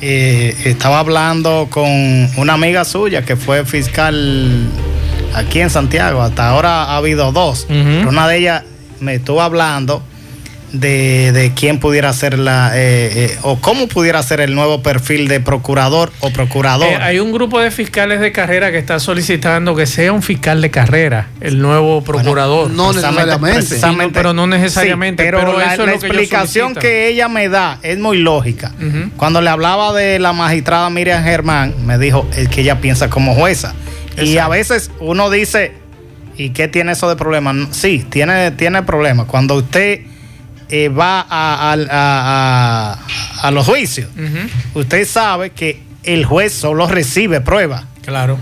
eh, 0.00 0.56
estaba 0.64 1.00
hablando 1.00 1.66
con 1.70 1.84
una 2.36 2.54
amiga 2.54 2.84
suya 2.86 3.22
que 3.22 3.36
fue 3.36 3.66
fiscal 3.66 4.66
aquí 5.34 5.60
en 5.60 5.68
Santiago. 5.68 6.22
Hasta 6.22 6.48
ahora 6.48 6.84
ha 6.84 6.96
habido 6.96 7.30
dos. 7.32 7.66
Una 7.68 8.26
de 8.26 8.38
ellas 8.38 8.62
me 9.00 9.14
estuvo 9.14 9.42
hablando 9.42 10.02
de, 10.72 11.32
de 11.32 11.52
quién 11.52 11.80
pudiera 11.80 12.12
ser 12.12 12.38
la 12.38 12.72
eh, 12.74 13.30
eh, 13.32 13.38
o 13.42 13.60
cómo 13.60 13.88
pudiera 13.88 14.22
ser 14.22 14.40
el 14.40 14.54
nuevo 14.54 14.82
perfil 14.82 15.28
de 15.28 15.40
procurador 15.40 16.12
o 16.20 16.30
procurador. 16.30 16.88
Eh, 16.88 16.96
hay 16.96 17.18
un 17.18 17.32
grupo 17.32 17.60
de 17.60 17.70
fiscales 17.70 18.20
de 18.20 18.32
carrera 18.32 18.70
que 18.70 18.78
está 18.78 19.00
solicitando 19.00 19.74
que 19.74 19.86
sea 19.86 20.12
un 20.12 20.22
fiscal 20.22 20.60
de 20.60 20.70
carrera 20.70 21.28
el 21.40 21.60
nuevo 21.60 22.02
procurador. 22.02 22.70
no 22.70 22.92
necesariamente. 22.92 23.62
Sí, 23.62 23.80
no, 23.80 24.12
pero 24.12 24.32
no 24.32 24.46
necesariamente. 24.46 25.22
Sí, 25.22 25.26
pero, 25.26 25.38
pero 25.40 25.58
la, 25.58 25.74
eso 25.74 25.82
es 25.82 25.88
la 25.88 25.94
explicación 25.94 26.74
que 26.74 27.08
ella 27.08 27.28
me 27.28 27.48
da 27.48 27.78
es 27.82 27.98
muy 27.98 28.18
lógica. 28.18 28.72
Cuando 29.16 29.40
le 29.40 29.50
hablaba 29.50 29.92
de 29.92 30.18
la 30.18 30.32
magistrada 30.32 30.88
Miriam 30.90 31.22
Germán, 31.24 31.74
me 31.84 31.98
dijo 31.98 32.28
es 32.36 32.48
que 32.48 32.60
ella 32.60 32.80
piensa 32.80 33.10
como 33.10 33.34
jueza. 33.34 33.74
Y 34.16 34.38
a 34.38 34.48
veces 34.48 34.90
uno 35.00 35.30
dice, 35.30 35.72
¿y 36.44 36.50
qué 36.50 36.68
tiene 36.68 36.92
eso 36.92 37.08
de 37.08 37.16
problema? 37.16 37.54
Sí, 37.70 38.04
tiene, 38.08 38.50
tiene 38.52 38.82
problema. 38.82 39.24
Cuando 39.26 39.54
usted 39.56 40.00
eh, 40.68 40.88
va 40.88 41.20
a, 41.20 41.72
a- 41.72 41.72
a- 41.72 42.92
a- 42.92 42.98
a 43.46 43.50
los 43.50 43.66
juicios, 43.66 44.08
usted 44.74 45.06
sabe 45.06 45.50
que 45.50 45.82
el 46.04 46.24
juez 46.24 46.52
solo 46.52 46.86
recibe 46.88 47.40
pruebas. 47.40 47.84
Claro. 48.04 48.38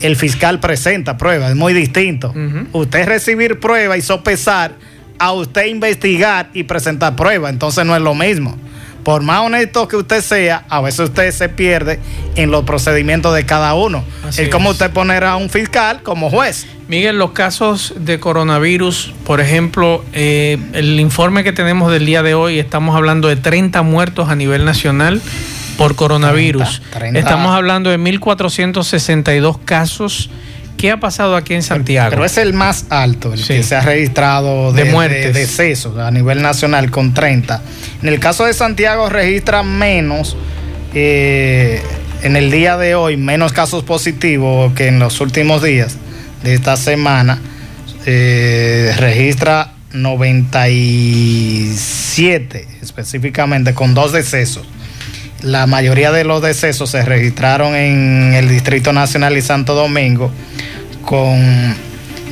El 0.00 0.16
fiscal 0.16 0.58
presenta 0.60 1.16
pruebas, 1.16 1.50
es 1.50 1.56
muy 1.56 1.72
distinto. 1.72 2.34
Usted 2.72 3.06
recibir 3.06 3.60
pruebas 3.60 3.98
y 3.98 4.02
sopesar, 4.02 4.72
a 5.18 5.30
usted 5.32 5.66
investigar 5.66 6.50
y 6.52 6.64
presentar 6.64 7.14
pruebas, 7.14 7.52
entonces 7.52 7.84
no 7.86 7.94
es 7.94 8.02
lo 8.02 8.14
mismo. 8.14 8.56
Por 9.02 9.22
más 9.22 9.40
honesto 9.40 9.88
que 9.88 9.96
usted 9.96 10.20
sea, 10.20 10.64
a 10.68 10.80
veces 10.80 11.08
usted 11.08 11.30
se 11.32 11.48
pierde 11.48 11.98
en 12.36 12.50
los 12.50 12.64
procedimientos 12.64 13.34
de 13.34 13.44
cada 13.44 13.74
uno. 13.74 14.04
Así 14.26 14.42
es 14.42 14.48
como 14.48 14.70
usted 14.70 14.90
poner 14.90 15.24
a 15.24 15.36
un 15.36 15.50
fiscal 15.50 16.02
como 16.02 16.30
juez. 16.30 16.66
Miguel, 16.88 17.18
los 17.18 17.32
casos 17.32 17.94
de 17.96 18.20
coronavirus, 18.20 19.12
por 19.24 19.40
ejemplo, 19.40 20.04
eh, 20.12 20.58
el 20.72 21.00
informe 21.00 21.42
que 21.42 21.52
tenemos 21.52 21.90
del 21.90 22.06
día 22.06 22.22
de 22.22 22.34
hoy, 22.34 22.58
estamos 22.58 22.94
hablando 22.94 23.28
de 23.28 23.36
30 23.36 23.82
muertos 23.82 24.28
a 24.28 24.36
nivel 24.36 24.64
nacional 24.64 25.20
por 25.76 25.96
coronavirus. 25.96 26.80
30, 26.90 26.98
30. 26.98 27.18
Estamos 27.18 27.54
hablando 27.54 27.90
de 27.90 27.98
1.462 27.98 29.58
casos. 29.64 30.30
¿Qué 30.82 30.90
ha 30.90 30.98
pasado 30.98 31.36
aquí 31.36 31.54
en 31.54 31.62
Santiago? 31.62 32.10
Pero 32.10 32.24
es 32.24 32.36
el 32.38 32.54
más 32.54 32.86
alto, 32.90 33.32
el 33.32 33.38
Sí. 33.38 33.54
que 33.54 33.62
se 33.62 33.76
ha 33.76 33.82
registrado 33.82 34.72
De 34.72 34.82
de, 34.82 34.90
muertes. 34.90 35.32
de 35.32 35.40
decesos 35.40 35.96
a 35.96 36.10
nivel 36.10 36.42
nacional 36.42 36.90
con 36.90 37.14
30. 37.14 37.62
En 38.02 38.08
el 38.08 38.18
caso 38.18 38.44
de 38.46 38.52
Santiago 38.52 39.08
registra 39.08 39.62
menos, 39.62 40.36
eh, 40.92 41.80
en 42.24 42.34
el 42.34 42.50
día 42.50 42.76
de 42.76 42.96
hoy, 42.96 43.16
menos 43.16 43.52
casos 43.52 43.84
positivos 43.84 44.72
que 44.74 44.88
en 44.88 44.98
los 44.98 45.20
últimos 45.20 45.62
días 45.62 45.98
de 46.42 46.54
esta 46.54 46.76
semana. 46.76 47.38
Eh, 48.04 48.92
registra 48.98 49.74
97 49.92 52.66
específicamente 52.82 53.72
con 53.74 53.94
dos 53.94 54.10
decesos. 54.10 54.64
La 55.42 55.66
mayoría 55.68 56.10
de 56.12 56.24
los 56.24 56.40
decesos 56.42 56.90
se 56.90 57.04
registraron 57.04 57.74
en 57.76 58.32
el 58.34 58.48
Distrito 58.48 58.92
Nacional 58.92 59.36
y 59.36 59.42
Santo 59.42 59.74
Domingo, 59.74 60.30
con 61.12 61.74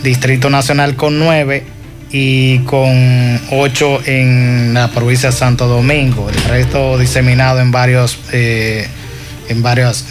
Distrito 0.03 0.49
Nacional 0.49 0.97
con 0.97 1.19
9 1.19 1.65
y 2.13 2.61
con 2.61 3.39
8 3.51 4.01
en 4.07 4.73
la 4.73 4.89
provincia 4.89 5.29
de 5.31 5.37
Santo 5.37 5.69
Domingo. 5.69 6.31
El 6.31 6.43
resto 6.45 6.97
diseminado 6.97 7.61
en 7.61 7.73
varios, 7.73 8.19
eh, 8.33 8.87
en 9.51 9.63
varios. 9.63 10.07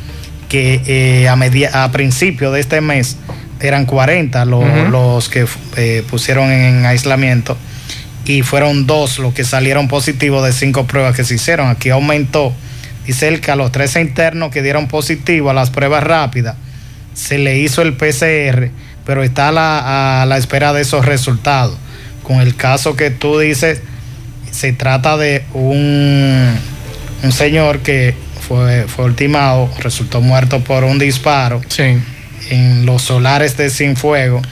que 0.49 0.81
eh, 0.87 1.29
a, 1.29 1.37
media, 1.37 1.85
a 1.85 1.93
principio 1.93 2.51
de 2.53 2.61
este 2.61 2.81
mes 2.81 3.17
eran 3.61 3.87
40 3.87 4.45
lo- 4.47 4.59
Ujú. 4.61 4.89
los 4.91 5.29
que 5.29 5.47
eh, 5.77 6.03
pusieron 6.11 6.51
en 6.51 6.87
aislamiento 6.87 7.57
y 8.25 8.43
fueron 8.43 8.87
dos 8.87 9.19
los 9.19 9.35
que 9.35 9.45
salieron 9.45 9.87
positivos 9.89 10.45
de 10.47 10.53
cinco 10.53 10.87
pruebas 10.87 11.15
que 11.15 11.25
se 11.25 11.35
hicieron. 11.35 11.69
Aquí 11.69 11.91
aumentó. 11.91 12.55
Dice 13.07 13.29
él 13.29 13.41
que 13.43 13.51
a 13.51 13.57
los 13.57 13.71
13 13.71 14.01
internos 14.01 14.51
que 14.51 14.63
dieron 14.63 14.89
positivo 14.89 15.51
a 15.51 15.55
las 15.55 15.69
pruebas 15.69 16.03
rápidas 16.05 16.57
se 17.13 17.37
le 17.39 17.59
hizo 17.59 17.83
el 17.83 17.93
PCR, 17.95 18.71
pero 19.05 19.23
está 19.23 19.49
a 19.49 19.53
la, 19.53 20.23
a 20.23 20.27
la 20.27 20.37
espera 20.39 20.73
de 20.73 20.83
esos 20.83 21.05
resultados. 21.05 21.77
Con 22.23 22.41
el 22.41 22.57
caso 22.57 22.97
que 22.97 23.11
tú 23.11 23.39
dices, 23.39 23.83
se 24.51 24.73
trata 24.73 25.17
de 25.17 25.45
un, 25.53 26.57
un 27.23 27.33
señor 27.33 27.81
que 27.81 28.15
fue, 28.47 28.85
fue 28.89 29.07
ultimado, 29.07 29.71
resultó 29.79 30.21
muerto 30.21 30.61
por 30.61 30.85
un 30.85 30.99
disparo 30.99 31.61
en 32.51 32.87
los 32.87 33.03
solares 33.03 33.57
de 33.57 33.71
Cienfuego. 33.71 34.43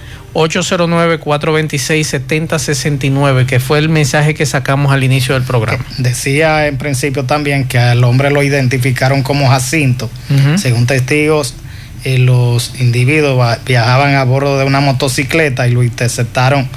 809-426-7069, 2.10 3.46
que 3.46 3.60
fue 3.60 3.80
el 3.80 3.90
mensaje 3.90 4.34
que 4.34 4.46
sacamos 4.46 4.92
al 4.92 5.04
inicio 5.04 5.34
del 5.36 5.44
programa. 5.44 5.84
decía 5.98 6.68
en 6.68 6.78
principio 6.78 7.26
también 7.26 7.66
que 7.68 7.78
al 7.80 8.04
hombre 8.04 8.32
lo 8.32 8.44
identificaron 8.44 9.24
como 9.24 9.50
Jacinto. 9.50 10.10
Según 10.58 10.86
testigos, 10.88 11.56
eh, 12.04 12.18
los 12.20 12.80
individuos 12.80 13.58
viajaban 13.66 14.16
a 14.16 14.24
bordo 14.24 14.58
de 14.58 14.66
una 14.66 14.80
motocicleta 14.80 15.68
y 15.68 15.72
lo 15.72 15.84
interceptaron 15.84 16.70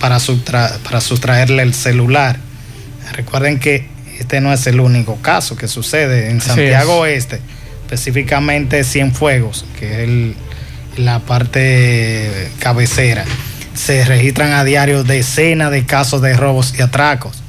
para, 0.00 0.18
subtra- 0.20 0.72
para 0.84 1.00
sustraerle 1.00 1.62
el 1.62 1.74
celular. 1.74 2.38
Recuerden 3.12 3.58
que 3.58 3.88
este 4.20 4.40
no 4.40 4.52
es 4.52 4.66
el 4.66 4.80
único 4.80 5.16
caso 5.16 5.56
que 5.56 5.68
sucede 5.68 6.30
en 6.30 6.40
Santiago 6.40 6.98
Oeste, 7.00 7.40
específicamente 7.92 8.84
Cienfuegos, 8.84 9.64
que 9.78 9.86
es 9.92 9.98
el- 10.08 10.36
la 10.98 11.20
parte 11.20 12.50
cabecera. 12.58 13.24
Se 13.74 14.04
registran 14.04 14.52
a 14.52 14.62
diario 14.64 15.04
decenas 15.04 15.70
de 15.70 15.86
casos 15.86 16.20
de 16.20 16.36
robos 16.36 16.74
y 16.78 16.82
atracos. 16.82 17.42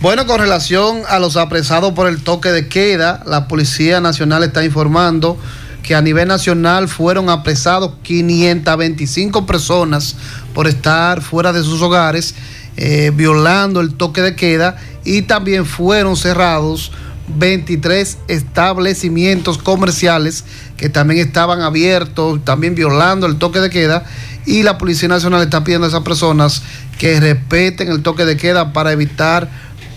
Bueno, 0.00 0.26
con 0.26 0.38
relación 0.40 1.02
a 1.08 1.18
los 1.18 1.36
apresados 1.36 1.92
por 1.92 2.06
el 2.08 2.22
toque 2.22 2.50
de 2.50 2.68
queda, 2.68 3.22
la 3.26 3.46
Policía 3.48 4.00
Nacional 4.00 4.42
está 4.42 4.64
informando 4.64 5.38
que 5.82 5.94
a 5.94 6.00
nivel 6.00 6.28
nacional 6.28 6.88
fueron 6.88 7.28
apresados 7.28 7.92
525 8.02 9.44
personas 9.44 10.16
por 10.54 10.66
estar 10.66 11.20
fuera 11.20 11.52
de 11.52 11.62
sus 11.62 11.82
hogares, 11.82 12.34
eh, 12.76 13.12
violando 13.14 13.80
el 13.82 13.94
toque 13.94 14.22
de 14.22 14.34
queda 14.34 14.76
y 15.04 15.22
también 15.22 15.66
fueron 15.66 16.16
cerrados 16.16 16.90
23 17.28 18.18
establecimientos 18.28 19.58
comerciales 19.58 20.44
que 20.76 20.88
también 20.88 21.26
estaban 21.26 21.62
abiertos, 21.62 22.44
también 22.44 22.74
violando 22.74 23.26
el 23.26 23.36
toque 23.36 23.60
de 23.60 23.70
queda 23.70 24.04
y 24.46 24.62
la 24.62 24.78
Policía 24.78 25.08
Nacional 25.08 25.42
está 25.42 25.64
pidiendo 25.64 25.86
a 25.86 25.88
esas 25.88 26.02
personas 26.02 26.62
que 26.98 27.18
respeten 27.20 27.90
el 27.90 28.02
toque 28.02 28.24
de 28.24 28.36
queda 28.36 28.72
para 28.72 28.92
evitar 28.92 29.50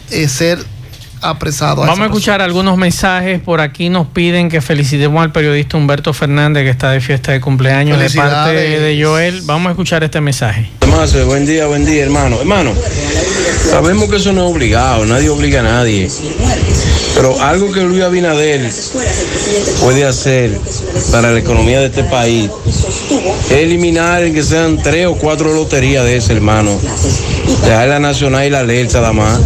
eh, 0.09 0.27
ser 0.27 0.63
apresados. 1.21 1.85
Vamos 1.85 2.01
a 2.01 2.05
escuchar 2.05 2.41
algunos 2.41 2.77
mensajes. 2.77 3.39
Por 3.41 3.61
aquí 3.61 3.89
nos 3.89 4.07
piden 4.07 4.49
que 4.49 4.61
felicitemos 4.61 5.21
al 5.21 5.31
periodista 5.31 5.77
Humberto 5.77 6.13
Fernández 6.13 6.63
que 6.63 6.69
está 6.69 6.91
de 6.91 7.01
fiesta 7.01 7.31
de 7.31 7.41
cumpleaños 7.41 7.99
de 7.99 8.09
parte 8.09 8.51
de 8.51 9.03
Joel. 9.03 9.41
Vamos 9.43 9.67
a 9.67 9.71
escuchar 9.71 10.03
este 10.03 10.21
mensaje. 10.21 10.69
Buen 11.27 11.45
día, 11.45 11.67
buen 11.67 11.85
día, 11.85 12.03
hermano. 12.03 12.39
Hermano, 12.39 12.73
sabemos 13.69 14.09
que 14.09 14.15
eso 14.15 14.33
no 14.33 14.47
es 14.47 14.51
obligado, 14.51 15.05
nadie 15.05 15.29
obliga 15.29 15.59
a 15.59 15.63
nadie. 15.63 16.09
Pero 17.13 17.39
algo 17.41 17.71
que 17.71 17.81
Luis 17.81 18.01
Abinader 18.01 18.71
puede 19.81 20.05
hacer 20.05 20.57
para 21.11 21.31
la 21.31 21.39
economía 21.39 21.79
de 21.79 21.87
este 21.87 22.03
país 22.03 22.49
es 23.49 23.51
eliminar 23.51 24.23
en 24.23 24.33
que 24.33 24.43
sean 24.43 24.81
tres 24.81 25.05
o 25.05 25.15
cuatro 25.15 25.53
loterías 25.53 26.03
de 26.03 26.17
ese, 26.17 26.33
hermano. 26.33 26.79
Dejar 27.63 27.87
la 27.89 27.99
nacional 27.99 28.45
y 28.47 28.49
la 28.49 28.59
alerta, 28.59 28.99
nada 29.01 29.13
más. 29.13 29.39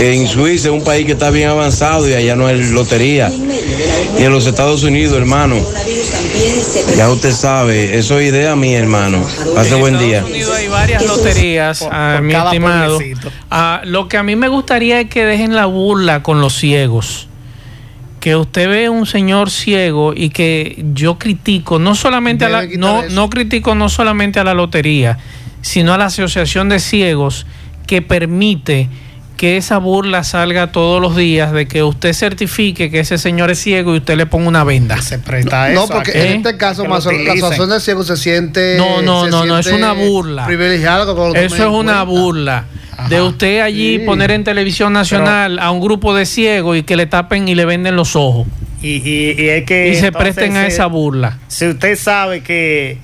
En 0.00 0.26
Es 0.52 0.66
un 0.66 0.84
país 0.84 1.06
que 1.06 1.12
está 1.12 1.30
bien 1.30 1.48
avanzado 1.48 2.06
y 2.06 2.12
allá 2.12 2.36
no 2.36 2.46
hay 2.46 2.62
lotería. 2.62 3.32
Y 4.18 4.22
en 4.22 4.30
los 4.30 4.46
Estados 4.46 4.82
Unidos, 4.82 5.16
hermano. 5.16 5.56
Ya 6.94 7.10
usted 7.10 7.32
sabe, 7.32 7.96
eso 7.96 8.20
es 8.20 8.28
idea 8.28 8.54
mía, 8.54 8.78
hermano. 8.78 9.24
Pase 9.54 9.74
buen 9.76 9.98
día. 9.98 10.22
hay 10.22 10.68
varias 10.68 11.06
loterías, 11.06 11.88
ah, 11.90 12.20
mi 12.22 12.34
estimado. 12.34 12.98
Ah, 13.50 13.80
lo 13.84 14.08
que 14.08 14.18
a 14.18 14.22
mí 14.22 14.36
me 14.36 14.48
gustaría 14.48 15.00
es 15.00 15.08
que 15.08 15.24
dejen 15.24 15.54
la 15.54 15.64
burla 15.64 16.22
con 16.22 16.42
los 16.42 16.54
ciegos. 16.54 17.28
Que 18.20 18.36
usted 18.36 18.68
ve 18.68 18.90
un 18.90 19.06
señor 19.06 19.50
ciego 19.50 20.12
y 20.14 20.28
que 20.28 20.84
yo 20.92 21.18
critico, 21.18 21.78
no 21.78 21.94
solamente 21.94 22.44
a 22.44 22.50
la, 22.50 22.66
no, 22.76 23.02
no 23.08 23.30
critico 23.30 23.74
no 23.74 23.88
solamente 23.88 24.38
a 24.38 24.44
la 24.44 24.52
lotería, 24.52 25.18
sino 25.62 25.94
a 25.94 25.98
la 25.98 26.04
asociación 26.04 26.68
de 26.68 26.78
ciegos 26.78 27.46
que 27.86 28.02
permite 28.02 28.90
que 29.42 29.56
esa 29.56 29.78
burla 29.78 30.22
salga 30.22 30.70
todos 30.70 31.02
los 31.02 31.16
días 31.16 31.50
de 31.50 31.66
que 31.66 31.82
usted 31.82 32.12
certifique 32.12 32.92
que 32.92 33.00
ese 33.00 33.18
señor 33.18 33.50
es 33.50 33.58
ciego 33.58 33.92
y 33.92 33.98
usted 33.98 34.16
le 34.16 34.24
ponga 34.24 34.46
una 34.46 34.62
venda. 34.62 35.02
Se 35.02 35.18
presta 35.18 35.70
no, 35.70 35.88
porque 35.88 36.12
en 36.12 36.36
este 36.36 36.56
caso, 36.56 36.84
más 36.84 37.06
la 37.06 37.32
asociación 37.32 37.70
de 37.70 37.80
ciegos 37.80 38.06
se 38.06 38.16
siente. 38.16 38.76
No, 38.78 39.02
no, 39.02 39.26
no, 39.26 39.44
no, 39.44 39.58
es 39.58 39.66
una 39.66 39.94
burla. 39.94 40.46
Privilegiado 40.46 41.34
Eso 41.34 41.56
es 41.56 41.60
una 41.60 42.04
burla. 42.04 42.66
De 43.08 43.20
usted 43.20 43.62
allí 43.62 43.98
poner 43.98 44.30
en 44.30 44.44
televisión 44.44 44.92
nacional 44.92 45.58
a 45.58 45.72
un 45.72 45.80
grupo 45.80 46.14
de 46.14 46.24
ciegos 46.24 46.78
y 46.78 46.84
que 46.84 46.94
le 46.94 47.06
tapen 47.06 47.48
y 47.48 47.56
le 47.56 47.64
venden 47.64 47.96
los 47.96 48.14
ojos. 48.14 48.46
Y, 48.80 49.48
es 49.48 49.64
que. 49.64 49.88
Y 49.88 49.96
se 49.96 50.12
presten 50.12 50.56
a 50.56 50.68
esa 50.68 50.86
burla. 50.86 51.40
Si 51.48 51.66
usted 51.66 51.98
sabe 51.98 52.44
que 52.44 52.98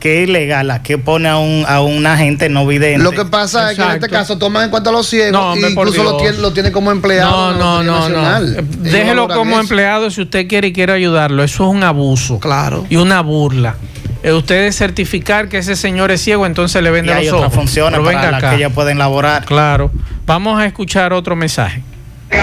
que 0.00 0.22
es 0.22 0.28
ilegal, 0.28 0.70
a 0.70 0.82
que 0.82 0.98
pone 0.98 1.28
a, 1.28 1.36
un, 1.36 1.64
a 1.68 1.80
una 1.80 2.16
gente 2.16 2.48
no 2.48 2.66
vidente. 2.66 3.04
Lo 3.04 3.12
que 3.12 3.24
pasa 3.24 3.70
es 3.70 3.78
que 3.78 3.84
en 3.84 3.90
este 3.92 4.08
caso 4.08 4.38
toman 4.38 4.64
en 4.64 4.70
cuenta 4.70 4.90
a 4.90 4.92
los 4.92 5.06
ciegos 5.08 5.56
e 5.58 5.70
incluso 5.70 6.02
lo 6.02 6.16
tiene, 6.16 6.38
lo 6.38 6.52
tiene, 6.52 6.72
como 6.72 6.90
empleado. 6.90 7.52
No, 7.52 7.82
no, 7.82 8.08
no, 8.08 8.40
Déjelo 8.40 9.28
como 9.28 9.60
empleado 9.60 10.10
si 10.10 10.22
usted 10.22 10.48
quiere 10.48 10.68
y 10.68 10.72
quiere 10.72 10.92
ayudarlo. 10.92 11.44
Eso 11.44 11.68
es 11.68 11.74
un 11.74 11.84
abuso. 11.84 12.40
Claro. 12.40 12.86
Y 12.88 12.96
una 12.96 13.20
burla. 13.20 13.76
Eh, 14.22 14.32
usted 14.32 14.70
certificar 14.72 15.48
que 15.48 15.58
ese 15.58 15.76
señor 15.76 16.10
es 16.10 16.22
ciego, 16.22 16.44
entonces 16.44 16.82
le 16.82 16.90
vende 16.90 17.12
y 17.12 17.14
hay 17.14 17.26
los 17.26 17.34
ojos. 17.34 17.54
funciones 17.54 18.00
para 18.00 18.30
las 18.30 18.42
que 18.42 18.56
ellos 18.56 18.72
pueden 18.72 18.98
laborar. 18.98 19.44
Claro. 19.44 19.90
Vamos 20.26 20.60
a 20.60 20.66
escuchar 20.66 21.12
otro 21.12 21.36
mensaje. 21.36 21.82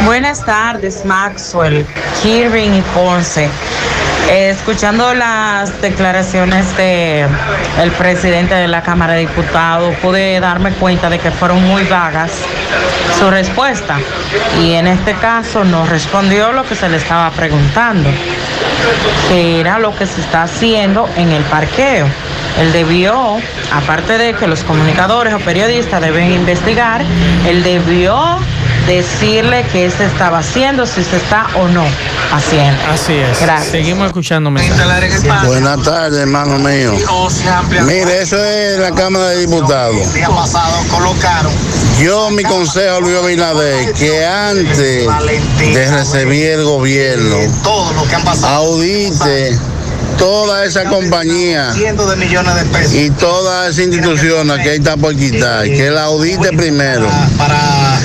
Buenas 0.06 0.44
tardes, 0.46 1.06
Maxwell, 1.06 1.86
Kirvin 2.22 2.74
y 2.76 2.82
Ponce. 2.94 3.50
Escuchando 4.30 5.14
las 5.14 5.82
declaraciones 5.82 6.76
de 6.76 7.26
el 7.82 7.92
presidente 7.92 8.56
de 8.56 8.68
la 8.68 8.82
Cámara 8.82 9.14
de 9.14 9.22
Diputados, 9.22 9.96
pude 10.02 10.40
darme 10.42 10.72
cuenta 10.74 11.10
de 11.10 11.18
que 11.18 11.32
fueron 11.32 11.64
muy 11.64 11.84
vagas 11.86 12.32
su 13.18 13.30
respuesta. 13.30 13.98
Y 14.62 14.74
en 14.74 14.88
este 14.88 15.14
caso 15.14 15.64
no 15.64 15.86
respondió 15.86 16.52
lo 16.52 16.64
que 16.64 16.76
se 16.76 16.90
le 16.90 16.98
estaba 16.98 17.32
preguntando, 17.32 18.10
que 19.30 19.62
era 19.62 19.80
lo 19.80 19.96
que 19.96 20.06
se 20.06 20.20
está 20.20 20.44
haciendo 20.44 21.10
en 21.16 21.32
el 21.32 21.44
parqueo. 21.44 22.08
Él 22.60 22.74
debió, 22.74 23.38
aparte 23.72 24.18
de 24.18 24.34
que 24.34 24.46
los 24.48 24.62
comunicadores 24.66 25.34
o 25.34 25.40
periodistas 25.40 26.02
deben 26.02 26.34
investigar, 26.34 27.02
él 27.48 27.64
debió 27.64 28.40
decirle 28.88 29.66
qué 29.72 29.92
se 29.92 30.06
estaba 30.06 30.40
haciendo, 30.40 30.86
si 30.86 31.04
se 31.04 31.18
está 31.18 31.48
o 31.56 31.68
no 31.68 31.86
haciendo. 32.34 32.82
Así 32.92 33.14
es. 33.14 33.40
Gracias. 33.42 33.72
Seguimos 33.72 34.08
escuchando 34.08 34.50
Buenas 34.50 35.84
tardes, 35.84 36.20
hermano 36.20 36.58
mío. 36.58 36.94
Mire, 37.86 38.22
eso 38.22 38.44
es 38.44 38.80
la 38.80 38.92
Cámara 38.92 39.30
de 39.30 39.46
Diputados. 39.46 40.02
Yo 42.00 42.30
mi 42.32 42.44
consejo 42.44 42.98
a 42.98 43.00
Luis 43.00 43.18
Abinader 43.18 43.94
que 43.94 44.26
antes 44.26 44.78
de 45.58 45.92
recibir 45.92 46.52
el 46.52 46.64
gobierno 46.64 47.38
audite 48.44 49.58
toda 50.18 50.66
esa 50.66 50.86
compañía 50.86 51.74
cientos 51.74 52.10
de 52.10 52.16
millones 52.16 52.56
de 52.56 52.66
pesos 52.66 52.94
y 52.94 53.12
todas 53.12 53.70
esas 53.70 53.86
instituciones 53.86 54.58
que 54.64 54.70
ahí 54.72 54.78
está 54.78 54.98
por 54.98 55.16
quitar, 55.16 55.66
que 55.66 55.90
la 55.92 56.06
audite 56.06 56.50
primero. 56.54 57.08
Para, 57.38 57.97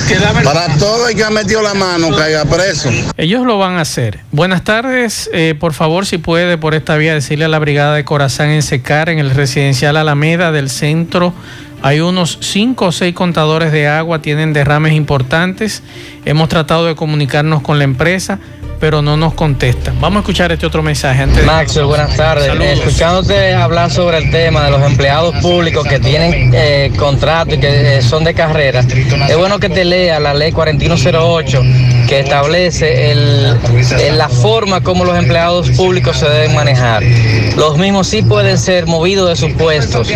para 0.43 0.77
todo 0.77 1.07
el 1.07 1.15
que 1.15 1.23
ha 1.23 1.29
metido 1.29 1.61
la 1.61 1.73
mano 1.73 2.15
caiga 2.15 2.45
preso. 2.45 2.89
Ellos 3.17 3.45
lo 3.45 3.57
van 3.57 3.77
a 3.77 3.81
hacer. 3.81 4.19
Buenas 4.31 4.63
tardes, 4.63 5.29
eh, 5.33 5.55
por 5.59 5.73
favor, 5.73 6.05
si 6.05 6.17
puede 6.17 6.57
por 6.57 6.75
esta 6.75 6.97
vía 6.97 7.13
decirle 7.13 7.45
a 7.45 7.47
la 7.47 7.59
Brigada 7.59 7.95
de 7.95 8.05
Corazán 8.05 8.49
en 8.49 8.61
Secar, 8.61 9.09
en 9.09 9.19
el 9.19 9.31
residencial 9.31 9.97
Alameda 9.97 10.51
del 10.51 10.69
centro. 10.69 11.33
Hay 11.81 11.99
unos 11.99 12.37
cinco 12.41 12.85
o 12.85 12.91
seis 12.91 13.13
contadores 13.13 13.71
de 13.71 13.87
agua, 13.87 14.21
tienen 14.21 14.53
derrames 14.53 14.93
importantes. 14.93 15.83
Hemos 16.23 16.47
tratado 16.47 16.85
de 16.85 16.95
comunicarnos 16.95 17.61
con 17.61 17.77
la 17.77 17.83
empresa 17.83 18.39
pero 18.83 19.01
no 19.01 19.15
nos 19.15 19.33
contestan. 19.33 19.97
Vamos 20.01 20.17
a 20.17 20.19
escuchar 20.19 20.51
este 20.51 20.65
otro 20.65 20.83
mensaje. 20.83 21.23
Antes 21.23 21.45
Maxwell, 21.45 21.85
buenas 21.85 22.17
tardes. 22.17 22.51
Escuchándote 22.79 23.53
hablar 23.53 23.89
sobre 23.89 24.17
el 24.17 24.29
tema 24.29 24.65
de 24.65 24.71
los 24.71 24.81
empleados 24.81 25.33
públicos 25.37 25.87
que 25.87 26.01
tienen 26.01 26.51
eh, 26.53 26.91
contrato 26.97 27.55
y 27.55 27.59
que 27.59 27.99
eh, 27.99 28.01
son 28.01 28.25
de 28.25 28.33
carrera, 28.33 28.81
es 28.81 29.37
bueno 29.37 29.57
que 29.57 29.69
te 29.69 29.85
lea 29.85 30.19
la 30.19 30.33
ley 30.33 30.51
4108 30.51 31.61
que 32.09 32.19
establece 32.19 33.11
el, 33.11 33.57
la 34.17 34.27
forma 34.27 34.81
como 34.81 35.05
los 35.05 35.17
empleados 35.17 35.69
públicos 35.69 36.17
se 36.17 36.27
deben 36.27 36.53
manejar. 36.53 37.03
Los 37.55 37.77
mismos 37.77 38.07
sí 38.07 38.21
pueden 38.21 38.57
ser 38.57 38.85
movidos 38.85 39.29
de 39.29 39.35
sus 39.37 39.53
puestos. 39.53 40.09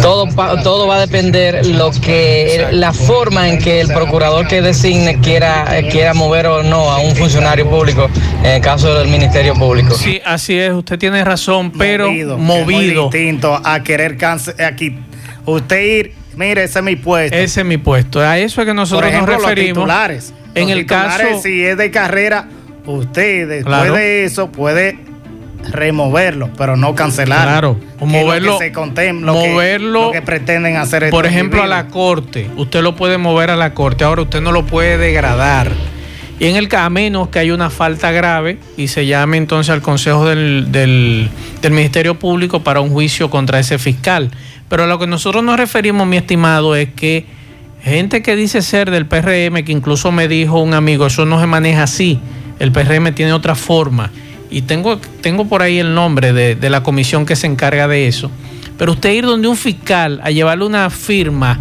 Todo, 0.00 0.28
todo 0.62 0.86
va 0.86 0.98
a 0.98 1.00
depender 1.00 1.66
lo 1.66 1.90
que 1.90 2.68
la 2.70 2.92
forma 2.92 3.48
en 3.48 3.58
que 3.58 3.80
el 3.80 3.88
procurador 3.88 4.46
que 4.46 4.62
designe 4.62 5.18
quiera, 5.18 5.64
quiera 5.90 6.14
mover 6.14 6.46
o 6.46 6.62
no 6.62 6.92
a 6.92 6.98
un 6.98 7.16
funcionario 7.16 7.47
público 7.56 8.10
en 8.42 8.50
el 8.50 8.60
caso 8.60 8.94
del 8.94 9.08
Ministerio 9.08 9.54
Público. 9.54 9.94
Sí, 9.94 10.20
así 10.24 10.58
es, 10.58 10.72
usted 10.72 10.98
tiene 10.98 11.24
razón, 11.24 11.72
pero 11.72 12.10
movido. 12.38 13.04
distinto 13.04 13.60
a 13.64 13.82
querer 13.82 14.18
aquí. 14.64 14.98
Usted 15.46 15.80
ir, 15.80 16.14
mire, 16.36 16.64
ese 16.64 16.80
es 16.80 16.84
mi 16.84 16.96
puesto. 16.96 17.36
Ese 17.36 17.60
es 17.60 17.66
mi 17.66 17.78
puesto. 17.78 18.20
A 18.20 18.38
eso 18.38 18.60
es 18.60 18.66
que 18.66 18.74
nosotros 18.74 19.10
nos 19.12 19.26
referimos. 19.26 19.48
Los 19.48 19.86
titulares. 19.86 20.34
En 20.54 20.70
el 20.70 20.86
caso. 20.86 21.40
Si 21.42 21.64
es 21.64 21.76
de 21.76 21.90
carrera, 21.90 22.48
usted 22.84 23.48
después 23.48 23.92
de 23.92 24.24
eso 24.24 24.52
puede 24.52 24.98
removerlo, 25.70 26.50
pero 26.56 26.76
no 26.76 26.94
cancelarlo. 26.94 27.46
Claro, 27.46 27.80
o 27.98 28.06
moverlo. 28.06 28.58
se 28.58 28.70
moverlo. 28.72 30.06
lo 30.06 30.12
que, 30.12 30.22
pretenden 30.22 30.76
hacer. 30.76 31.10
Por 31.10 31.26
ejemplo, 31.26 31.62
a 31.62 31.66
la 31.66 31.88
corte. 31.88 32.50
Usted 32.56 32.82
lo 32.82 32.94
puede 32.94 33.18
mover 33.18 33.50
a 33.50 33.56
la 33.56 33.74
corte. 33.74 34.04
Ahora 34.04 34.22
usted 34.22 34.40
no 34.40 34.52
lo 34.52 34.66
puede 34.66 34.98
degradar. 34.98 35.72
Y 36.40 36.46
en 36.46 36.56
el 36.56 36.68
a 36.74 36.88
menos 36.88 37.28
que 37.28 37.40
haya 37.40 37.52
una 37.52 37.68
falta 37.68 38.12
grave 38.12 38.58
y 38.76 38.88
se 38.88 39.06
llame 39.06 39.38
entonces 39.38 39.70
al 39.70 39.82
Consejo 39.82 40.26
del, 40.26 40.70
del, 40.70 41.30
Ministerio 41.70 42.16
Público 42.16 42.62
para 42.62 42.80
un 42.80 42.90
juicio 42.90 43.28
contra 43.28 43.58
ese 43.58 43.78
fiscal. 43.78 44.30
Pero 44.68 44.84
a 44.84 44.86
lo 44.86 44.98
que 45.00 45.08
nosotros 45.08 45.42
nos 45.42 45.56
referimos, 45.56 46.06
mi 46.06 46.16
estimado, 46.16 46.76
es 46.76 46.90
que 46.90 47.26
gente 47.82 48.22
que 48.22 48.36
dice 48.36 48.62
ser 48.62 48.90
del 48.90 49.06
PRM, 49.06 49.64
que 49.64 49.72
incluso 49.72 50.12
me 50.12 50.28
dijo 50.28 50.60
un 50.62 50.74
amigo, 50.74 51.06
eso 51.06 51.26
no 51.26 51.40
se 51.40 51.46
maneja 51.46 51.82
así, 51.84 52.20
el 52.60 52.70
PRM 52.70 53.12
tiene 53.14 53.32
otra 53.32 53.56
forma. 53.56 54.12
Y 54.50 54.62
tengo, 54.62 54.98
tengo 55.20 55.48
por 55.48 55.62
ahí 55.62 55.78
el 55.78 55.94
nombre 55.94 56.32
de, 56.32 56.54
de 56.54 56.70
la 56.70 56.84
comisión 56.84 57.26
que 57.26 57.34
se 57.34 57.48
encarga 57.48 57.88
de 57.88 58.06
eso. 58.06 58.30
Pero 58.78 58.92
usted 58.92 59.12
ir 59.12 59.24
donde 59.24 59.48
un 59.48 59.56
fiscal 59.56 60.20
a 60.22 60.30
llevarle 60.30 60.64
una 60.64 60.88
firma, 60.88 61.58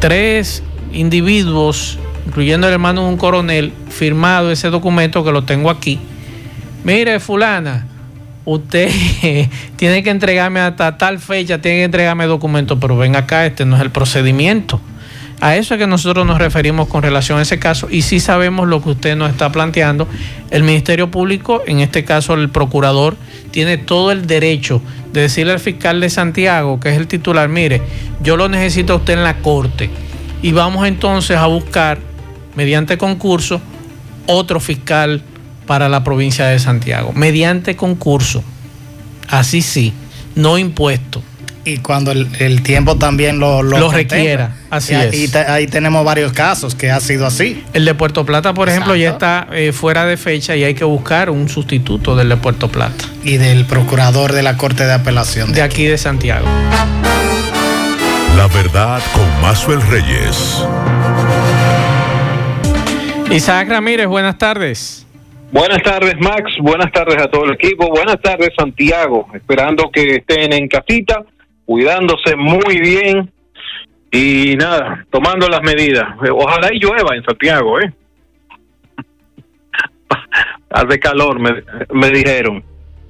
tres 0.00 0.62
individuos 0.92 1.98
incluyendo 2.26 2.66
el 2.66 2.72
hermano 2.72 3.02
de 3.02 3.08
un 3.08 3.16
coronel, 3.16 3.72
firmado 3.88 4.50
ese 4.50 4.70
documento 4.70 5.24
que 5.24 5.32
lo 5.32 5.44
tengo 5.44 5.70
aquí, 5.70 5.98
mire 6.84 7.20
fulana, 7.20 7.86
usted 8.44 8.90
tiene 9.76 10.02
que 10.02 10.10
entregarme 10.10 10.60
hasta 10.60 10.98
tal 10.98 11.18
fecha, 11.18 11.60
tiene 11.60 11.78
que 11.78 11.84
entregarme 11.84 12.26
documentos, 12.26 12.78
pero 12.80 12.96
ven 12.96 13.16
acá, 13.16 13.46
este 13.46 13.64
no 13.64 13.76
es 13.76 13.82
el 13.82 13.90
procedimiento. 13.90 14.80
A 15.42 15.56
eso 15.56 15.74
es 15.74 15.80
que 15.80 15.88
nosotros 15.88 16.24
nos 16.24 16.38
referimos 16.38 16.86
con 16.86 17.02
relación 17.02 17.40
a 17.40 17.42
ese 17.42 17.58
caso 17.58 17.88
y 17.90 18.02
sí 18.02 18.20
sabemos 18.20 18.68
lo 18.68 18.80
que 18.80 18.90
usted 18.90 19.16
nos 19.16 19.28
está 19.28 19.50
planteando. 19.50 20.06
El 20.50 20.62
Ministerio 20.62 21.10
Público, 21.10 21.64
en 21.66 21.80
este 21.80 22.04
caso 22.04 22.34
el 22.34 22.48
procurador, 22.48 23.16
tiene 23.50 23.76
todo 23.76 24.12
el 24.12 24.28
derecho 24.28 24.80
de 25.12 25.22
decirle 25.22 25.52
al 25.52 25.58
fiscal 25.58 26.00
de 26.00 26.10
Santiago, 26.10 26.78
que 26.78 26.90
es 26.90 26.96
el 26.96 27.08
titular, 27.08 27.48
mire, 27.48 27.82
yo 28.22 28.36
lo 28.36 28.48
necesito 28.48 28.92
a 28.92 28.96
usted 28.96 29.14
en 29.14 29.24
la 29.24 29.38
corte 29.38 29.90
y 30.42 30.52
vamos 30.52 30.86
entonces 30.86 31.36
a 31.36 31.46
buscar, 31.46 31.98
mediante 32.54 32.98
concurso, 32.98 33.60
otro 34.26 34.60
fiscal 34.60 35.22
para 35.66 35.88
la 35.88 36.04
provincia 36.04 36.46
de 36.46 36.58
Santiago, 36.58 37.12
mediante 37.14 37.76
concurso. 37.76 38.42
Así 39.28 39.62
sí, 39.62 39.92
no 40.34 40.58
impuesto 40.58 41.22
y 41.64 41.78
cuando 41.78 42.10
el, 42.10 42.62
tiempo 42.62 42.96
también 42.96 43.38
lo, 43.38 43.62
lo, 43.62 43.90
requiera. 43.90 44.56
Así 44.70 44.94
y, 44.94 45.24
es. 45.24 45.36
ahí 45.36 45.66
tenemos 45.66 46.04
varios 46.04 46.32
casos 46.32 46.74
que 46.74 46.90
ha 46.90 47.00
sido 47.00 47.26
así. 47.26 47.62
El 47.72 47.84
de 47.84 47.94
Puerto 47.94 48.26
Plata, 48.26 48.52
por 48.52 48.68
ejemplo, 48.68 48.96
ya 48.96 49.10
está 49.10 49.46
eh, 49.52 49.72
fuera 49.72 50.04
de 50.04 50.16
fecha 50.16 50.56
y 50.56 50.64
hay 50.64 50.74
que 50.74 50.84
buscar 50.84 51.30
un 51.30 51.48
sustituto 51.48 52.16
del 52.16 52.28
de 52.28 52.36
Puerto 52.36 52.68
Plata. 52.68 53.04
Y 53.24 53.36
del 53.36 53.64
procurador 53.64 54.32
de 54.32 54.42
la 54.42 54.56
Corte 54.56 54.84
de 54.84 54.92
Apelación. 54.92 55.52
De, 55.52 55.62
aquí. 55.62 55.84
de 55.84 55.98
Santiago. 55.98 56.46
La 58.36 58.48
verdad 58.48 59.00
con 59.12 59.42
Mazuel 59.42 59.80
Reyes. 59.82 60.64
Isaac 63.32 63.68
Ramírez, 63.68 64.06
buenas 64.06 64.36
tardes. 64.38 65.06
Buenas 65.50 65.82
tardes, 65.82 66.14
Max. 66.18 66.52
Buenas 66.60 66.90
tardes 66.92 67.22
a 67.22 67.28
todo 67.28 67.44
el 67.44 67.52
equipo. 67.52 67.88
Buenas 67.88 68.20
tardes, 68.20 68.50
Santiago. 68.56 69.28
Esperando 69.34 69.90
que 69.90 70.16
estén 70.16 70.52
en 70.52 70.68
casita 70.68 71.22
cuidándose 71.64 72.36
muy 72.36 72.80
bien 72.80 73.32
y 74.10 74.54
nada, 74.56 75.06
tomando 75.10 75.48
las 75.48 75.62
medidas. 75.62 76.06
Ojalá 76.30 76.68
y 76.72 76.78
llueva 76.78 77.16
en 77.16 77.24
Santiago, 77.24 77.80
¿eh? 77.80 77.92
Hace 80.70 80.98
calor, 80.98 81.38
me, 81.38 81.62
me, 81.92 82.10
dijeron. 82.10 82.62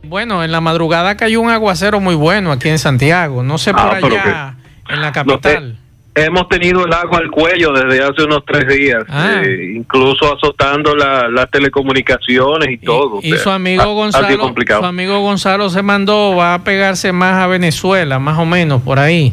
Bueno, 0.05 0.45
en 0.45 0.53
la 0.53 0.61
madrugada 0.61 1.17
cayó 1.17 1.41
un 1.41 1.51
aguacero 1.51 2.01
muy 2.01 2.15
bueno 2.15 2.53
aquí 2.53 2.69
en 2.69 2.79
Santiago, 2.79 3.43
no 3.43 3.59
sé 3.59 3.73
por 3.73 3.81
ah, 3.81 4.01
allá, 4.03 4.55
en 4.89 5.01
la 5.01 5.13
capital. 5.13 5.79
Hemos 6.15 6.49
tenido 6.49 6.85
el 6.85 6.93
agua 6.93 7.19
al 7.19 7.31
cuello 7.31 7.73
desde 7.73 8.03
hace 8.03 8.25
unos 8.25 8.45
tres 8.47 8.67
días, 8.69 9.03
ah. 9.09 9.41
eh, 9.45 9.75
incluso 9.77 10.35
azotando 10.35 10.95
las 10.95 11.51
telecomunicaciones 11.51 12.71
y, 12.71 12.79
todo. 12.79 13.21
Y 13.23 13.33
su 13.33 13.51
amigo 13.51 13.95
Gonzalo, 13.95 14.53
su 14.67 14.85
amigo 14.85 15.21
Gonzalo 15.21 15.71
se 15.71 15.83
mandó, 15.83 16.37
va 16.37 16.55
a 16.55 16.65
pegarse 16.65 17.13
más 17.13 17.43
a 17.43 17.47
Venezuela, 17.47 18.19
más 18.19 18.39
o 18.39 18.45
menos 18.45 18.83
por 18.83 18.99
ahí. 18.99 19.33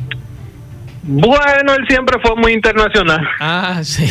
Bueno, 1.04 1.74
él 1.74 1.86
siempre 1.88 2.20
fue 2.22 2.36
muy 2.36 2.54
internacional. 2.54 3.28
Ah, 3.40 3.82
sí. 3.84 4.06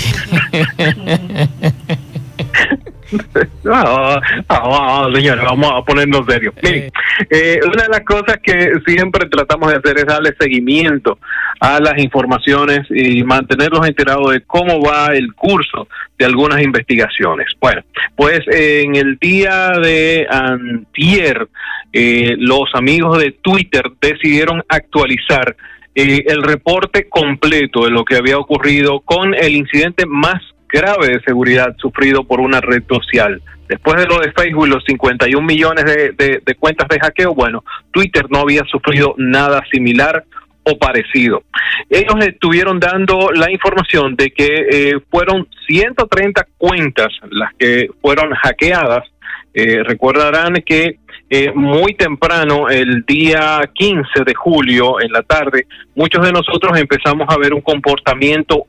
Ah, 3.70 4.20
ah, 4.48 4.62
ah, 4.64 5.10
señores, 5.14 5.44
vamos 5.44 5.70
a 5.72 5.82
ponernos 5.84 6.24
serios. 6.26 6.54
Eh. 6.62 6.90
Eh, 7.28 7.60
una 7.64 7.82
de 7.82 7.88
las 7.88 8.00
cosas 8.00 8.38
que 8.42 8.72
siempre 8.86 9.28
tratamos 9.28 9.70
de 9.70 9.76
hacer 9.76 9.98
es 9.98 10.06
darle 10.06 10.34
seguimiento 10.38 11.18
a 11.60 11.78
las 11.80 11.98
informaciones 11.98 12.86
y 12.90 13.22
mantenerlos 13.24 13.86
enterados 13.86 14.32
de 14.32 14.40
cómo 14.42 14.80
va 14.80 15.14
el 15.14 15.34
curso 15.34 15.88
de 16.18 16.24
algunas 16.24 16.62
investigaciones. 16.62 17.46
Bueno, 17.60 17.82
pues 18.16 18.40
en 18.46 18.96
el 18.96 19.18
día 19.18 19.72
de 19.82 20.26
antier, 20.30 21.48
eh, 21.92 22.36
los 22.38 22.70
amigos 22.74 23.18
de 23.18 23.32
Twitter 23.32 23.84
decidieron 24.00 24.62
actualizar 24.68 25.56
el 25.94 26.42
reporte 26.44 27.08
completo 27.08 27.84
de 27.84 27.90
lo 27.90 28.04
que 28.04 28.14
había 28.14 28.38
ocurrido 28.38 29.00
con 29.00 29.34
el 29.34 29.56
incidente 29.56 30.06
más 30.06 30.40
grave 30.68 31.08
de 31.08 31.20
seguridad 31.20 31.74
sufrido 31.78 32.24
por 32.24 32.40
una 32.40 32.60
red 32.60 32.82
social. 32.88 33.42
Después 33.68 33.96
de 33.98 34.06
lo 34.06 34.18
de 34.18 34.32
Facebook 34.32 34.66
y 34.66 34.70
los 34.70 34.84
51 34.84 35.46
millones 35.46 35.84
de, 35.84 36.40
de, 36.44 36.54
cuentas 36.54 36.88
de 36.88 36.98
hackeo, 36.98 37.34
bueno, 37.34 37.64
Twitter 37.90 38.24
no 38.30 38.40
había 38.40 38.64
sufrido 38.64 39.14
nada 39.18 39.62
similar 39.70 40.24
o 40.62 40.78
parecido. 40.78 41.42
Ellos 41.90 42.14
estuvieron 42.26 42.80
dando 42.80 43.30
la 43.32 43.50
información 43.50 44.16
de 44.16 44.30
que 44.30 44.66
eh, 44.70 45.00
fueron 45.10 45.46
130 45.66 46.46
cuentas 46.56 47.08
las 47.30 47.54
que 47.58 47.88
fueron 48.00 48.34
hackeadas. 48.34 49.06
Eh, 49.54 49.82
recordarán 49.82 50.54
que 50.64 50.98
eh, 51.30 51.52
muy 51.54 51.94
temprano, 51.94 52.70
el 52.70 53.04
día 53.06 53.60
15 53.74 54.24
de 54.24 54.34
julio, 54.34 55.00
en 55.00 55.12
la 55.12 55.22
tarde, 55.22 55.66
muchos 55.94 56.24
de 56.24 56.32
nosotros 56.32 56.78
empezamos 56.78 57.26
a 57.28 57.36
ver 57.36 57.52
un 57.52 57.60
comportamiento 57.60 58.66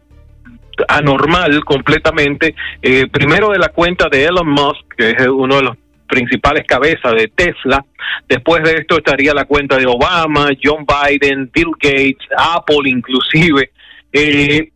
anormal 0.87 1.63
completamente, 1.65 2.55
eh, 2.81 3.07
primero 3.07 3.49
de 3.49 3.59
la 3.59 3.69
cuenta 3.69 4.07
de 4.09 4.25
Elon 4.25 4.49
Musk, 4.49 4.95
que 4.97 5.11
es 5.11 5.27
uno 5.27 5.57
de 5.57 5.63
los 5.63 5.77
principales 6.07 6.65
cabezas 6.67 7.13
de 7.13 7.27
Tesla. 7.27 7.85
Después 8.27 8.63
de 8.63 8.73
esto 8.73 8.97
estaría 8.97 9.33
la 9.33 9.45
cuenta 9.45 9.77
de 9.77 9.85
Obama, 9.85 10.49
John 10.61 10.85
Biden, 10.85 11.49
Bill 11.53 11.71
Gates, 11.79 12.27
Apple 12.35 12.89
inclusive. 12.89 13.71
Eh, 14.11 14.71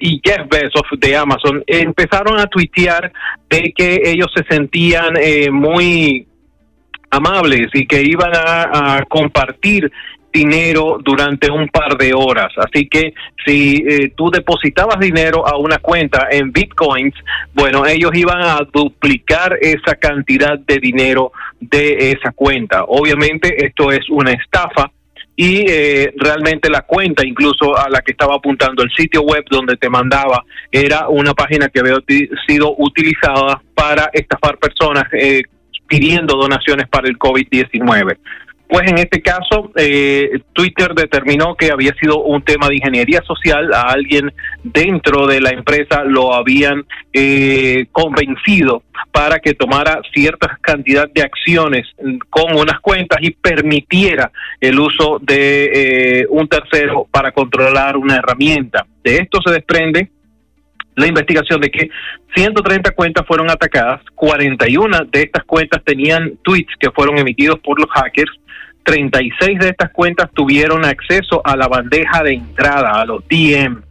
y 0.00 0.20
Jeff 0.24 0.48
Bezos 0.48 0.82
de 0.98 1.14
Amazon 1.14 1.62
empezaron 1.66 2.40
a 2.40 2.46
tuitear 2.46 3.12
de 3.50 3.74
que 3.76 4.00
ellos 4.02 4.28
se 4.34 4.42
sentían 4.44 5.14
eh, 5.20 5.50
muy 5.50 6.26
amables 7.10 7.68
y 7.74 7.86
que 7.86 8.02
iban 8.02 8.32
a 8.34 9.02
compartir 9.10 9.92
dinero 10.38 10.98
durante 11.02 11.50
un 11.50 11.66
par 11.68 11.96
de 11.98 12.14
horas. 12.14 12.52
Así 12.56 12.86
que 12.88 13.12
si 13.44 13.84
eh, 13.88 14.12
tú 14.16 14.30
depositabas 14.30 14.98
dinero 15.00 15.46
a 15.46 15.56
una 15.58 15.78
cuenta 15.78 16.28
en 16.30 16.52
bitcoins, 16.52 17.14
bueno, 17.54 17.84
ellos 17.86 18.12
iban 18.14 18.40
a 18.40 18.58
duplicar 18.72 19.58
esa 19.60 19.96
cantidad 19.96 20.56
de 20.58 20.78
dinero 20.78 21.32
de 21.60 22.12
esa 22.12 22.30
cuenta. 22.30 22.84
Obviamente 22.84 23.66
esto 23.66 23.90
es 23.90 24.08
una 24.10 24.32
estafa 24.32 24.92
y 25.34 25.64
eh, 25.68 26.12
realmente 26.16 26.68
la 26.70 26.82
cuenta, 26.82 27.26
incluso 27.26 27.76
a 27.76 27.88
la 27.88 28.00
que 28.00 28.12
estaba 28.12 28.36
apuntando 28.36 28.82
el 28.82 28.90
sitio 28.90 29.22
web 29.22 29.44
donde 29.50 29.76
te 29.76 29.88
mandaba, 29.88 30.44
era 30.70 31.08
una 31.08 31.32
página 31.34 31.68
que 31.68 31.80
había 31.80 31.94
sido 32.46 32.74
utilizada 32.78 33.60
para 33.74 34.10
estafar 34.12 34.58
personas 34.58 35.04
eh, 35.12 35.42
pidiendo 35.88 36.36
donaciones 36.36 36.88
para 36.88 37.08
el 37.08 37.18
COVID-19. 37.18 38.18
Pues 38.68 38.86
en 38.90 38.98
este 38.98 39.22
caso, 39.22 39.72
eh, 39.76 40.40
Twitter 40.52 40.92
determinó 40.94 41.54
que 41.54 41.72
había 41.72 41.94
sido 41.94 42.22
un 42.22 42.42
tema 42.42 42.68
de 42.68 42.76
ingeniería 42.76 43.22
social, 43.22 43.72
a 43.72 43.82
alguien 43.82 44.30
dentro 44.62 45.26
de 45.26 45.40
la 45.40 45.50
empresa 45.50 46.04
lo 46.04 46.34
habían 46.34 46.84
eh, 47.14 47.86
convencido 47.92 48.82
para 49.10 49.38
que 49.38 49.54
tomara 49.54 50.02
cierta 50.12 50.58
cantidad 50.60 51.08
de 51.10 51.22
acciones 51.22 51.86
con 52.28 52.56
unas 52.56 52.78
cuentas 52.80 53.18
y 53.22 53.30
permitiera 53.30 54.30
el 54.60 54.78
uso 54.78 55.18
de 55.22 56.20
eh, 56.20 56.26
un 56.28 56.46
tercero 56.46 57.06
para 57.10 57.32
controlar 57.32 57.96
una 57.96 58.16
herramienta. 58.16 58.86
De 59.02 59.16
esto 59.16 59.40
se 59.44 59.50
desprende 59.50 60.10
la 60.94 61.06
investigación 61.06 61.60
de 61.60 61.70
que 61.70 61.88
130 62.34 62.90
cuentas 62.90 63.26
fueron 63.26 63.50
atacadas, 63.50 64.02
41 64.14 65.06
de 65.10 65.22
estas 65.22 65.44
cuentas 65.44 65.82
tenían 65.84 66.36
tweets 66.42 66.74
que 66.78 66.90
fueron 66.90 67.16
emitidos 67.16 67.60
por 67.60 67.80
los 67.80 67.88
hackers 67.90 68.32
36 68.88 69.58
de 69.58 69.68
estas 69.68 69.90
cuentas 69.90 70.30
tuvieron 70.32 70.82
acceso 70.86 71.42
a 71.44 71.54
la 71.56 71.68
bandeja 71.68 72.22
de 72.22 72.32
entrada, 72.32 72.92
a 72.92 73.04
los 73.04 73.22
DM, 73.28 73.82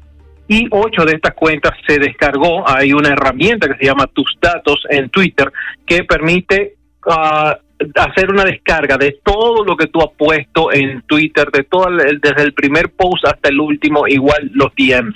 y 0.48 0.68
8 0.72 1.06
de 1.06 1.12
estas 1.12 1.36
cuentas 1.36 1.74
se 1.88 2.00
descargó. 2.00 2.68
Hay 2.68 2.94
una 2.94 3.10
herramienta 3.10 3.68
que 3.68 3.78
se 3.78 3.86
llama 3.86 4.08
Tus 4.08 4.36
Datos 4.42 4.82
en 4.90 5.10
Twitter 5.10 5.52
que 5.86 6.04
permite 6.04 6.78
ah, 7.08 7.56
hacer 7.94 8.32
una 8.32 8.44
descarga 8.44 8.98
de 8.98 9.20
todo 9.24 9.64
lo 9.64 9.78
que 9.78 9.86
tú 9.86 10.00
has 10.02 10.10
puesto 10.18 10.72
en 10.74 11.04
Twitter, 11.04 11.52
de 11.52 11.64
todo 11.66 11.96
desde 11.96 12.42
el 12.42 12.56
primer 12.56 12.90
post 12.90 13.24
hasta 13.28 13.50
el 13.50 13.60
último, 13.60 14.08
igual 14.08 14.50
los 14.56 14.74
DMs. 14.76 15.16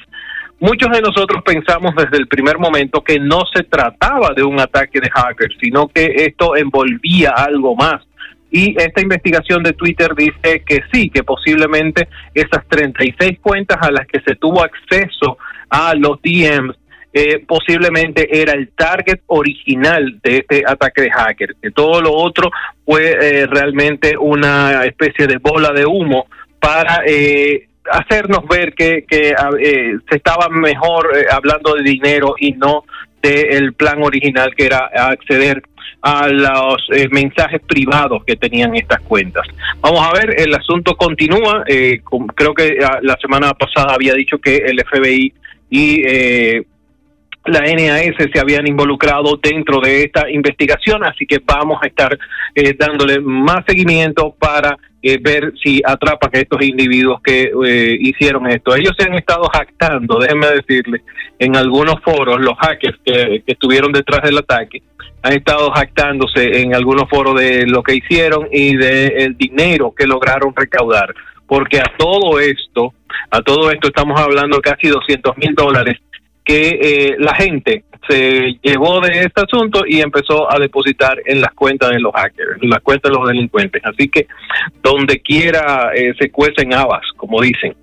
Muchos 0.59 0.91
de 0.91 1.01
nosotros 1.01 1.41
pensamos 1.43 1.95
desde 1.95 2.17
el 2.17 2.27
primer 2.27 2.59
momento 2.59 3.03
que 3.03 3.17
no 3.17 3.41
se 3.51 3.63
trataba 3.63 4.31
de 4.35 4.43
un 4.43 4.59
ataque 4.59 4.99
de 5.01 5.09
hackers, 5.09 5.55
sino 5.59 5.87
que 5.87 6.05
esto 6.17 6.55
envolvía 6.55 7.31
algo 7.31 7.75
más 7.75 8.03
y 8.51 8.75
esta 8.77 9.01
investigación 9.01 9.63
de 9.63 9.73
Twitter 9.73 10.13
dice 10.15 10.63
que 10.65 10.81
sí, 10.91 11.09
que 11.09 11.23
posiblemente 11.23 12.09
esas 12.33 12.67
36 12.67 13.39
cuentas 13.41 13.77
a 13.81 13.91
las 13.91 14.05
que 14.05 14.19
se 14.21 14.35
tuvo 14.35 14.61
acceso 14.61 15.37
a 15.69 15.95
los 15.95 16.21
DMs 16.21 16.75
eh, 17.13 17.43
posiblemente 17.45 18.41
era 18.41 18.53
el 18.53 18.69
target 18.69 19.19
original 19.27 20.19
de 20.23 20.37
este 20.37 20.63
ataque 20.65 21.01
de 21.01 21.11
hacker, 21.11 21.55
que 21.61 21.71
todo 21.71 22.01
lo 22.01 22.13
otro 22.13 22.49
fue 22.85 23.11
eh, 23.11 23.47
realmente 23.47 24.17
una 24.17 24.85
especie 24.85 25.27
de 25.27 25.37
bola 25.37 25.71
de 25.73 25.85
humo 25.85 26.27
para 26.59 27.03
eh, 27.05 27.67
hacernos 27.91 28.47
ver 28.47 28.73
que, 28.73 29.03
que 29.05 29.33
se 30.09 30.15
estaba 30.15 30.47
mejor 30.49 31.09
hablando 31.29 31.73
de 31.73 31.83
dinero 31.83 32.35
y 32.39 32.53
no 32.53 32.85
del 33.21 33.73
plan 33.73 34.01
original 34.01 34.53
que 34.55 34.65
era 34.67 34.89
acceder 34.93 35.63
a 36.01 36.27
los 36.27 36.77
eh, 36.91 37.07
mensajes 37.11 37.61
privados 37.61 38.23
que 38.25 38.35
tenían 38.35 38.75
estas 38.75 39.01
cuentas. 39.01 39.45
Vamos 39.81 40.01
a 40.01 40.11
ver, 40.13 40.39
el 40.39 40.53
asunto 40.55 40.95
continúa. 40.95 41.63
Eh, 41.67 42.01
creo 42.35 42.53
que 42.53 42.79
ah, 42.83 42.99
la 43.01 43.17
semana 43.21 43.53
pasada 43.53 43.93
había 43.93 44.13
dicho 44.13 44.39
que 44.39 44.57
el 44.57 44.83
FBI 44.83 45.33
y 45.69 46.01
eh, 46.05 46.65
la 47.45 47.61
NAS 47.61 48.15
se 48.31 48.39
habían 48.39 48.67
involucrado 48.67 49.39
dentro 49.41 49.79
de 49.79 50.03
esta 50.03 50.29
investigación, 50.29 51.03
así 51.03 51.25
que 51.25 51.39
vamos 51.43 51.79
a 51.81 51.87
estar 51.87 52.17
eh, 52.53 52.75
dándole 52.77 53.19
más 53.19 53.65
seguimiento 53.67 54.35
para 54.37 54.77
eh, 55.01 55.17
ver 55.19 55.53
si 55.63 55.81
atrapan 55.83 56.29
a 56.33 56.39
estos 56.39 56.61
individuos 56.61 57.19
que 57.23 57.51
eh, 57.65 57.97
hicieron 57.99 58.47
esto. 58.47 58.75
Ellos 58.75 58.93
se 58.97 59.07
han 59.07 59.15
estado 59.15 59.45
jactando, 59.51 60.19
déjenme 60.19 60.47
decirle, 60.47 61.01
en 61.39 61.55
algunos 61.55 61.95
foros, 62.03 62.39
los 62.39 62.55
hackers 62.59 62.99
que, 63.03 63.43
estuvieron 63.47 63.91
detrás 63.91 64.21
del 64.21 64.37
ataque, 64.37 64.83
han 65.23 65.33
estado 65.33 65.71
jactándose 65.71 66.61
en 66.61 66.75
algunos 66.75 67.09
foros 67.09 67.39
de 67.39 67.65
lo 67.67 67.83
que 67.83 67.95
hicieron 67.95 68.47
y 68.51 68.75
del 68.75 69.37
dinero 69.37 69.93
que 69.95 70.07
lograron 70.07 70.55
recaudar. 70.55 71.13
Porque 71.45 71.79
a 71.79 71.91
todo 71.97 72.39
esto, 72.39 72.93
a 73.29 73.41
todo 73.41 73.71
esto 73.71 73.89
estamos 73.89 74.19
hablando 74.19 74.61
casi 74.61 74.87
200 74.87 75.37
mil 75.37 75.53
dólares 75.53 75.97
que 76.43 76.69
eh, 76.81 77.15
la 77.19 77.35
gente 77.35 77.83
se 78.09 78.57
llevó 78.63 78.99
de 78.99 79.21
este 79.21 79.41
asunto 79.41 79.83
y 79.87 80.01
empezó 80.01 80.51
a 80.51 80.57
depositar 80.59 81.17
en 81.25 81.39
las 81.39 81.53
cuentas 81.53 81.91
de 81.91 81.99
los 81.99 82.11
hackers, 82.13 82.61
en 82.61 82.69
las 82.69 82.81
cuentas 82.81 83.11
de 83.11 83.17
los 83.17 83.27
delincuentes. 83.27 83.81
Así 83.85 84.09
que 84.09 84.27
donde 84.81 85.19
quiera 85.19 85.91
eh, 85.93 86.13
se 86.19 86.31
cuecen 86.31 86.73
habas, 86.73 87.03
como 87.15 87.41
dicen. 87.41 87.75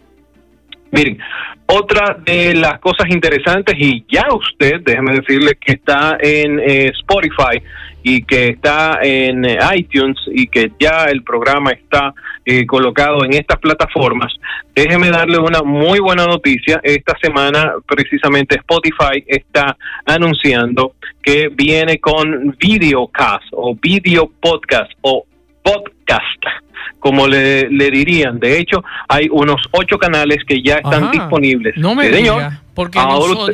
Miren, 0.90 1.18
otra 1.66 2.16
de 2.24 2.54
las 2.54 2.78
cosas 2.78 3.08
interesantes, 3.10 3.74
y 3.78 4.04
ya 4.08 4.26
usted, 4.32 4.80
déjeme 4.84 5.16
decirle 5.16 5.56
que 5.60 5.72
está 5.72 6.16
en 6.18 6.58
eh, 6.60 6.92
Spotify 7.00 7.62
y 8.02 8.22
que 8.22 8.48
está 8.48 9.00
en 9.02 9.44
iTunes 9.74 10.16
y 10.28 10.46
que 10.46 10.72
ya 10.80 11.04
el 11.04 11.22
programa 11.22 11.72
está 11.72 12.14
eh, 12.46 12.64
colocado 12.64 13.22
en 13.22 13.34
estas 13.34 13.58
plataformas, 13.58 14.32
déjeme 14.74 15.10
darle 15.10 15.38
una 15.38 15.62
muy 15.62 15.98
buena 15.98 16.24
noticia. 16.24 16.80
Esta 16.82 17.14
semana 17.20 17.74
precisamente 17.86 18.56
Spotify 18.56 19.22
está 19.26 19.76
anunciando 20.06 20.94
que 21.22 21.48
viene 21.48 21.98
con 21.98 22.56
videocast 22.58 23.44
o 23.52 23.74
video 23.74 24.30
podcast 24.40 24.90
o 25.02 25.26
podcast 25.62 26.67
como 26.98 27.26
le, 27.26 27.68
dirían. 27.68 28.38
De 28.38 28.58
hecho, 28.58 28.82
hay 29.08 29.28
unos 29.30 29.62
ocho 29.70 29.98
canales 29.98 30.44
que 30.46 30.62
ya 30.62 30.76
están 30.76 31.10
disponibles. 31.10 31.76
No 31.76 31.94
me 31.94 32.08
diga, 32.08 32.62
porque 32.74 32.98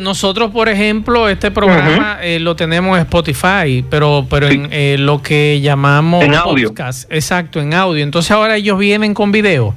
nosotros, 0.01 0.51
por 0.51 0.69
ejemplo, 0.69 1.29
este 1.29 1.51
programa 1.51 2.19
eh, 2.23 2.39
lo 2.41 2.57
tenemos 2.57 2.97
en 2.99 3.05
Spotify, 3.05 3.85
pero, 3.89 4.27
pero 4.29 4.49
en 4.49 4.69
eh, 4.71 4.97
lo 4.99 5.23
que 5.23 5.61
llamamos 5.61 6.25
en 6.25 6.35
audio. 6.35 6.73
Exacto, 7.11 7.61
en 7.61 7.75
audio. 7.75 8.03
Entonces 8.03 8.31
ahora 8.31 8.57
ellos 8.57 8.79
vienen 8.79 9.15
con 9.15 9.33
video. 9.33 9.75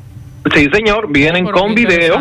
Sí, 0.53 0.67
señor, 0.71 1.11
vienen 1.11 1.45
con 1.45 1.75
video. 1.75 2.17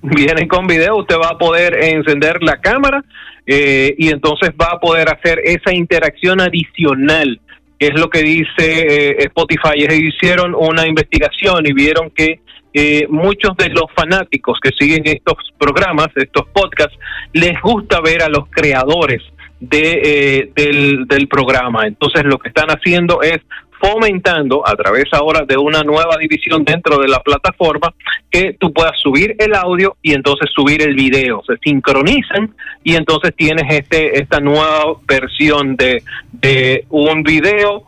Vienen 0.00 0.46
con 0.46 0.66
video, 0.68 0.96
usted 0.96 1.16
va 1.16 1.30
a 1.30 1.38
poder 1.38 1.74
encender 1.82 2.40
la 2.40 2.60
cámara 2.60 3.04
eh, 3.46 3.96
y 3.98 4.10
entonces 4.10 4.50
va 4.50 4.68
a 4.74 4.78
poder 4.78 5.08
hacer 5.08 5.40
esa 5.44 5.74
interacción 5.74 6.40
adicional 6.40 7.40
es 7.78 7.98
lo 7.98 8.08
que 8.10 8.22
dice 8.22 8.46
eh, 8.58 9.16
Spotify. 9.26 9.74
Ellos 9.76 10.14
hicieron 10.14 10.54
una 10.54 10.86
investigación 10.86 11.66
y 11.66 11.72
vieron 11.72 12.10
que 12.10 12.40
eh, 12.74 13.06
muchos 13.08 13.56
de 13.56 13.68
los 13.70 13.84
fanáticos 13.94 14.58
que 14.60 14.70
siguen 14.78 15.02
estos 15.06 15.36
programas, 15.58 16.08
estos 16.16 16.46
podcasts, 16.48 16.96
les 17.32 17.60
gusta 17.60 18.00
ver 18.00 18.22
a 18.22 18.28
los 18.28 18.48
creadores 18.50 19.22
de, 19.60 20.00
eh, 20.04 20.52
del, 20.54 21.06
del 21.06 21.28
programa. 21.28 21.86
Entonces 21.86 22.24
lo 22.24 22.38
que 22.38 22.48
están 22.48 22.68
haciendo 22.68 23.22
es 23.22 23.38
fomentando 23.80 24.66
a 24.66 24.74
través 24.74 25.04
ahora 25.12 25.44
de 25.46 25.56
una 25.56 25.82
nueva 25.82 26.16
división 26.18 26.64
dentro 26.64 26.98
de 26.98 27.08
la 27.08 27.20
plataforma 27.20 27.94
que 28.30 28.56
tú 28.58 28.72
puedas 28.72 28.98
subir 29.00 29.36
el 29.38 29.54
audio 29.54 29.96
y 30.02 30.14
entonces 30.14 30.50
subir 30.54 30.82
el 30.82 30.94
video. 30.94 31.42
Se 31.46 31.56
sincronizan 31.58 32.54
y 32.84 32.94
entonces 32.94 33.34
tienes 33.36 33.64
este 33.68 34.18
esta 34.20 34.40
nueva 34.40 34.96
versión 35.06 35.76
de, 35.76 36.02
de 36.32 36.84
un 36.90 37.22
video 37.22 37.84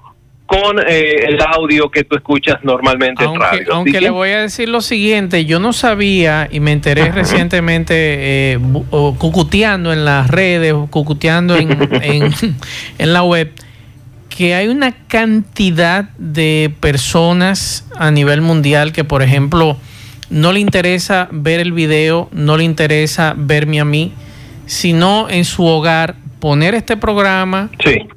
con 0.51 0.81
eh, 0.81 1.27
el 1.29 1.41
audio 1.41 1.89
que 1.91 2.03
tú 2.03 2.17
escuchas 2.17 2.57
normalmente 2.65 3.23
aunque, 3.23 3.37
en 3.37 3.41
radio. 3.41 3.67
Aunque 3.73 4.01
le 4.01 4.11
voy 4.11 4.31
a 4.31 4.41
decir 4.41 4.69
lo 4.69 4.81
siguiente, 4.81 5.45
yo 5.45 5.61
no 5.61 5.73
sabía 5.73 6.49
y 6.51 6.59
me 6.59 6.73
enteré 6.73 7.13
recientemente 7.13 7.95
eh, 7.95 8.59
cucuteando 8.91 9.93
en 9.93 10.05
las 10.05 10.29
redes, 10.29 10.75
cucuteando 10.91 11.55
en, 11.55 11.71
en, 12.03 12.33
en 12.99 13.13
la 13.13 13.23
web, 13.23 13.53
que 14.31 14.55
hay 14.55 14.69
una 14.69 14.93
cantidad 14.93 16.09
de 16.17 16.73
personas 16.81 17.85
a 17.99 18.11
nivel 18.11 18.41
mundial 18.41 18.93
que, 18.93 19.05
por 19.05 19.23
ejemplo, 19.23 19.77
no 20.31 20.53
le 20.53 20.61
interesa 20.61 21.29
ver 21.33 21.61
el 21.61 21.73
video, 21.73 22.31
no 22.33 22.57
le 22.57 22.65
interesa 22.65 23.35
verme 23.37 23.81
a 23.81 23.85
mí, 23.85 24.15
sino 24.65 25.29
en 25.29 25.45
su 25.45 25.67
hogar 25.67 26.15
poner 26.39 26.75
este 26.75 26.97
programa 26.97 27.69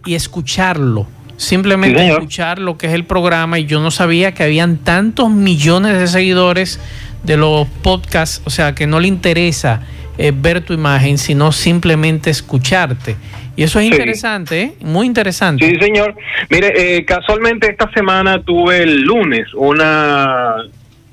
y 0.06 0.14
escucharlo. 0.14 1.08
Simplemente 1.36 2.08
escuchar 2.08 2.60
lo 2.60 2.78
que 2.78 2.88
es 2.88 2.94
el 2.94 3.06
programa 3.06 3.60
y 3.60 3.66
yo 3.66 3.82
no 3.82 3.92
sabía 3.92 4.34
que 4.34 4.44
habían 4.44 4.78
tantos 4.78 5.32
millones 5.32 5.98
de 5.98 6.08
seguidores 6.08 6.80
de 7.24 7.38
los 7.38 7.68
podcasts, 7.82 8.42
o 8.46 8.50
sea, 8.50 8.76
que 8.76 8.86
no 8.86 9.00
le 9.00 9.08
interesa 9.08 9.82
eh, 10.18 10.32
ver 10.34 10.62
tu 10.62 10.74
imagen, 10.74 11.18
sino 11.18 11.52
simplemente 11.52 12.30
escucharte. 12.30 13.16
Y 13.56 13.64
eso 13.64 13.80
es 13.80 13.86
interesante, 13.86 14.62
¿eh? 14.62 14.74
muy 14.82 15.06
interesante. 15.06 15.70
Sí, 15.70 15.76
señor. 15.80 16.16
Mire, 16.50 16.98
eh, 16.98 17.06
casualmente 17.06 17.70
esta 17.70 17.90
semana 17.92 18.42
tuve 18.42 18.82
el 18.82 19.02
lunes 19.02 19.54
una 19.54 20.58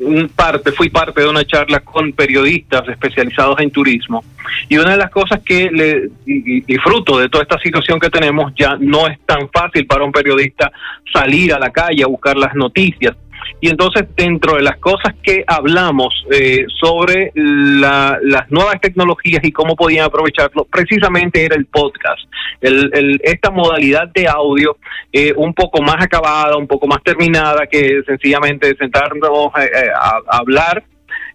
un 0.01 0.31
parte, 0.31 0.73
fui 0.73 0.89
parte 0.89 1.21
de 1.21 1.29
una 1.29 1.45
charla 1.45 1.81
con 1.81 2.13
periodistas 2.13 2.89
especializados 2.89 3.61
en 3.61 3.71
turismo 3.71 4.25
y 4.69 4.79
una 4.79 4.93
de 4.93 4.97
las 4.97 5.11
cosas 5.11 5.41
que 5.45 5.71
le 5.71 6.09
y, 6.27 6.77
fruto 6.79 7.19
de 7.19 7.29
toda 7.29 7.43
esta 7.43 7.59
situación 7.59 8.01
que 8.01 8.09
tenemos 8.09 8.53
ya 8.59 8.77
no 8.81 9.07
es 9.07 9.19
tan 9.27 9.49
fácil 9.51 9.87
para 9.87 10.05
un 10.05 10.13
periodista 10.13 10.73
salir 11.13 11.53
a 11.53 11.59
la 11.59 11.71
calle 11.71 12.03
a 12.03 12.07
buscar 12.07 12.37
las 12.37 12.55
noticias 12.55 13.15
y 13.61 13.69
entonces, 13.69 14.05
dentro 14.17 14.57
de 14.57 14.63
las 14.63 14.79
cosas 14.79 15.15
que 15.23 15.45
hablamos 15.47 16.25
eh, 16.31 16.65
sobre 16.81 17.31
las 17.35 18.51
nuevas 18.51 18.81
tecnologías 18.81 19.45
y 19.45 19.53
cómo 19.53 19.77
podían 19.77 20.07
aprovecharlo, 20.07 20.65
precisamente 20.65 21.45
era 21.45 21.57
el 21.57 21.67
podcast. 21.67 22.21
El, 22.61 23.21
esta 23.23 23.51
modalidad 23.51 24.09
de 24.15 24.29
audio 24.29 24.77
eh, 25.13 25.33
un 25.37 25.53
poco 25.53 25.83
más 25.83 26.03
acabada, 26.03 26.57
un 26.57 26.67
poco 26.67 26.87
más 26.87 27.03
terminada 27.03 27.67
que 27.67 28.03
sencillamente 28.07 28.75
sentarnos 28.77 29.31
eh, 29.59 29.91
a, 29.95 30.39
hablar. 30.39 30.83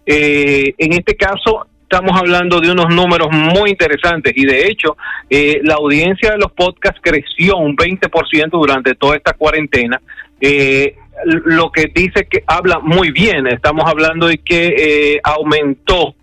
en 0.04 0.92
este 0.92 1.14
caso, 1.16 1.66
estamos 1.82 2.18
hablando 2.18 2.60
de 2.60 2.70
unos 2.70 2.92
números 2.92 3.28
muy 3.30 3.70
interesantes 3.70 4.32
y 4.36 4.44
de 4.44 4.66
hecho 4.66 4.96
la 5.30 5.74
audiencia 5.74 6.32
de 6.32 6.38
los 6.38 6.50
podcasts 6.52 7.00
creció 7.02 7.56
un 7.56 7.76
20% 7.76 8.50
durante 8.50 8.94
toda 8.94 9.16
esta 9.16 9.32
cuarentena. 9.34 10.00
Eh, 10.40 10.94
lo 11.24 11.70
que 11.70 11.90
dice 11.94 12.26
que 12.26 12.44
habla 12.46 12.78
muy 12.80 13.10
bien. 13.10 13.46
Estamos 13.46 13.84
hablando 13.86 14.26
de 14.26 14.38
que 14.38 15.14
eh, 15.14 15.20
aumentó 15.24 16.14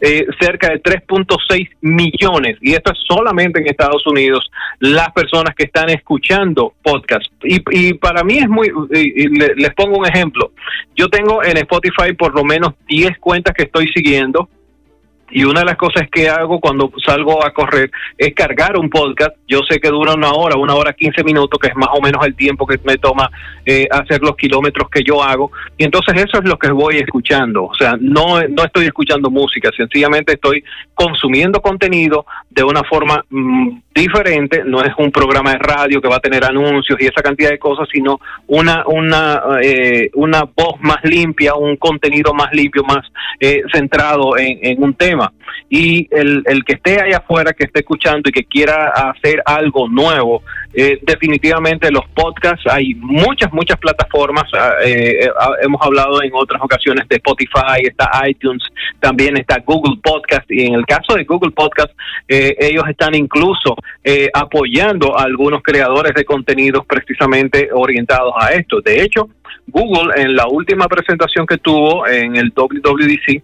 eh, 0.00 0.26
cerca 0.40 0.68
de 0.68 0.82
3.6 0.82 1.68
millones, 1.80 2.58
y 2.60 2.72
esto 2.72 2.92
es 2.92 2.98
solamente 3.08 3.60
en 3.60 3.68
Estados 3.68 4.06
Unidos, 4.06 4.50
las 4.80 5.10
personas 5.12 5.54
que 5.54 5.64
están 5.64 5.88
escuchando 5.88 6.74
podcast. 6.82 7.26
Y, 7.42 7.62
y 7.70 7.94
para 7.94 8.22
mí 8.22 8.38
es 8.38 8.48
muy, 8.48 8.70
les 8.90 9.74
pongo 9.74 9.98
un 9.98 10.06
ejemplo, 10.06 10.52
yo 10.96 11.08
tengo 11.08 11.42
en 11.42 11.56
Spotify 11.58 12.12
por 12.16 12.34
lo 12.34 12.44
menos 12.44 12.74
10 12.88 13.18
cuentas 13.18 13.54
que 13.54 13.64
estoy 13.64 13.88
siguiendo, 13.94 14.48
y 15.30 15.44
una 15.44 15.60
de 15.60 15.66
las 15.66 15.76
cosas 15.76 16.08
que 16.10 16.28
hago 16.28 16.60
cuando 16.60 16.92
salgo 17.04 17.44
a 17.44 17.52
correr 17.52 17.90
es 18.16 18.34
cargar 18.34 18.78
un 18.78 18.90
podcast. 18.90 19.32
Yo 19.48 19.60
sé 19.68 19.80
que 19.80 19.88
dura 19.88 20.14
una 20.14 20.32
hora, 20.32 20.56
una 20.56 20.74
hora 20.74 20.92
quince 20.92 21.24
minutos, 21.24 21.58
que 21.58 21.68
es 21.68 21.76
más 21.76 21.88
o 21.92 22.00
menos 22.00 22.24
el 22.26 22.34
tiempo 22.34 22.66
que 22.66 22.78
me 22.84 22.98
toma 22.98 23.30
eh, 23.64 23.86
hacer 23.90 24.22
los 24.22 24.36
kilómetros 24.36 24.88
que 24.90 25.02
yo 25.02 25.22
hago. 25.22 25.50
Y 25.78 25.84
entonces 25.84 26.14
eso 26.16 26.38
es 26.38 26.48
lo 26.48 26.58
que 26.58 26.70
voy 26.70 26.96
escuchando. 26.96 27.64
O 27.64 27.74
sea, 27.74 27.96
no, 28.00 28.40
no 28.42 28.64
estoy 28.64 28.86
escuchando 28.86 29.30
música, 29.30 29.70
sencillamente 29.76 30.34
estoy 30.34 30.62
consumiendo 30.94 31.60
contenido 31.60 32.26
de 32.50 32.62
una 32.62 32.82
forma 32.84 33.24
mm, 33.30 33.78
diferente. 33.94 34.62
No 34.64 34.82
es 34.82 34.92
un 34.98 35.10
programa 35.10 35.52
de 35.52 35.58
radio 35.58 36.00
que 36.00 36.08
va 36.08 36.16
a 36.16 36.20
tener 36.20 36.44
anuncios 36.44 37.00
y 37.00 37.06
esa 37.06 37.22
cantidad 37.22 37.50
de 37.50 37.58
cosas, 37.58 37.88
sino 37.90 38.20
una, 38.46 38.84
una, 38.86 39.42
eh, 39.62 40.10
una 40.14 40.42
voz 40.42 40.80
más 40.80 40.98
limpia, 41.02 41.54
un 41.54 41.76
contenido 41.76 42.34
más 42.34 42.52
limpio, 42.52 42.84
más 42.84 43.06
eh, 43.40 43.62
centrado 43.72 44.36
en 44.36 44.82
un 44.82 44.94
tema 44.94 45.23
y 45.68 46.08
el, 46.10 46.44
que 46.66 46.74
esté 46.74 47.00
allá 47.00 47.18
afuera, 47.18 47.52
que 47.52 47.64
esté 47.64 47.80
escuchando 47.80 48.28
y 48.28 48.32
que 48.32 48.44
quiera 48.44 48.88
hacer 48.88 49.42
algo 49.44 49.88
nuevo, 49.88 50.42
eh, 50.72 50.98
definitivamente 51.02 51.90
los 51.90 52.04
podcasts, 52.14 52.64
hay 52.70 52.94
muchas, 52.94 53.52
muchas 53.52 53.78
plataformas, 53.78 54.44
ah, 54.54 54.74
eh, 54.84 55.28
ah, 55.38 55.52
hemos 55.62 55.80
hablado 55.82 56.22
en 56.22 56.30
otras 56.34 56.60
ocasiones 56.62 57.08
de 57.08 57.16
Spotify, 57.16 57.82
está 57.82 58.10
iTunes, 58.28 58.62
también 59.00 59.36
está 59.36 59.62
Google 59.64 60.00
Podcast 60.02 60.50
y 60.50 60.66
en 60.66 60.74
el 60.74 60.86
caso 60.86 61.14
de 61.14 61.24
Google 61.24 61.52
Podcast, 61.52 61.92
eh, 62.28 62.56
ellos 62.58 62.84
están 62.88 63.14
incluso 63.14 63.76
apoyando 64.34 65.18
a 65.18 65.22
algunos 65.22 65.62
creadores 65.62 66.14
de 66.14 66.24
contenidos 66.24 66.84
precisamente 66.86 67.70
orientados 67.72 68.34
a 68.38 68.52
esto. 68.52 68.80
De 68.80 69.02
hecho, 69.02 69.28
Google 69.66 70.12
en 70.16 70.36
la 70.36 70.46
última 70.46 70.86
presentación 70.88 71.46
que 71.46 71.58
tuvo 71.58 72.06
en 72.06 72.36
el 72.36 72.52
WWDC, 72.54 73.42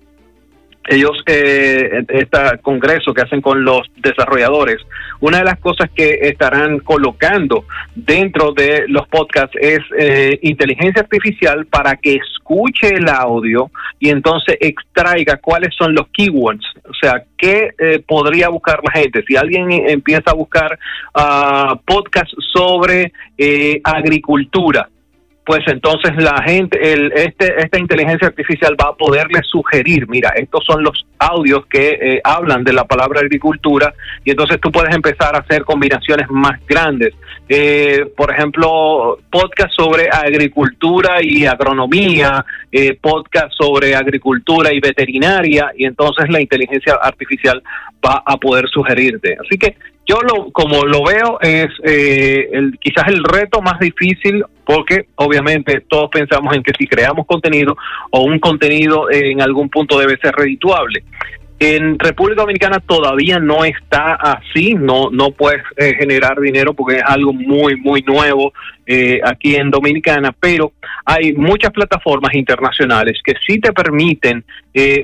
ellos, 0.90 1.22
eh, 1.26 2.04
este 2.08 2.38
congreso 2.62 3.14
que 3.14 3.22
hacen 3.22 3.40
con 3.40 3.64
los 3.64 3.82
desarrolladores, 3.96 4.78
una 5.20 5.38
de 5.38 5.44
las 5.44 5.58
cosas 5.60 5.88
que 5.94 6.18
estarán 6.22 6.80
colocando 6.80 7.64
dentro 7.94 8.52
de 8.52 8.86
los 8.88 9.06
podcasts 9.06 9.56
es 9.60 9.78
eh, 9.96 10.38
inteligencia 10.42 11.02
artificial 11.02 11.66
para 11.66 11.94
que 11.96 12.16
escuche 12.16 12.88
el 12.88 13.08
audio 13.08 13.70
y 14.00 14.08
entonces 14.08 14.56
extraiga 14.60 15.36
cuáles 15.36 15.74
son 15.76 15.94
los 15.94 16.08
keywords, 16.08 16.64
o 16.88 16.94
sea, 16.94 17.22
qué 17.38 17.70
eh, 17.78 18.02
podría 18.06 18.48
buscar 18.48 18.80
la 18.82 19.00
gente. 19.00 19.22
Si 19.28 19.36
alguien 19.36 19.70
empieza 19.70 20.32
a 20.32 20.34
buscar 20.34 20.78
uh, 21.14 21.76
podcasts 21.84 22.34
sobre 22.52 23.12
eh, 23.38 23.80
agricultura, 23.84 24.88
pues 25.50 25.66
entonces 25.66 26.12
la 26.16 26.40
gente, 26.44 26.92
el, 26.92 27.10
este, 27.10 27.60
esta 27.60 27.76
inteligencia 27.76 28.28
artificial 28.28 28.76
va 28.80 28.90
a 28.90 28.94
poderle 28.94 29.40
sugerir, 29.42 30.08
mira, 30.08 30.28
estos 30.36 30.64
son 30.64 30.84
los 30.84 31.04
audios 31.18 31.66
que 31.66 31.88
eh, 32.00 32.20
hablan 32.22 32.62
de 32.62 32.72
la 32.72 32.84
palabra 32.84 33.18
agricultura 33.18 33.92
y 34.24 34.30
entonces 34.30 34.60
tú 34.60 34.70
puedes 34.70 34.94
empezar 34.94 35.34
a 35.34 35.40
hacer 35.40 35.64
combinaciones 35.64 36.30
más 36.30 36.64
grandes. 36.68 37.14
Eh, 37.48 38.06
por 38.16 38.32
ejemplo, 38.32 39.18
podcast 39.28 39.72
sobre 39.76 40.08
agricultura 40.08 41.16
y 41.20 41.46
agronomía, 41.46 42.44
eh, 42.70 42.96
podcast 43.00 43.52
sobre 43.58 43.96
agricultura 43.96 44.72
y 44.72 44.78
veterinaria 44.78 45.72
y 45.76 45.84
entonces 45.84 46.30
la 46.30 46.40
inteligencia 46.40 46.94
artificial 47.02 47.60
va 48.06 48.22
a 48.24 48.36
poder 48.36 48.68
sugerirte. 48.68 49.36
Así 49.44 49.58
que 49.58 49.74
yo 50.10 50.20
lo, 50.22 50.50
como 50.50 50.84
lo 50.84 51.04
veo 51.04 51.38
es 51.40 51.68
eh, 51.84 52.48
el, 52.52 52.76
quizás 52.80 53.06
el 53.06 53.22
reto 53.22 53.62
más 53.62 53.78
difícil 53.78 54.44
porque 54.64 55.06
obviamente 55.14 55.84
todos 55.88 56.10
pensamos 56.10 56.54
en 56.56 56.64
que 56.64 56.72
si 56.76 56.86
creamos 56.88 57.26
contenido 57.26 57.76
o 58.10 58.22
un 58.22 58.40
contenido 58.40 59.08
en 59.08 59.40
algún 59.40 59.68
punto 59.68 59.98
debe 59.98 60.18
ser 60.18 60.34
redituable. 60.34 61.04
En 61.60 61.96
República 61.98 62.40
Dominicana 62.40 62.80
todavía 62.80 63.38
no 63.38 63.64
está 63.64 64.14
así, 64.14 64.74
no 64.74 65.10
no 65.12 65.30
puedes 65.30 65.62
eh, 65.76 65.94
generar 65.96 66.40
dinero 66.40 66.74
porque 66.74 66.96
es 66.96 67.04
algo 67.04 67.32
muy 67.32 67.76
muy 67.76 68.02
nuevo 68.02 68.52
eh, 68.86 69.20
aquí 69.22 69.54
en 69.54 69.70
Dominicana, 69.70 70.34
pero 70.40 70.72
hay 71.04 71.34
muchas 71.34 71.70
plataformas 71.70 72.34
internacionales 72.34 73.20
que 73.22 73.34
sí 73.46 73.60
te 73.60 73.72
permiten 73.72 74.44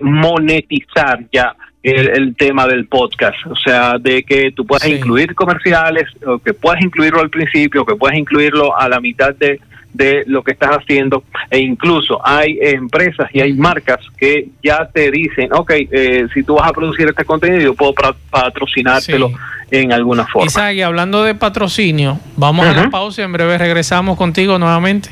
monetizar 0.01 1.25
ya 1.31 1.55
el, 1.87 2.35
tema 2.35 2.67
del 2.67 2.87
podcast, 2.87 3.39
o 3.47 3.57
sea, 3.57 3.97
de 3.99 4.23
que 4.25 4.51
tú 4.51 4.67
puedas 4.67 4.87
incluir 4.89 5.35
comerciales, 5.35 6.05
o 6.27 6.39
que 6.39 6.53
puedas 6.53 6.83
incluirlo 6.83 7.21
al 7.21 7.31
principio, 7.31 7.85
que 7.85 7.95
puedas 7.95 8.17
incluirlo 8.19 8.77
a 8.77 8.89
la 8.89 9.01
mitad 9.01 9.35
de, 9.35 9.61
de 9.97 10.25
lo 10.27 10.43
que 10.43 10.53
estás 10.53 10.71
haciendo 10.71 11.25
e 11.51 11.59
incluso 11.59 12.21
hay 12.27 12.59
empresas 12.61 13.29
y 13.33 13.41
hay 13.41 13.55
marcas 13.55 14.01
que 14.17 14.49
ya 14.63 14.89
te 14.93 15.11
dicen, 15.11 15.53
ok, 15.53 15.71
eh, 15.71 16.27
si 16.35 16.43
tú 16.43 16.57
vas 16.57 16.69
a 16.69 16.73
producir 16.73 17.09
este 17.09 17.25
contenido, 17.25 17.61
yo 17.61 17.75
puedo 17.75 17.95
patrocinártelo 18.31 19.31
en 19.71 19.93
alguna 19.93 20.27
forma. 20.27 20.47
Isaac, 20.47 20.75
y 20.75 20.83
hablando 20.83 21.23
de 21.23 21.35
patrocinio, 21.35 22.19
vamos 22.37 22.67
a 22.67 22.73
la 22.73 22.91
pausa 22.91 23.23
y 23.23 23.25
en 23.25 23.33
breve 23.33 23.59
regresamos 23.59 24.17
contigo 24.17 24.59
nuevamente. 24.59 25.11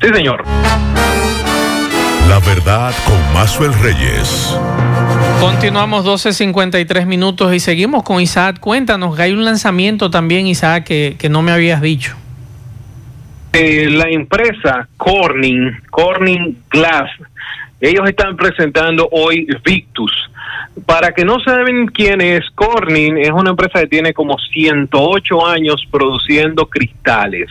Sí, 0.00 0.08
señor. 0.12 0.44
La 2.28 2.38
verdad 2.40 2.94
con 3.04 3.64
el 3.64 3.74
Reyes. 3.80 4.56
Continuamos 5.44 6.06
12.53 6.06 7.04
minutos 7.04 7.52
y 7.52 7.60
seguimos 7.60 8.02
con 8.02 8.18
Isaac. 8.18 8.58
Cuéntanos 8.60 9.18
hay 9.18 9.32
un 9.32 9.44
lanzamiento 9.44 10.08
también, 10.08 10.46
Isaac, 10.46 10.84
que, 10.84 11.16
que 11.18 11.28
no 11.28 11.42
me 11.42 11.52
habías 11.52 11.82
dicho. 11.82 12.16
Eh, 13.52 13.90
la 13.90 14.08
empresa 14.08 14.88
Corning, 14.96 15.82
Corning 15.90 16.56
Glass, 16.70 17.10
ellos 17.78 18.08
están 18.08 18.38
presentando 18.38 19.06
hoy 19.12 19.46
Victus. 19.62 20.12
Para 20.86 21.12
que 21.12 21.26
no 21.26 21.38
saben 21.40 21.88
quién 21.88 22.22
es 22.22 22.48
Corning, 22.54 23.18
es 23.18 23.30
una 23.30 23.50
empresa 23.50 23.80
que 23.80 23.88
tiene 23.88 24.14
como 24.14 24.38
108 24.38 25.46
años 25.46 25.86
produciendo 25.90 26.64
cristales 26.70 27.50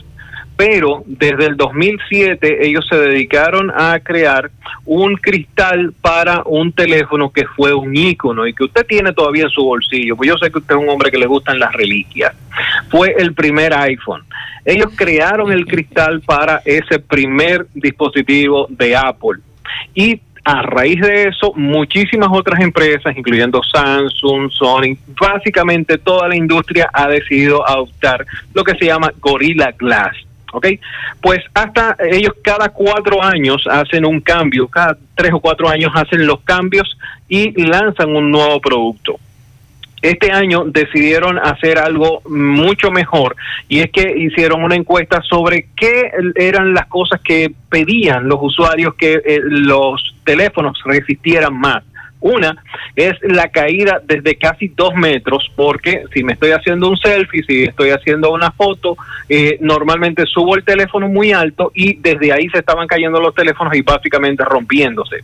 pero 0.65 1.03
desde 1.05 1.47
el 1.47 1.57
2007 1.57 2.65
ellos 2.65 2.87
se 2.89 2.95
dedicaron 2.95 3.69
a 3.75 3.99
crear 3.99 4.49
un 4.85 5.15
cristal 5.15 5.93
para 5.99 6.41
un 6.45 6.71
teléfono 6.71 7.33
que 7.33 7.45
fue 7.47 7.73
un 7.73 7.93
ícono 7.93 8.47
y 8.47 8.53
que 8.53 8.63
usted 8.63 8.85
tiene 8.85 9.11
todavía 9.11 9.43
en 9.43 9.49
su 9.49 9.61
bolsillo. 9.61 10.15
Pues 10.15 10.29
yo 10.29 10.37
sé 10.37 10.49
que 10.49 10.59
usted 10.59 10.75
es 10.75 10.81
un 10.81 10.87
hombre 10.87 11.11
que 11.11 11.17
le 11.17 11.25
gustan 11.25 11.59
las 11.59 11.73
reliquias. 11.73 12.33
Fue 12.89 13.13
el 13.17 13.33
primer 13.33 13.73
iPhone. 13.73 14.23
Ellos 14.63 14.87
crearon 14.95 15.51
el 15.51 15.65
cristal 15.65 16.21
para 16.21 16.61
ese 16.63 16.97
primer 16.97 17.67
dispositivo 17.73 18.65
de 18.69 18.95
Apple. 18.95 19.41
Y 19.93 20.21
a 20.45 20.61
raíz 20.61 21.01
de 21.01 21.23
eso, 21.23 21.51
muchísimas 21.57 22.29
otras 22.31 22.61
empresas, 22.61 23.17
incluyendo 23.17 23.61
Samsung, 23.63 24.49
Sony, 24.49 24.95
básicamente 25.19 25.97
toda 25.97 26.29
la 26.29 26.37
industria 26.37 26.89
ha 26.93 27.09
decidido 27.09 27.67
adoptar 27.67 28.25
lo 28.53 28.63
que 28.63 28.75
se 28.75 28.85
llama 28.85 29.11
Gorilla 29.19 29.73
Glass 29.77 30.15
¿ok? 30.53 30.67
Pues 31.21 31.39
hasta 31.53 31.97
ellos 32.09 32.33
cada 32.41 32.69
cuatro 32.69 33.21
años 33.21 33.65
hacen 33.69 34.05
un 34.05 34.21
cambio, 34.21 34.67
cada 34.67 34.97
tres 35.15 35.33
o 35.33 35.39
cuatro 35.39 35.67
años 35.67 35.91
hacen 35.93 36.25
los 36.25 36.41
cambios 36.41 36.97
y 37.27 37.51
lanzan 37.61 38.15
un 38.15 38.31
nuevo 38.31 38.61
producto. 38.61 39.19
Este 40.01 40.31
año 40.31 40.65
decidieron 40.65 41.39
hacer 41.39 41.77
algo 41.77 42.21
mucho 42.29 42.91
mejor 42.91 43.37
y 43.69 43.79
es 43.79 43.89
que 43.89 44.13
hicieron 44.17 44.61
una 44.61 44.75
encuesta 44.75 45.21
sobre 45.21 45.67
qué 45.77 46.11
eran 46.35 46.73
las 46.73 46.87
cosas 46.87 47.21
que 47.21 47.53
pedían 47.69 48.27
los 48.27 48.39
usuarios 48.41 48.95
que 48.95 49.13
eh, 49.13 49.39
los 49.43 50.13
teléfonos 50.25 50.77
resistieran 50.85 51.57
más. 51.57 51.83
Una 52.23 52.55
es 52.95 53.15
la 53.21 53.49
caída 53.49 54.01
desde 54.01 54.35
casi 54.35 54.69
dos 54.69 54.95
metros, 54.95 55.51
porque 55.57 56.05
si 56.13 56.23
me 56.23 56.33
estoy 56.33 56.51
haciendo 56.51 56.87
un 56.87 56.95
selfie, 56.95 57.43
si 57.43 57.63
estoy 57.63 57.89
haciendo 57.89 58.31
una 58.31 58.49
foto, 58.51 58.95
eh, 59.27 59.57
normalmente 59.59 60.23
subo 60.25 60.55
el 60.55 60.63
teléfono 60.63 61.09
muy 61.09 61.33
alto 61.33 61.73
y 61.75 61.95
desde 61.95 62.31
ahí 62.31 62.47
se 62.47 62.59
estaban 62.59 62.87
cayendo 62.87 63.19
los 63.19 63.35
teléfonos 63.35 63.75
y 63.75 63.81
básicamente 63.81 64.45
rompiéndose. 64.45 65.17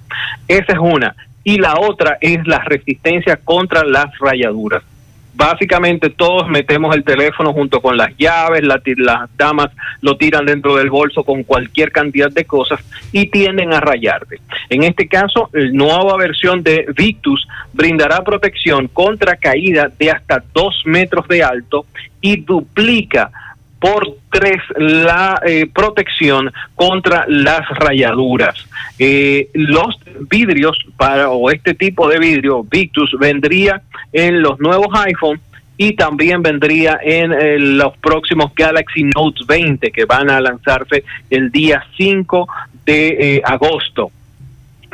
Esa 0.46 0.74
es 0.74 0.80
una. 0.80 1.16
Y 1.46 1.58
la 1.58 1.76
otra 1.80 2.18
es 2.20 2.46
la 2.46 2.60
resistencia 2.60 3.38
contra 3.38 3.86
las 3.86 4.10
rayaduras 4.20 4.84
básicamente 5.34 6.10
todos 6.10 6.48
metemos 6.50 6.96
el 6.96 7.04
teléfono 7.04 7.54
junto 7.54 7.82
con 7.82 7.98
las 7.98 8.16
llaves, 8.18 8.64
las 8.64 9.30
damas 9.38 9.70
lo 10.02 10.18
tiran 10.18 10.46
dentro 10.46 10.76
del 10.76 10.90
bolso 10.90 11.24
con 11.24 11.44
cualquier 11.44 11.92
cantidad 11.92 12.32
de 12.32 12.46
cosas 12.46 12.80
y 13.12 13.28
tienden 13.28 13.74
a 13.74 13.80
rayarte. 13.80 14.40
En 14.70 14.84
este 14.84 15.08
caso, 15.08 15.50
la 15.54 15.72
nueva 15.72 16.18
versión 16.18 16.64
de 16.64 16.86
Victus 16.96 17.48
brindará 17.74 18.24
protección 18.24 18.88
contra 18.88 19.36
caída 19.36 19.92
de 19.98 20.12
hasta 20.12 20.44
dos 20.54 20.84
metros 20.86 21.28
de 21.28 21.44
alto 21.44 21.86
y 22.22 22.42
duplica 22.42 23.32
por 23.80 24.18
tres 24.32 24.58
la 24.78 25.42
eh, 25.46 25.68
protección 25.74 26.52
contra 26.76 27.26
las 27.28 27.68
rayaduras. 27.70 28.56
Eh, 28.98 29.50
los 29.54 29.96
vidrios 30.30 30.78
para 30.98 31.30
o 31.30 31.50
este 31.50 31.74
tipo 31.74 32.08
de 32.10 32.20
vidrio 32.20 32.64
Victus 32.64 33.16
vendría 33.20 33.82
en 34.12 34.42
los 34.42 34.60
nuevos 34.60 34.88
iPhone 35.06 35.40
y 35.78 35.94
también 35.94 36.42
vendría 36.42 37.00
en 37.02 37.32
eh, 37.32 37.58
los 37.58 37.96
próximos 37.98 38.54
Galaxy 38.54 39.04
Note 39.04 39.42
20 39.48 39.92
que 39.92 40.06
van 40.06 40.30
a 40.30 40.42
lanzarse 40.42 41.06
el 41.30 41.50
día 41.52 41.84
5 41.96 42.48
de 42.86 43.42
agosto 43.46 44.12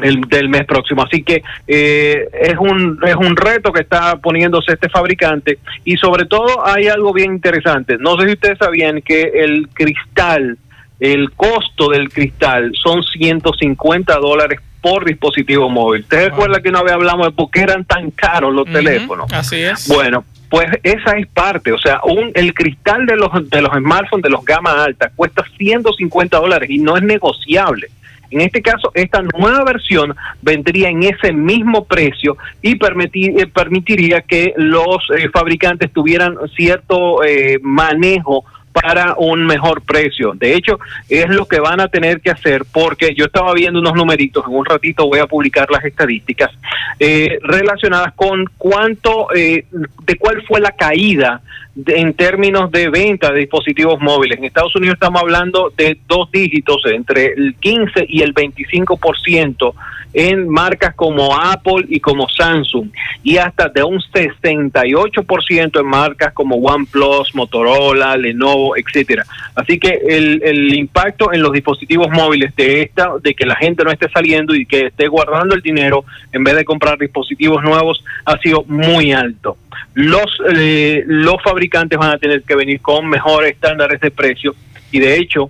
el, 0.01 0.21
del 0.21 0.49
mes 0.49 0.65
próximo. 0.65 1.03
Así 1.03 1.23
que 1.23 1.43
eh, 1.67 2.27
es, 2.41 2.57
un, 2.57 2.99
es 3.05 3.15
un 3.15 3.35
reto 3.35 3.71
que 3.71 3.81
está 3.81 4.17
poniéndose 4.17 4.73
este 4.73 4.89
fabricante 4.89 5.59
y 5.83 5.97
sobre 5.97 6.25
todo 6.25 6.65
hay 6.65 6.87
algo 6.87 7.13
bien 7.13 7.33
interesante. 7.33 7.97
No 7.99 8.17
sé 8.17 8.27
si 8.27 8.33
ustedes 8.33 8.57
sabían 8.57 9.01
que 9.01 9.21
el 9.21 9.69
cristal, 9.73 10.57
el 10.99 11.31
costo 11.31 11.89
del 11.89 12.09
cristal 12.09 12.71
son 12.75 13.03
150 13.03 14.15
dólares 14.17 14.59
por 14.81 15.03
dispositivo 15.03 15.69
móvil. 15.69 16.01
¿Ustedes 16.01 16.29
recuerdan 16.29 16.61
que 16.61 16.69
una 16.69 16.83
vez 16.83 16.93
hablamos 16.93 17.27
de 17.27 17.33
por 17.33 17.49
qué 17.49 17.61
eran 17.61 17.85
tan 17.85 18.11
caros 18.11 18.53
los 18.53 18.65
teléfonos? 18.65 19.31
Así 19.33 19.59
es. 19.61 19.87
Bueno, 19.87 20.23
pues 20.49 20.67
esa 20.83 21.17
es 21.17 21.27
parte, 21.27 21.71
o 21.71 21.77
sea, 21.79 22.01
un, 22.03 22.31
el 22.35 22.53
cristal 22.53 23.05
de 23.07 23.15
los, 23.15 23.31
de 23.49 23.61
los 23.61 23.71
smartphones 23.71 24.23
de 24.23 24.29
los 24.29 24.45
gama 24.45 24.83
alta 24.83 25.11
cuesta 25.15 25.43
150 25.57 26.37
dólares 26.37 26.69
y 26.69 26.77
no 26.77 26.95
es 26.95 27.03
negociable 27.03 27.89
En 28.31 28.41
este 28.41 28.61
caso, 28.61 28.91
esta 28.93 29.21
nueva 29.37 29.63
versión 29.63 30.15
vendría 30.41 30.89
en 30.89 31.03
ese 31.03 31.33
mismo 31.33 31.85
precio 31.85 32.37
y 32.61 32.73
eh, 32.73 33.47
permitiría 33.47 34.21
que 34.21 34.53
los 34.57 34.97
eh, 35.17 35.29
fabricantes 35.29 35.91
tuvieran 35.91 36.37
cierto 36.55 37.23
eh, 37.23 37.59
manejo 37.61 38.45
para 38.81 39.15
un 39.17 39.45
mejor 39.45 39.81
precio. 39.83 40.33
De 40.35 40.53
hecho, 40.53 40.79
es 41.07 41.29
lo 41.29 41.45
que 41.45 41.61
van 41.61 41.79
a 41.79 41.87
tener 41.87 42.19
que 42.19 42.29
hacer 42.29 42.63
porque 42.73 43.15
yo 43.15 43.25
estaba 43.25 43.53
viendo 43.53 43.79
unos 43.79 43.93
numeritos, 43.93 44.43
en 44.45 44.53
un 44.53 44.65
ratito 44.65 45.07
voy 45.07 45.19
a 45.19 45.27
publicar 45.27 45.71
las 45.71 45.85
estadísticas 45.85 46.51
eh, 46.99 47.39
relacionadas 47.41 48.13
con 48.15 48.45
cuánto, 48.57 49.33
eh, 49.33 49.65
de 49.71 50.17
cuál 50.17 50.43
fue 50.45 50.59
la 50.59 50.71
caída 50.71 51.41
en 51.87 52.13
términos 52.13 52.71
de 52.71 52.89
venta 52.89 53.31
de 53.31 53.39
dispositivos 53.39 53.99
móviles. 53.99 54.37
En 54.37 54.45
Estados 54.45 54.75
Unidos 54.75 54.93
estamos 54.95 55.21
hablando 55.21 55.73
de 55.75 55.97
dos 56.07 56.31
dígitos, 56.31 56.81
entre 56.85 57.33
el 57.33 57.55
15 57.55 58.05
y 58.07 58.21
el 58.21 58.33
25% 58.33 59.73
en 60.15 60.47
marcas 60.47 60.95
como 60.95 61.35
Apple 61.35 61.85
y 61.89 61.99
como 61.99 62.29
Samsung 62.29 62.87
y 63.21 63.35
hasta 63.35 63.67
de 63.67 63.83
un 63.83 63.99
68% 63.99 65.79
en 65.79 65.85
marcas 65.85 66.31
como 66.33 66.55
OnePlus, 66.55 67.35
Motorola, 67.35 68.15
Lenovo, 68.15 68.77
etcétera. 68.77 69.25
Así 69.55 69.77
que 69.77 69.89
el, 70.07 70.41
el 70.41 70.73
impacto 70.73 71.33
en 71.33 71.41
los 71.41 71.51
dispositivos 71.51 72.09
móviles 72.11 72.55
de 72.55 72.83
esta, 72.83 73.09
de 73.21 73.33
que 73.33 73.45
la 73.45 73.57
gente 73.57 73.83
no 73.83 73.91
esté 73.91 74.09
saliendo 74.09 74.55
y 74.55 74.65
que 74.65 74.87
esté 74.87 75.07
guardando 75.07 75.53
el 75.53 75.61
dinero 75.61 76.05
en 76.31 76.45
vez 76.45 76.55
de 76.55 76.63
comprar 76.63 76.97
dispositivos 76.97 77.61
nuevos, 77.61 78.01
ha 78.23 78.37
sido 78.37 78.63
muy 78.67 79.11
alto. 79.11 79.57
Los 79.95 80.25
eh, 80.53 81.03
los 81.05 81.41
fabricantes 81.43 81.64
van 81.69 82.11
a 82.11 82.17
tener 82.17 82.43
que 82.43 82.55
venir 82.55 82.81
con 82.81 83.07
mejores 83.07 83.53
estándares 83.53 83.99
de 84.01 84.11
precio 84.11 84.53
y 84.91 84.99
de 84.99 85.17
hecho 85.17 85.49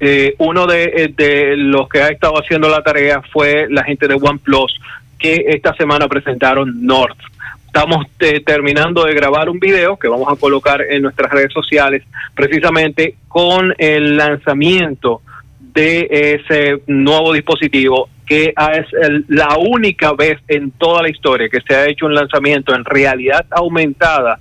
eh, 0.00 0.34
uno 0.38 0.66
de, 0.66 0.84
eh, 0.84 1.14
de 1.16 1.56
los 1.56 1.88
que 1.88 2.00
ha 2.02 2.08
estado 2.08 2.34
haciendo 2.34 2.68
la 2.68 2.82
tarea 2.82 3.20
fue 3.32 3.66
la 3.68 3.84
gente 3.84 4.08
de 4.08 4.14
OnePlus 4.14 4.80
que 5.18 5.44
esta 5.48 5.74
semana 5.74 6.08
presentaron 6.08 6.86
North. 6.86 7.18
Estamos 7.66 8.06
eh, 8.20 8.40
terminando 8.40 9.04
de 9.04 9.14
grabar 9.14 9.48
un 9.50 9.60
video 9.60 9.96
que 9.98 10.08
vamos 10.08 10.26
a 10.32 10.36
colocar 10.36 10.80
en 10.82 11.02
nuestras 11.02 11.30
redes 11.30 11.52
sociales 11.52 12.02
precisamente 12.34 13.14
con 13.28 13.74
el 13.78 14.16
lanzamiento 14.16 15.20
de 15.60 16.08
ese 16.40 16.80
nuevo 16.86 17.32
dispositivo 17.32 18.08
que 18.26 18.54
es 18.56 18.86
el- 19.02 19.24
la 19.28 19.56
única 19.58 20.12
vez 20.14 20.38
en 20.48 20.70
toda 20.72 21.02
la 21.02 21.10
historia 21.10 21.48
que 21.48 21.60
se 21.60 21.74
ha 21.76 21.86
hecho 21.86 22.06
un 22.06 22.14
lanzamiento 22.14 22.74
en 22.74 22.84
realidad 22.84 23.44
aumentada 23.50 24.38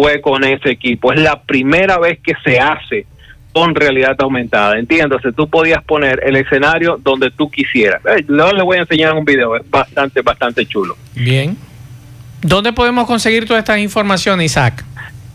fue 0.00 0.20
con 0.20 0.44
ese 0.44 0.70
equipo. 0.70 1.12
Es 1.12 1.20
la 1.20 1.40
primera 1.42 1.98
vez 1.98 2.18
que 2.20 2.32
se 2.42 2.58
hace 2.58 3.06
con 3.52 3.74
realidad 3.74 4.16
aumentada. 4.20 4.78
Entiéndase, 4.78 5.32
tú 5.32 5.48
podías 5.48 5.82
poner 5.84 6.22
el 6.24 6.36
escenario 6.36 6.98
donde 7.02 7.30
tú 7.30 7.50
quisieras. 7.50 8.00
Eh, 8.06 8.24
Luego 8.28 8.52
les 8.52 8.64
voy 8.64 8.76
a 8.78 8.80
enseñar 8.80 9.12
un 9.14 9.24
video, 9.24 9.56
es 9.56 9.68
bastante, 9.68 10.22
bastante 10.22 10.64
chulo. 10.66 10.96
Bien. 11.14 11.56
¿Dónde 12.40 12.72
podemos 12.72 13.06
conseguir 13.06 13.46
toda 13.46 13.58
esta 13.58 13.78
información, 13.78 14.40
Isaac? 14.40 14.84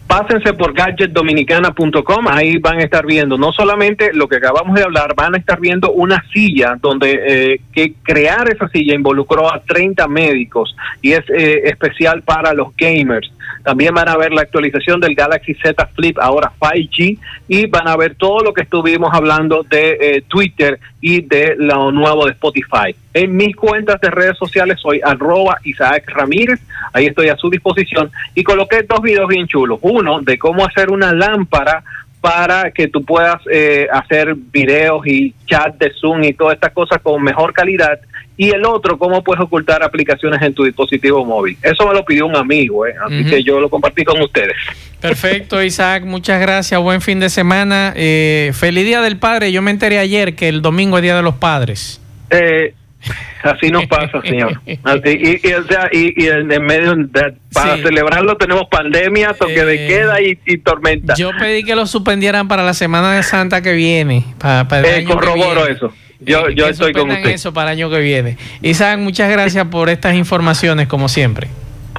Pásense 0.08 0.54
por 0.54 0.74
gadgetdominicana.com, 0.74 2.28
ahí 2.28 2.58
van 2.58 2.78
a 2.78 2.84
estar 2.84 3.06
viendo 3.06 3.38
no 3.38 3.52
solamente 3.52 4.12
lo 4.14 4.28
que 4.28 4.36
acabamos 4.38 4.76
de 4.76 4.84
hablar, 4.84 5.16
van 5.16 5.34
a 5.34 5.38
estar 5.38 5.60
viendo 5.60 5.92
una 5.92 6.24
silla 6.32 6.78
donde 6.80 7.20
eh, 7.28 7.62
que 7.74 7.94
crear 8.04 8.48
esa 8.50 8.68
silla 8.70 8.94
involucró 8.94 9.52
a 9.52 9.62
30 9.62 10.08
médicos 10.08 10.76
y 11.02 11.14
es 11.14 11.24
eh, 11.30 11.62
especial 11.66 12.22
para 12.22 12.54
los 12.54 12.76
gamers. 12.78 13.32
También 13.64 13.94
van 13.94 14.10
a 14.10 14.18
ver 14.18 14.32
la 14.32 14.42
actualización 14.42 15.00
del 15.00 15.16
Galaxy 15.16 15.54
Z 15.56 15.88
Flip, 15.96 16.18
ahora 16.20 16.52
5G, 16.60 17.18
y 17.48 17.68
van 17.68 17.88
a 17.88 17.98
ver 17.98 18.16
todo 18.16 18.40
lo 18.44 18.54
que 18.54 18.62
estuvimos 18.62 19.14
hablando 19.14 19.64
de 19.64 19.98
eh, 20.00 20.24
Twitter 20.28 20.80
y 21.02 21.22
de 21.22 21.56
lo 21.58 21.92
nuevo 21.92 22.26
de 22.26 22.32
Spotify. 22.32 22.96
En 23.14 23.36
mis 23.36 23.56
cuentas 23.56 24.00
de 24.02 24.10
redes 24.10 24.38
sociales 24.38 24.80
soy 24.82 25.02
arroba 25.04 25.58
Isaac 25.64 26.04
Ramírez, 26.08 26.60
ahí 26.94 27.08
estoy 27.08 27.30
a 27.30 27.38
su 27.38 27.50
disposición, 27.50 28.12
y 28.34 28.44
coloqué 28.44 28.84
dos 28.84 29.02
videos 29.02 29.28
bien 29.28 29.48
chulos. 29.48 29.80
Uno 29.82 30.22
de 30.22 30.38
cómo 30.38 30.66
hacer 30.66 30.92
una 30.92 31.14
lámpara 31.14 31.84
para 32.26 32.72
que 32.72 32.88
tú 32.88 33.06
puedas 33.06 33.40
eh, 33.52 33.88
hacer 33.92 34.34
videos 34.36 35.06
y 35.06 35.36
chat 35.46 35.76
de 35.78 35.92
Zoom 35.92 36.24
y 36.24 36.34
todas 36.34 36.56
estas 36.56 36.74
cosas 36.74 37.00
con 37.04 37.22
mejor 37.22 37.54
calidad. 37.54 38.00
Y 38.38 38.50
el 38.50 38.66
otro, 38.66 38.98
cómo 38.98 39.24
puedes 39.24 39.42
ocultar 39.42 39.82
aplicaciones 39.82 40.42
en 40.42 40.54
tu 40.54 40.64
dispositivo 40.66 41.24
móvil. 41.24 41.58
Eso 41.62 41.88
me 41.88 41.94
lo 41.94 42.04
pidió 42.04 42.26
un 42.26 42.36
amigo, 42.36 42.86
¿eh? 42.86 42.94
así 43.06 43.24
que 43.26 43.42
yo 43.44 43.60
lo 43.62 43.70
compartí 43.70 44.04
con 44.04 44.22
ustedes. 44.22 44.56
Perfecto, 45.00 45.64
Isaac, 45.64 46.04
muchas 46.04 46.42
gracias. 46.42 46.82
Buen 46.82 47.00
fin 47.02 47.20
de 47.20 47.30
semana. 47.30 47.94
Eh, 47.96 48.52
feliz 48.54 48.86
Día 48.86 49.02
del 49.02 49.18
Padre. 49.18 49.52
Yo 49.52 49.62
me 49.62 49.72
enteré 49.72 50.00
ayer 50.00 50.36
que 50.36 50.50
el 50.50 50.62
domingo 50.62 50.98
es 50.98 51.04
Día 51.04 51.16
de 51.16 51.22
los 51.22 51.36
Padres. 51.36 52.02
Eh, 52.30 52.74
así 53.44 53.70
nos 53.70 53.86
pasa, 53.86 54.20
señor. 54.24 54.60
Así, 54.84 55.10
y, 55.44 55.48
y, 55.48 55.54
o 55.54 55.64
sea, 55.68 55.88
y, 55.92 56.22
y 56.24 56.28
en, 56.28 56.48
medio 56.66 56.96
de, 56.96 57.36
para 57.54 57.76
Sí. 57.78 57.84
celebrarlo 57.84 58.36
tenemos 58.36 58.66
pandemia, 58.70 59.34
toque 59.34 59.64
de 59.64 59.88
queda 59.88 60.20
y, 60.22 60.38
y 60.46 60.58
tormenta. 60.58 61.14
Yo 61.16 61.32
pedí 61.40 61.64
que 61.64 61.76
lo 61.76 61.86
suspendieran 61.86 62.48
para 62.48 62.64
la 62.64 62.74
Semana 62.74 63.14
de 63.16 63.24
Santa 63.24 63.62
que 63.62 63.74
viene. 63.74 64.26
Para, 64.40 64.66
Eh, 64.84 65.06
corroboro 65.06 65.62
viene. 65.66 65.72
eso. 65.72 65.94
Yo, 66.26 66.50
yo 66.50 66.66
que 66.66 66.72
estoy 66.72 66.94
con 66.94 67.10
usted. 67.12 67.30
eso 67.30 67.54
para 67.54 67.72
el 67.72 67.78
año 67.78 67.90
que 67.90 68.00
viene. 68.00 68.38
Isaac, 68.62 69.00
muchas 69.00 69.30
gracias 69.30 69.68
por 69.68 69.90
estas 69.90 70.16
informaciones, 70.16 70.88
como 70.88 71.08
siempre. 71.08 71.48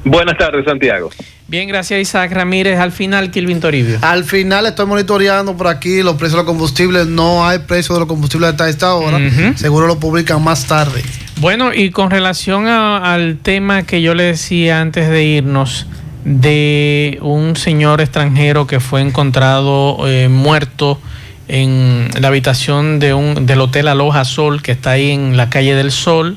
Buenas 0.05 0.37
tardes, 0.39 0.64
Santiago. 0.64 1.11
Bien, 1.49 1.68
gracias 1.68 2.01
Isaac 2.01 2.33
Ramírez. 2.33 2.79
Al 2.81 2.91
final, 2.91 3.31
Kilvin 3.31 3.61
Toribio. 3.61 3.99
Al 4.03 4.24
final 4.24 4.66
estoy 4.66 4.87
monitoreando 4.87 5.57
por 5.57 5.68
aquí 5.68 6.03
los 6.03 6.16
precios 6.16 6.33
de 6.33 6.39
los 6.39 6.47
combustibles. 6.47 7.07
No 7.07 7.47
hay 7.47 7.61
precio 7.61 7.95
de 7.95 8.01
los 8.01 8.09
combustibles 8.09 8.51
hasta 8.51 8.68
esta 8.68 8.95
hora. 8.95 9.18
Seguro 9.55 9.87
lo 9.87 9.99
publican 10.01 10.43
más 10.43 10.66
tarde. 10.66 11.03
Bueno, 11.39 11.72
y 11.72 11.91
con 11.91 12.11
relación 12.11 12.66
a- 12.66 13.14
al 13.14 13.39
tema 13.39 13.85
que 13.85 14.03
yo 14.03 14.14
le 14.14 14.24
decía 14.24 14.81
antes 14.81 15.09
de 15.09 15.22
irnos, 15.24 15.87
de 16.24 17.18
un 17.22 17.55
señor 17.55 18.01
extranjero 18.01 18.66
que 18.66 18.81
fue 18.81 19.01
encontrado 19.01 19.99
eh, 20.09 20.29
muerto 20.29 21.01
en 21.49 22.09
la 22.18 22.28
habitación 22.28 22.99
de 22.99 23.14
un, 23.14 23.47
del 23.47 23.61
Hotel 23.61 23.88
Aloha 23.88 24.24
Sol, 24.24 24.62
que 24.62 24.72
está 24.72 24.92
ahí 24.92 25.11
en 25.11 25.36
la 25.36 25.51
calle 25.51 25.74
del 25.74 25.90
Sol. 25.90 26.36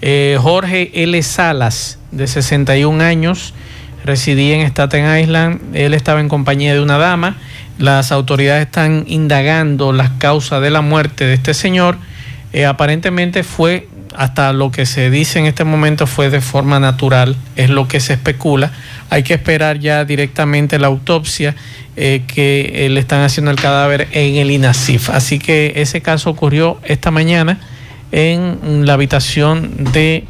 Eh, 0.00 0.38
Jorge 0.40 0.90
L. 0.94 1.22
Salas, 1.22 1.98
de 2.10 2.26
61 2.26 3.02
años, 3.02 3.54
residía 4.04 4.56
en 4.56 4.62
Staten 4.62 5.18
Island. 5.18 5.60
Él 5.74 5.94
estaba 5.94 6.20
en 6.20 6.28
compañía 6.28 6.74
de 6.74 6.80
una 6.80 6.98
dama. 6.98 7.36
Las 7.78 8.10
autoridades 8.10 8.66
están 8.66 9.04
indagando 9.06 9.92
las 9.92 10.10
causas 10.10 10.62
de 10.62 10.70
la 10.70 10.80
muerte 10.80 11.24
de 11.24 11.34
este 11.34 11.54
señor. 11.54 11.96
Eh, 12.52 12.66
aparentemente 12.66 13.44
fue, 13.44 13.88
hasta 14.16 14.52
lo 14.52 14.70
que 14.70 14.86
se 14.86 15.10
dice 15.10 15.38
en 15.38 15.46
este 15.46 15.64
momento, 15.64 16.06
fue 16.06 16.30
de 16.30 16.40
forma 16.40 16.80
natural, 16.80 17.36
es 17.56 17.70
lo 17.70 17.88
que 17.88 18.00
se 18.00 18.14
especula. 18.14 18.72
Hay 19.10 19.22
que 19.22 19.34
esperar 19.34 19.78
ya 19.78 20.04
directamente 20.04 20.78
la 20.78 20.88
autopsia 20.88 21.54
eh, 21.96 22.22
que 22.26 22.86
eh, 22.86 22.88
le 22.88 23.00
están 23.00 23.22
haciendo 23.22 23.50
el 23.50 23.56
cadáver 23.56 24.08
en 24.12 24.36
el 24.36 24.50
INASIF. 24.50 25.10
Así 25.10 25.38
que 25.38 25.74
ese 25.76 26.00
caso 26.00 26.30
ocurrió 26.30 26.78
esta 26.84 27.10
mañana 27.10 27.58
en 28.12 28.86
la 28.86 28.94
habitación 28.94 29.92
de 29.92 30.24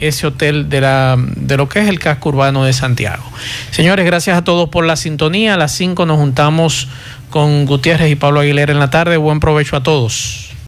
ese 0.00 0.26
hotel 0.26 0.68
de, 0.68 0.80
la, 0.80 1.16
de 1.18 1.56
lo 1.56 1.68
que 1.68 1.80
es 1.80 1.88
el 1.88 1.98
casco 1.98 2.30
urbano 2.30 2.64
de 2.64 2.72
Santiago. 2.72 3.22
Señores, 3.70 4.04
gracias 4.04 4.36
a 4.36 4.44
todos 4.44 4.68
por 4.68 4.84
la 4.84 4.96
sintonía. 4.96 5.54
A 5.54 5.56
las 5.56 5.72
5 5.72 6.06
nos 6.06 6.18
juntamos 6.18 6.88
con 7.30 7.66
Gutiérrez 7.66 8.10
y 8.10 8.16
Pablo 8.16 8.40
Aguilera 8.40 8.72
en 8.72 8.80
la 8.80 8.90
tarde. 8.90 9.16
Buen 9.16 9.40
provecho 9.40 9.76
a 9.76 9.82
todos. 9.82 10.41